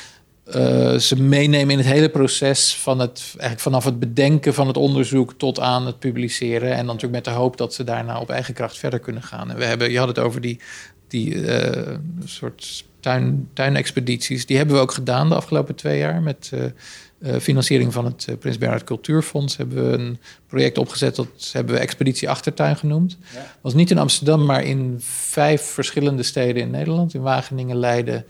uh, 0.56 0.96
ze 0.96 1.22
meenemen 1.22 1.72
in 1.72 1.78
het 1.78 1.88
hele 1.88 2.10
proces 2.10 2.76
van 2.76 3.00
het, 3.00 3.24
eigenlijk 3.28 3.60
vanaf 3.60 3.84
het 3.84 4.00
bedenken 4.00 4.54
van 4.54 4.68
het 4.68 4.78
onderzoek 4.78 5.34
tot 5.38 5.60
aan 5.60 5.86
het 5.86 6.00
publiceren. 6.00 6.70
En 6.70 6.78
dan 6.78 6.86
natuurlijk 6.86 7.14
met 7.14 7.26
de 7.26 7.40
hoop 7.40 7.58
dat 7.58 7.74
ze 7.74 7.84
daarna 7.84 8.20
op 8.20 8.30
eigen 8.30 8.54
kracht 8.54 8.78
verder 8.78 9.00
kunnen 9.00 9.24
gaan. 9.24 9.52
En 9.52 9.58
we 9.58 9.66
hebben, 9.66 9.92
je 9.92 9.98
had 9.98 10.08
het 10.08 10.20
over 10.20 10.42
die, 10.42 10.60
die 11.08 11.34
uh, 11.34 11.96
soort 12.26 12.86
tuin, 13.08 13.50
tuinexpedities. 13.54 14.46
Die 14.46 14.58
hebben 14.58 14.76
we 14.76 14.82
ook 14.82 14.92
gedaan 14.92 15.30
de 15.30 15.36
afgelopen 15.36 15.76
twee 15.76 15.98
jaar 15.98 16.22
met 16.22 16.52
uh, 16.54 17.36
financiering 17.40 17.94
van 17.94 18.06
het 18.06 18.28
Prins 18.40 18.58
Bernhard 18.58 18.84
Cultuurfonds. 18.84 19.58
Hebben 19.58 19.92
we 19.92 19.98
een 19.98 20.20
project 20.48 20.78
opgezet, 20.78 21.16
dat 21.16 21.50
hebben 21.52 21.76
we 21.76 21.82
Expeditie 21.82 22.30
Achtertuin 22.30 22.76
genoemd. 22.76 23.18
Dat 23.34 23.44
was 23.62 23.74
niet 23.74 23.92
in 23.92 23.98
Amsterdam, 23.98 24.46
maar 24.46 24.64
in 24.64 24.96
vijf 25.30 25.62
verschillende 25.62 26.24
steden 26.24 26.62
in 26.62 26.72
Nederland. 26.72 27.14
In 27.14 27.22
Wageningen, 27.22 27.78
Leiden, 27.78 28.26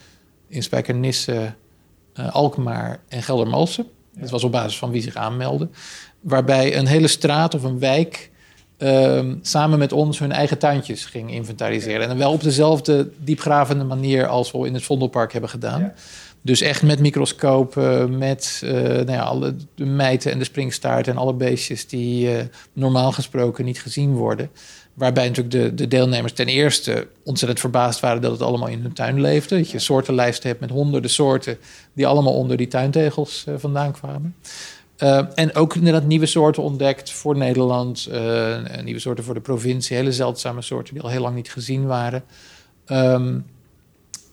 in 0.47 0.63
Spijkenisse 0.63 1.53
uh, 2.19 2.33
Alkmaar 2.33 2.99
en 3.07 3.23
Geldermalsen. 3.23 3.85
Dat 4.13 4.29
was 4.29 4.43
op 4.43 4.51
basis 4.51 4.77
van 4.77 4.91
wie 4.91 5.01
zich 5.01 5.15
aanmeldde. 5.15 5.69
Waarbij 6.21 6.77
een 6.77 6.87
hele 6.87 7.07
straat 7.07 7.53
of 7.53 7.63
een 7.63 7.79
wijk 7.79 8.31
ehm, 8.77 9.35
samen 9.41 9.79
met 9.79 9.91
ons 9.91 10.19
hun 10.19 10.31
eigen 10.31 10.57
tuintjes 10.57 11.05
ging 11.05 11.31
inventariseren. 11.31 12.09
En 12.09 12.17
wel 12.17 12.31
op 12.31 12.43
dezelfde 12.43 13.09
diepgravende 13.17 13.83
manier 13.83 14.27
als 14.27 14.51
we 14.51 14.67
in 14.67 14.73
het 14.73 14.83
Vondelpark 14.83 15.31
hebben 15.31 15.49
gedaan. 15.49 15.93
Dus 16.41 16.61
echt 16.61 16.83
met 16.83 16.99
microscopen, 16.99 18.17
met 18.17 18.61
uh, 18.63 18.71
nou 18.71 19.11
ja, 19.11 19.21
alle, 19.21 19.55
de 19.75 19.85
mijten 19.85 20.31
en 20.31 20.37
de 20.39 20.43
springstaart 20.43 21.07
en 21.07 21.17
alle 21.17 21.33
beestjes 21.33 21.87
die 21.87 22.31
uh, 22.31 22.39
normaal 22.73 23.11
gesproken 23.11 23.65
niet 23.65 23.81
gezien 23.81 24.13
worden. 24.13 24.49
Waarbij 24.93 25.27
natuurlijk 25.27 25.55
de, 25.55 25.73
de 25.73 25.87
deelnemers 25.87 26.33
ten 26.33 26.47
eerste 26.47 27.07
ontzettend 27.23 27.59
verbaasd 27.59 27.99
waren 27.99 28.21
dat 28.21 28.31
het 28.31 28.41
allemaal 28.41 28.67
in 28.67 28.81
hun 28.81 28.93
tuin 28.93 29.21
leefde. 29.21 29.57
Dat 29.57 29.71
je 29.71 29.79
soortenlijsten 29.79 30.49
hebt 30.49 30.61
met 30.61 30.69
honderden 30.69 31.09
soorten 31.09 31.57
die 31.93 32.07
allemaal 32.07 32.33
onder 32.33 32.57
die 32.57 32.67
tuintegels 32.67 33.45
uh, 33.49 33.55
vandaan 33.57 33.91
kwamen. 33.91 34.35
Uh, 35.03 35.21
en 35.35 35.55
ook 35.55 35.75
inderdaad 35.75 36.05
nieuwe 36.05 36.25
soorten 36.25 36.63
ontdekt 36.63 37.11
voor 37.11 37.37
Nederland, 37.37 38.07
uh, 38.11 38.57
nieuwe 38.83 38.99
soorten 38.99 39.23
voor 39.23 39.33
de 39.33 39.39
provincie, 39.39 39.95
hele 39.95 40.11
zeldzame 40.11 40.61
soorten 40.61 40.93
die 40.93 41.03
al 41.03 41.09
heel 41.09 41.21
lang 41.21 41.35
niet 41.35 41.51
gezien 41.51 41.85
waren. 41.85 42.23
Um, 42.87 43.45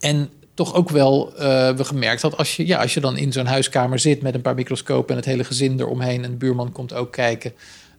en 0.01 0.31
toch 0.55 0.75
ook 0.75 0.91
wel 0.91 1.33
we 1.77 1.85
gemerkt 1.85 2.21
dat 2.21 2.37
als 2.37 2.57
je, 2.57 2.67
ja, 2.67 2.81
als 2.81 2.95
je 2.95 3.01
dan 3.01 3.17
in 3.17 3.33
zo'n 3.33 3.47
huiskamer 3.47 3.99
zit 3.99 4.23
met 4.23 4.35
een 4.35 4.43
paar 4.43 4.55
microscopen 4.55 5.11
en 5.11 5.17
het 5.17 5.25
hele 5.25 5.45
gezin 5.45 5.81
eromheen 5.81 6.25
en 6.25 6.31
de 6.31 6.37
buurman 6.37 6.73
komt 6.73 6.95
ook 6.95 7.13
kijken, 7.13 7.53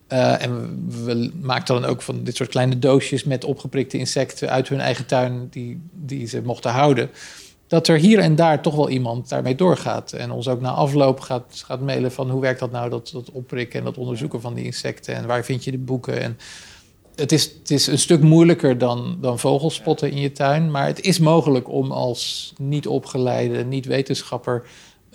en 0.08 0.84
we, 1.06 1.32
maakten 1.42 1.82
dan 1.82 1.90
ook 1.90 2.02
van 2.02 2.24
dit 2.24 2.36
soort 2.36 2.50
kleine 2.50 2.80
doosjes 2.80 3.24
met 3.24 3.44
opgeprikte 3.44 3.98
insecten 3.98 4.50
uit 4.50 4.68
hun 4.70 4.80
eigen 4.80 5.06
tuin 5.06 5.48
die, 5.50 5.82
die 5.92 6.28
ze 6.28 6.42
mochten 6.42 6.72
houden. 6.72 7.10
Dat 7.76 7.88
er 7.88 7.98
hier 7.98 8.20
en 8.20 8.36
daar 8.36 8.62
toch 8.62 8.76
wel 8.76 8.90
iemand 8.90 9.30
daarmee 9.30 9.56
doorgaat. 9.56 10.12
En 10.12 10.32
ons 10.32 10.48
ook 10.48 10.62
na 10.62 10.70
afloop 10.70 11.20
gaat, 11.20 11.64
gaat 11.66 11.82
mailen 11.82 12.12
van 12.12 12.30
hoe 12.30 12.42
werkt 12.42 12.60
dat 12.60 12.72
nou, 12.72 12.90
dat, 12.90 13.10
dat 13.14 13.32
opprikken 13.32 13.80
en 13.80 13.86
dat 13.86 13.98
onderzoeken 13.98 14.42
van 14.42 14.54
die 14.54 14.66
insecten. 14.66 15.16
En 15.16 15.28
waar 15.28 15.44
vind 15.44 15.64
je 15.64 15.72
de 15.72 15.78
boeken. 15.78 16.22
En 16.22 16.38
het 17.16 17.32
is, 17.32 17.44
het 17.44 17.72
is 17.72 17.88
een 17.88 18.00
stuk 18.00 18.22
moeilijker 18.22 18.78
dan, 18.78 19.18
dan 19.22 19.40
vogelspotten 19.40 20.12
in 20.12 20.20
je 20.20 20.32
tuin. 20.32 20.72
Maar 20.72 20.88
het 20.88 21.02
is 21.02 21.20
mogelijk 21.20 21.70
om 21.70 21.92
als 21.92 22.54
niet 22.58 22.88
opgeleide, 22.88 23.64
niet 23.64 23.86
wetenschapper 23.86 24.64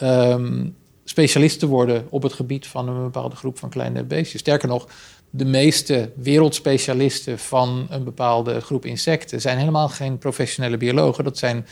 um, 0.02 0.76
specialist 1.04 1.58
te 1.58 1.66
worden 1.66 2.06
op 2.10 2.22
het 2.22 2.32
gebied 2.32 2.66
van 2.66 2.88
een 2.88 3.02
bepaalde 3.02 3.36
groep 3.36 3.58
van 3.58 3.70
kleine 3.70 4.04
beestjes. 4.04 4.40
Sterker 4.40 4.68
nog, 4.68 4.88
de 5.30 5.44
meeste 5.44 6.10
wereldspecialisten 6.16 7.38
van 7.38 7.86
een 7.90 8.04
bepaalde 8.04 8.60
groep 8.60 8.84
insecten 8.84 9.40
zijn 9.40 9.58
helemaal 9.58 9.88
geen 9.88 10.18
professionele 10.18 10.76
biologen. 10.76 11.24
Dat 11.24 11.38
zijn 11.38 11.66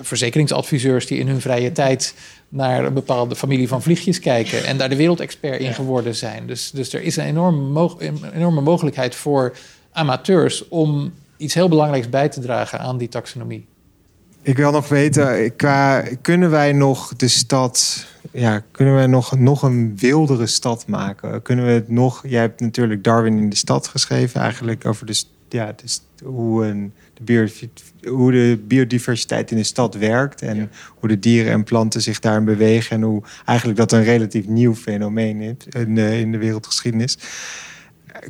verzekeringsadviseurs 0.00 1.06
die 1.06 1.18
in 1.18 1.28
hun 1.28 1.40
vrije 1.40 1.72
tijd 1.72 2.14
naar 2.48 2.84
een 2.84 2.94
bepaalde 2.94 3.36
familie 3.36 3.68
van 3.68 3.82
vliegjes 3.82 4.18
kijken 4.18 4.64
en 4.64 4.76
daar 4.76 4.88
de 4.88 4.96
wereldexpert 4.96 5.60
in 5.60 5.74
geworden 5.74 6.14
zijn. 6.14 6.46
Dus, 6.46 6.70
dus 6.70 6.92
er 6.92 7.02
is 7.02 7.16
een 7.16 7.24
enorme, 7.24 7.90
enorme 8.34 8.60
mogelijkheid 8.60 9.14
voor 9.14 9.56
amateurs 9.92 10.68
om 10.68 11.12
iets 11.36 11.54
heel 11.54 11.68
belangrijks 11.68 12.08
bij 12.08 12.28
te 12.28 12.40
dragen 12.40 12.80
aan 12.80 12.98
die 12.98 13.08
taxonomie. 13.08 13.66
Ik 14.42 14.56
wil 14.56 14.70
nog 14.70 14.88
weten, 14.88 15.56
qua, 15.56 16.04
kunnen 16.20 16.50
wij 16.50 16.72
nog 16.72 17.16
de 17.16 17.28
stad, 17.28 18.06
ja, 18.32 18.62
kunnen 18.70 18.94
wij 18.94 19.06
nog, 19.06 19.38
nog 19.38 19.62
een 19.62 19.96
wildere 19.96 20.46
stad 20.46 20.86
maken? 20.86 21.42
Kunnen 21.42 21.64
we 21.64 21.70
het 21.70 21.88
nog, 21.88 22.22
jij 22.26 22.40
hebt 22.40 22.60
natuurlijk 22.60 23.04
Darwin 23.04 23.38
in 23.38 23.50
de 23.50 23.56
stad 23.56 23.88
geschreven, 23.88 24.40
eigenlijk 24.40 24.86
over 24.86 25.06
de, 25.06 25.22
ja, 25.48 25.72
dus 25.82 26.00
hoe, 26.24 26.66
een, 26.66 26.92
de 27.24 27.68
hoe 28.02 28.32
de 28.32 28.60
biodiversiteit 28.66 29.50
in 29.50 29.56
de 29.56 29.62
stad 29.62 29.94
werkt 29.94 30.42
en 30.42 30.70
hoe 30.98 31.08
de 31.08 31.18
dieren 31.18 31.52
en 31.52 31.64
planten 31.64 32.02
zich 32.02 32.18
daarin 32.18 32.44
bewegen 32.44 32.96
en 32.96 33.02
hoe 33.02 33.22
eigenlijk 33.44 33.78
dat 33.78 33.92
een 33.92 34.04
relatief 34.04 34.46
nieuw 34.46 34.74
fenomeen 34.74 35.40
is 35.40 35.54
in 35.70 35.94
de, 35.94 36.18
in 36.18 36.32
de 36.32 36.38
wereldgeschiedenis 36.38 37.18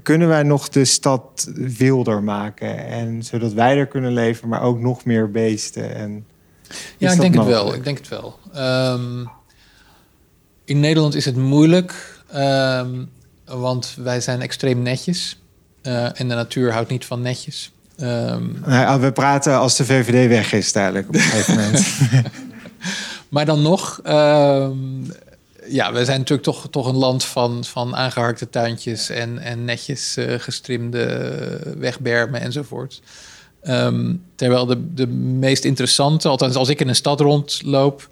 kunnen 0.03 0.29
wij 0.29 0.43
nog 0.43 0.69
de 0.69 0.85
stad 0.85 1.51
wilder 1.55 2.23
maken? 2.23 2.87
En 2.87 3.23
zodat 3.23 3.53
wij 3.53 3.79
er 3.79 3.87
kunnen 3.87 4.13
leven, 4.13 4.49
maar 4.49 4.63
ook 4.63 4.79
nog 4.79 5.05
meer 5.05 5.31
beesten. 5.31 5.95
En 5.95 6.27
ja, 6.99 7.13
ik 7.13 7.21
denk 7.21 7.35
het 7.35 7.45
wel. 7.45 7.75
Ik 7.75 7.85
denk 7.85 7.99
het 7.99 8.09
wel. 8.09 8.39
in 10.65 10.81
Nederland 10.81 11.15
is 11.15 11.25
het 11.25 11.37
moeilijk, 11.37 12.23
um, 12.35 13.11
want 13.45 13.95
wij 13.99 14.21
zijn 14.21 14.41
extreem 14.41 14.83
netjes. 14.83 15.41
Uh, 15.83 16.21
en 16.21 16.29
de 16.29 16.35
natuur 16.35 16.73
houdt 16.73 16.91
niet 16.91 17.05
van 17.05 17.21
netjes. 17.21 17.73
Um, 18.03 18.63
we 19.01 19.11
praten 19.15 19.59
als 19.59 19.77
de 19.77 19.85
VVD 19.85 20.29
weg 20.29 20.53
is, 20.53 20.73
duidelijk 20.73 21.09
op 21.09 21.15
een 21.15 21.21
gegeven 21.21 21.55
moment. 21.55 21.87
maar 23.29 23.47
dan 23.47 23.63
nog, 23.63 24.01
um, 24.07 25.13
ja, 25.67 25.93
we 25.93 26.05
zijn 26.05 26.19
natuurlijk 26.19 26.43
toch, 26.43 26.69
toch 26.71 26.87
een 26.87 26.97
land 26.97 27.25
van, 27.25 27.65
van 27.65 27.97
aangeharkte 27.97 28.51
tuintjes 28.51 29.11
en, 29.11 29.39
en 29.39 29.65
netjes 29.65 30.17
uh, 30.17 30.35
gestrimde 30.39 31.61
wegbermen 31.79 32.41
enzovoort. 32.41 33.03
Um, 33.63 34.23
terwijl 34.35 34.67
de, 34.67 34.95
de 34.95 35.07
meest 35.07 35.65
interessante, 35.65 36.29
althans 36.29 36.55
als 36.55 36.69
ik 36.69 36.81
in 36.81 36.89
een 36.89 36.95
stad 36.95 37.21
rondloop, 37.21 38.09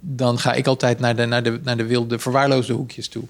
dan 0.00 0.38
ga 0.38 0.52
ik 0.52 0.66
altijd 0.66 1.00
naar 1.00 1.16
de, 1.16 1.26
naar 1.26 1.42
de, 1.42 1.60
naar 1.62 1.76
de 1.76 1.86
wilde 1.86 2.18
verwaarloosde 2.18 2.72
hoekjes 2.72 3.08
toe. 3.08 3.24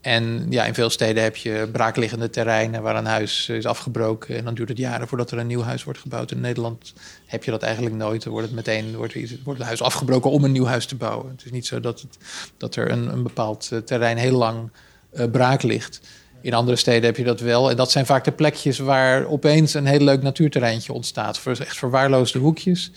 En 0.00 0.46
ja, 0.50 0.64
in 0.64 0.74
veel 0.74 0.90
steden 0.90 1.22
heb 1.22 1.36
je 1.36 1.68
braakliggende 1.72 2.30
terreinen 2.30 2.82
waar 2.82 2.96
een 2.96 3.06
huis 3.06 3.48
is 3.48 3.66
afgebroken. 3.66 4.36
En 4.36 4.44
dan 4.44 4.54
duurt 4.54 4.68
het 4.68 4.78
jaren 4.78 5.08
voordat 5.08 5.30
er 5.30 5.38
een 5.38 5.46
nieuw 5.46 5.62
huis 5.62 5.84
wordt 5.84 5.98
gebouwd. 5.98 6.30
In 6.30 6.40
Nederland 6.40 6.92
heb 7.26 7.44
je 7.44 7.50
dat 7.50 7.62
eigenlijk 7.62 7.94
nooit. 7.94 8.22
Dan 8.22 8.32
wordt 8.32 8.46
het 8.46 8.56
meteen 8.56 8.96
wordt, 8.96 9.14
wordt 9.44 9.58
het 9.58 9.68
huis 9.68 9.82
afgebroken 9.82 10.30
om 10.30 10.44
een 10.44 10.52
nieuw 10.52 10.64
huis 10.64 10.86
te 10.86 10.96
bouwen. 10.96 11.30
Het 11.30 11.44
is 11.44 11.50
niet 11.50 11.66
zo 11.66 11.80
dat, 11.80 12.00
het, 12.00 12.18
dat 12.56 12.76
er 12.76 12.90
een, 12.90 13.12
een 13.12 13.22
bepaald 13.22 13.68
eh, 13.72 13.78
terrein 13.78 14.16
heel 14.16 14.38
lang 14.38 14.70
uh, 15.12 15.24
braak 15.30 15.62
ligt. 15.62 16.00
In 16.40 16.54
andere 16.54 16.76
steden 16.76 17.04
heb 17.04 17.16
je 17.16 17.24
dat 17.24 17.40
wel. 17.40 17.70
En 17.70 17.76
dat 17.76 17.90
zijn 17.90 18.06
vaak 18.06 18.24
de 18.24 18.32
plekjes 18.32 18.78
waar 18.78 19.26
opeens 19.26 19.74
een 19.74 19.86
heel 19.86 20.00
leuk 20.00 20.22
natuurterreintje 20.22 20.92
ontstaat. 20.92 21.38
Voor 21.38 21.52
echt 21.52 21.76
verwaarloosde 21.76 22.38
hoekjes. 22.38 22.90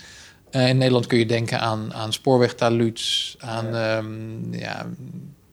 Uh, 0.51 0.67
in 0.67 0.77
Nederland 0.77 1.07
kun 1.07 1.17
je 1.17 1.25
denken 1.25 1.59
aan, 1.59 1.93
aan 1.93 2.13
spoorwegtaluuts, 2.13 3.35
aan 3.39 3.65
ja. 3.65 3.97
Um, 3.97 4.53
ja, 4.53 4.87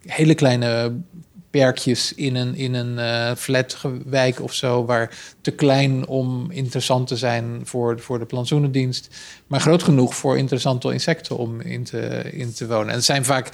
hele 0.07 0.35
kleine 0.35 0.93
perkjes 1.51 2.15
in 2.15 2.37
een, 2.37 2.55
in 2.55 2.75
een 2.75 2.99
uh, 2.99 3.37
flatwijk 3.37 4.43
of 4.43 4.55
zo, 4.55 4.85
waar 4.85 5.19
te 5.41 5.51
klein 5.51 6.07
om 6.07 6.51
interessant 6.51 7.07
te 7.07 7.17
zijn 7.17 7.61
voor, 7.65 8.01
voor 8.01 8.19
de 8.19 8.25
plantsoenendienst, 8.25 9.09
maar 9.47 9.61
groot 9.61 9.83
genoeg 9.83 10.15
voor 10.15 10.39
interessante 10.39 10.93
insecten 10.93 11.37
om 11.37 11.61
in 11.61 11.85
te, 11.85 12.31
in 12.33 12.53
te 12.53 12.67
wonen. 12.67 12.89
En 12.89 12.95
het 12.95 13.05
zijn 13.05 13.25
vaak 13.25 13.51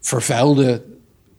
vervuilde 0.00 0.82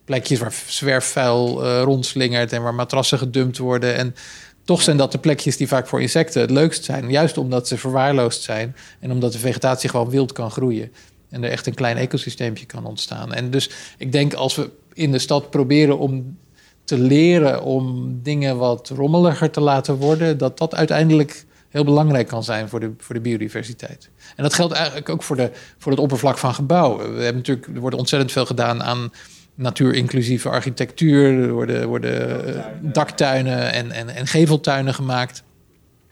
plekjes 0.05 0.39
waar 0.39 0.53
zwerfvuil 0.67 1.65
uh, 1.65 1.82
rondslingert 1.82 2.53
en 2.53 2.61
waar 2.61 2.73
matrassen 2.73 3.17
gedumpt 3.17 3.57
worden. 3.57 3.95
En 3.95 4.15
toch 4.63 4.82
zijn 4.82 4.97
dat 4.97 5.11
de 5.11 5.17
plekjes 5.17 5.57
die 5.57 5.67
vaak 5.67 5.88
voor 5.88 6.01
insecten 6.01 6.41
het 6.41 6.51
leukst 6.51 6.84
zijn, 6.84 7.09
juist 7.09 7.38
omdat 7.38 7.67
ze 7.67 7.78
verwaarloosd 7.78 8.41
zijn 8.41 8.76
en 8.99 9.11
omdat 9.11 9.32
de 9.32 9.39
vegetatie 9.39 9.89
gewoon 9.89 10.09
wild 10.09 10.32
kan 10.32 10.51
groeien. 10.51 10.91
En 11.30 11.43
er 11.43 11.51
echt 11.51 11.67
een 11.67 11.73
klein 11.73 11.97
ecosysteempje 11.97 12.65
kan 12.65 12.86
ontstaan. 12.86 13.34
En 13.34 13.51
dus 13.51 13.69
ik 13.97 14.11
denk 14.11 14.34
als 14.34 14.55
we 14.55 14.69
in 14.95 15.11
de 15.11 15.19
stad 15.19 15.49
proberen 15.49 15.97
om 15.97 16.37
te 16.83 16.97
leren 16.97 17.63
om 17.63 18.13
dingen 18.23 18.57
wat 18.57 18.89
rommeliger 18.89 19.51
te 19.51 19.61
laten 19.61 19.95
worden, 19.95 20.37
dat 20.37 20.57
dat 20.57 20.75
uiteindelijk 20.75 21.45
heel 21.69 21.83
belangrijk 21.83 22.27
kan 22.27 22.43
zijn 22.43 22.69
voor 22.69 22.79
de, 22.79 22.91
voor 22.97 23.15
de 23.15 23.21
biodiversiteit. 23.21 24.09
En 24.35 24.43
dat 24.43 24.53
geldt 24.53 24.73
eigenlijk 24.73 25.09
ook 25.09 25.23
voor, 25.23 25.35
de, 25.35 25.51
voor 25.77 25.91
het 25.91 26.01
oppervlak 26.01 26.37
van 26.37 26.53
gebouwen. 26.53 27.15
We 27.15 27.23
hebben 27.23 27.35
natuurlijk, 27.35 27.67
er 27.67 27.79
wordt 27.79 27.95
ontzettend 27.95 28.31
veel 28.31 28.45
gedaan 28.45 28.83
aan 28.83 29.11
natuurinclusieve 29.55 30.49
architectuur. 30.49 31.43
Er 31.43 31.51
worden, 31.51 31.87
worden 31.87 32.55
eh, 32.55 32.63
daktuinen 32.81 33.71
en, 33.71 33.91
en, 33.91 34.09
en 34.09 34.27
geveltuinen 34.27 34.93
gemaakt. 34.93 35.43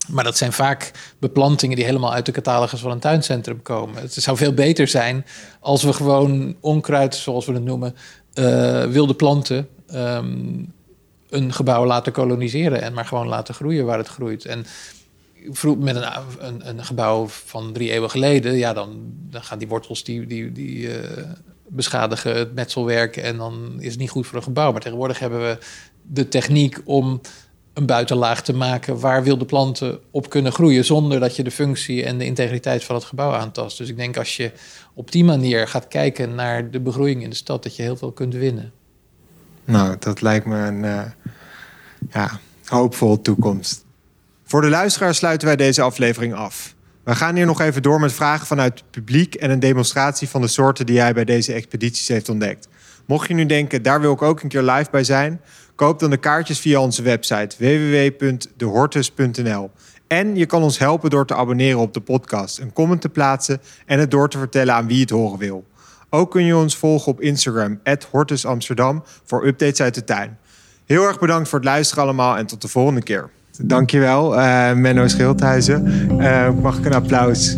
Maar 0.08 0.24
dat 0.24 0.38
zijn 0.38 0.54
vaak 0.54 0.92
beplantingen 1.20 1.76
die 1.76 1.86
helemaal 1.86 2.14
uit 2.14 2.26
de 2.26 2.32
catalogus 2.32 2.80
van 2.80 2.92
een 2.92 3.00
tuincentrum 3.00 3.62
komen. 3.62 4.02
Het 4.02 4.14
zou 4.14 4.38
veel 4.38 4.54
beter 4.54 4.88
zijn 4.88 5.26
als 5.60 5.84
we 5.84 5.94
gewoon 5.94 6.56
onkruid, 6.60 7.16
zoals 7.16 7.46
we 7.46 7.54
het 7.54 7.64
noemen, 7.64 7.96
uh, 8.40 8.84
wilde 8.84 9.14
planten 9.14 9.68
um, 9.94 10.74
een 11.30 11.54
gebouw 11.54 11.86
laten 11.86 12.12
koloniseren 12.12 12.82
en 12.82 12.94
maar 12.94 13.06
gewoon 13.06 13.28
laten 13.28 13.54
groeien 13.54 13.86
waar 13.86 13.98
het 13.98 14.08
groeit. 14.08 14.46
En 14.46 14.66
met 15.78 15.96
een, 15.96 16.06
een, 16.40 16.70
een, 16.70 16.86
gebouw 16.86 17.28
van 17.28 17.74
drie 17.74 17.92
eeuwen 17.92 18.10
geleden, 18.10 18.54
ja, 18.54 18.74
dan, 18.74 19.00
dan 19.30 19.44
gaan 19.44 19.58
die 19.58 19.68
wortels 19.68 20.04
die, 20.04 20.26
die, 20.26 20.52
die 20.52 20.78
uh, 20.78 20.96
beschadigen 21.68 22.36
het 22.36 22.54
metselwerk 22.54 23.18
en 23.18 23.38
dan 23.38 23.76
is 23.80 23.92
het 23.92 24.00
niet 24.00 24.10
goed 24.10 24.28
voor 24.28 24.38
een 24.38 24.44
gebouw. 24.44 24.72
Maar 24.72 24.82
tegenwoordig 24.82 25.20
hebben 25.20 25.40
we 25.40 25.58
de 26.02 26.28
techniek 26.28 26.82
om 26.84 27.22
een 27.74 27.86
buitenlaag 27.86 28.44
te 28.44 28.54
maken 28.54 29.00
waar 29.00 29.24
wilde 29.24 29.46
planten 29.46 30.00
op 30.12 30.30
kunnen 30.30 30.52
groeien 30.52 30.86
zonder 30.86 31.20
dat 31.20 31.36
je 31.36 31.44
de 31.44 31.52
functie 31.52 32.04
en 32.04 32.18
de 32.18 32.26
integriteit 32.26 32.84
van 32.84 32.96
het 32.96 33.04
gebouw 33.04 33.32
aantast. 33.32 33.78
Dus 33.78 33.90
ik 33.90 33.98
denk 33.98 34.18
als 34.18 34.38
je 34.38 34.52
op 34.94 35.12
die 35.12 35.24
manier 35.24 35.68
gaat 35.68 35.88
kijken 35.88 36.36
naar 36.36 36.72
de 36.72 36.80
begroeiing 36.80 37.24
in 37.24 37.30
de 37.30 37.36
stad, 37.36 37.64
dat 37.64 37.76
je 37.76 37.84
heel 37.84 37.98
veel 37.98 38.12
kunt 38.12 38.34
winnen. 38.34 38.72
Nou, 39.66 39.96
dat 40.00 40.22
lijkt 40.22 40.46
me 40.46 40.58
een 40.58 40.84
uh, 40.84 41.02
ja, 42.10 42.40
hoopvolle 42.66 43.22
toekomst. 43.22 43.86
Voor 44.44 44.62
de 44.62 44.70
luisteraar 44.70 45.16
sluiten 45.16 45.48
wij 45.48 45.56
deze 45.56 45.82
aflevering 45.82 46.34
af. 46.34 46.76
We 47.04 47.16
gaan 47.16 47.36
hier 47.36 47.46
nog 47.46 47.62
even 47.62 47.82
door 47.82 48.00
met 48.00 48.14
vragen 48.14 48.48
vanuit 48.48 48.80
het 48.80 48.92
publiek 48.92 49.36
en 49.36 49.50
een 49.50 49.60
demonstratie 49.60 50.30
van 50.30 50.42
de 50.42 50.48
soorten 50.48 50.86
die 50.86 51.00
hij 51.00 51.14
bij 51.14 51.26
deze 51.26 51.54
expedities 51.54 52.08
heeft 52.08 52.30
ontdekt. 52.30 52.68
Mocht 53.06 53.28
je 53.28 53.34
nu 53.34 53.46
denken, 53.46 53.82
daar 53.82 54.02
wil 54.02 54.14
ik 54.14 54.22
ook 54.22 54.42
een 54.42 54.50
keer 54.50 54.62
live 54.62 54.90
bij 54.92 55.04
zijn, 55.04 55.42
koop 55.76 56.00
dan 56.00 56.10
de 56.10 56.18
kaartjes 56.18 56.60
via 56.60 56.80
onze 56.80 57.02
website 57.02 57.56
www.dehortus.nl. 57.58 59.72
En 60.08 60.36
je 60.36 60.46
kan 60.46 60.64
ons 60.64 60.80
helpen 60.80 61.10
door 61.10 61.26
te 61.26 61.36
abonneren 61.36 61.80
op 61.80 61.94
de 61.94 62.02
podcast, 62.02 62.60
een 62.60 62.74
comment 62.74 63.02
te 63.02 63.10
plaatsen 63.10 63.62
en 63.86 64.00
het 64.00 64.12
door 64.12 64.30
te 64.30 64.38
vertellen 64.38 64.74
aan 64.74 64.88
wie 64.88 65.02
het 65.02 65.10
horen 65.10 65.40
wil. 65.40 65.66
Ook 66.10 66.32
kun 66.32 66.46
je 66.46 66.56
ons 66.56 66.78
volgen 66.78 67.12
op 67.12 67.22
Instagram, 67.22 67.80
@hortusamsterdam, 68.12 69.04
voor 69.24 69.48
updates 69.48 69.82
uit 69.82 69.96
de 69.96 70.04
tuin. 70.04 70.38
Heel 70.86 71.04
erg 71.04 71.20
bedankt 71.20 71.50
voor 71.50 71.60
het 71.60 71.68
luisteren 71.68 72.04
allemaal 72.04 72.38
en 72.38 72.46
tot 72.46 72.62
de 72.62 72.68
volgende 72.68 73.02
keer. 73.02 73.30
Dankjewel, 73.62 74.40
uh, 74.40 74.74
Menno 74.74 75.08
Schildhuizen. 75.08 76.12
Uh, 76.22 76.50
mag 76.62 76.78
ik 76.78 76.86
een 76.86 76.94
applaus? 76.94 77.56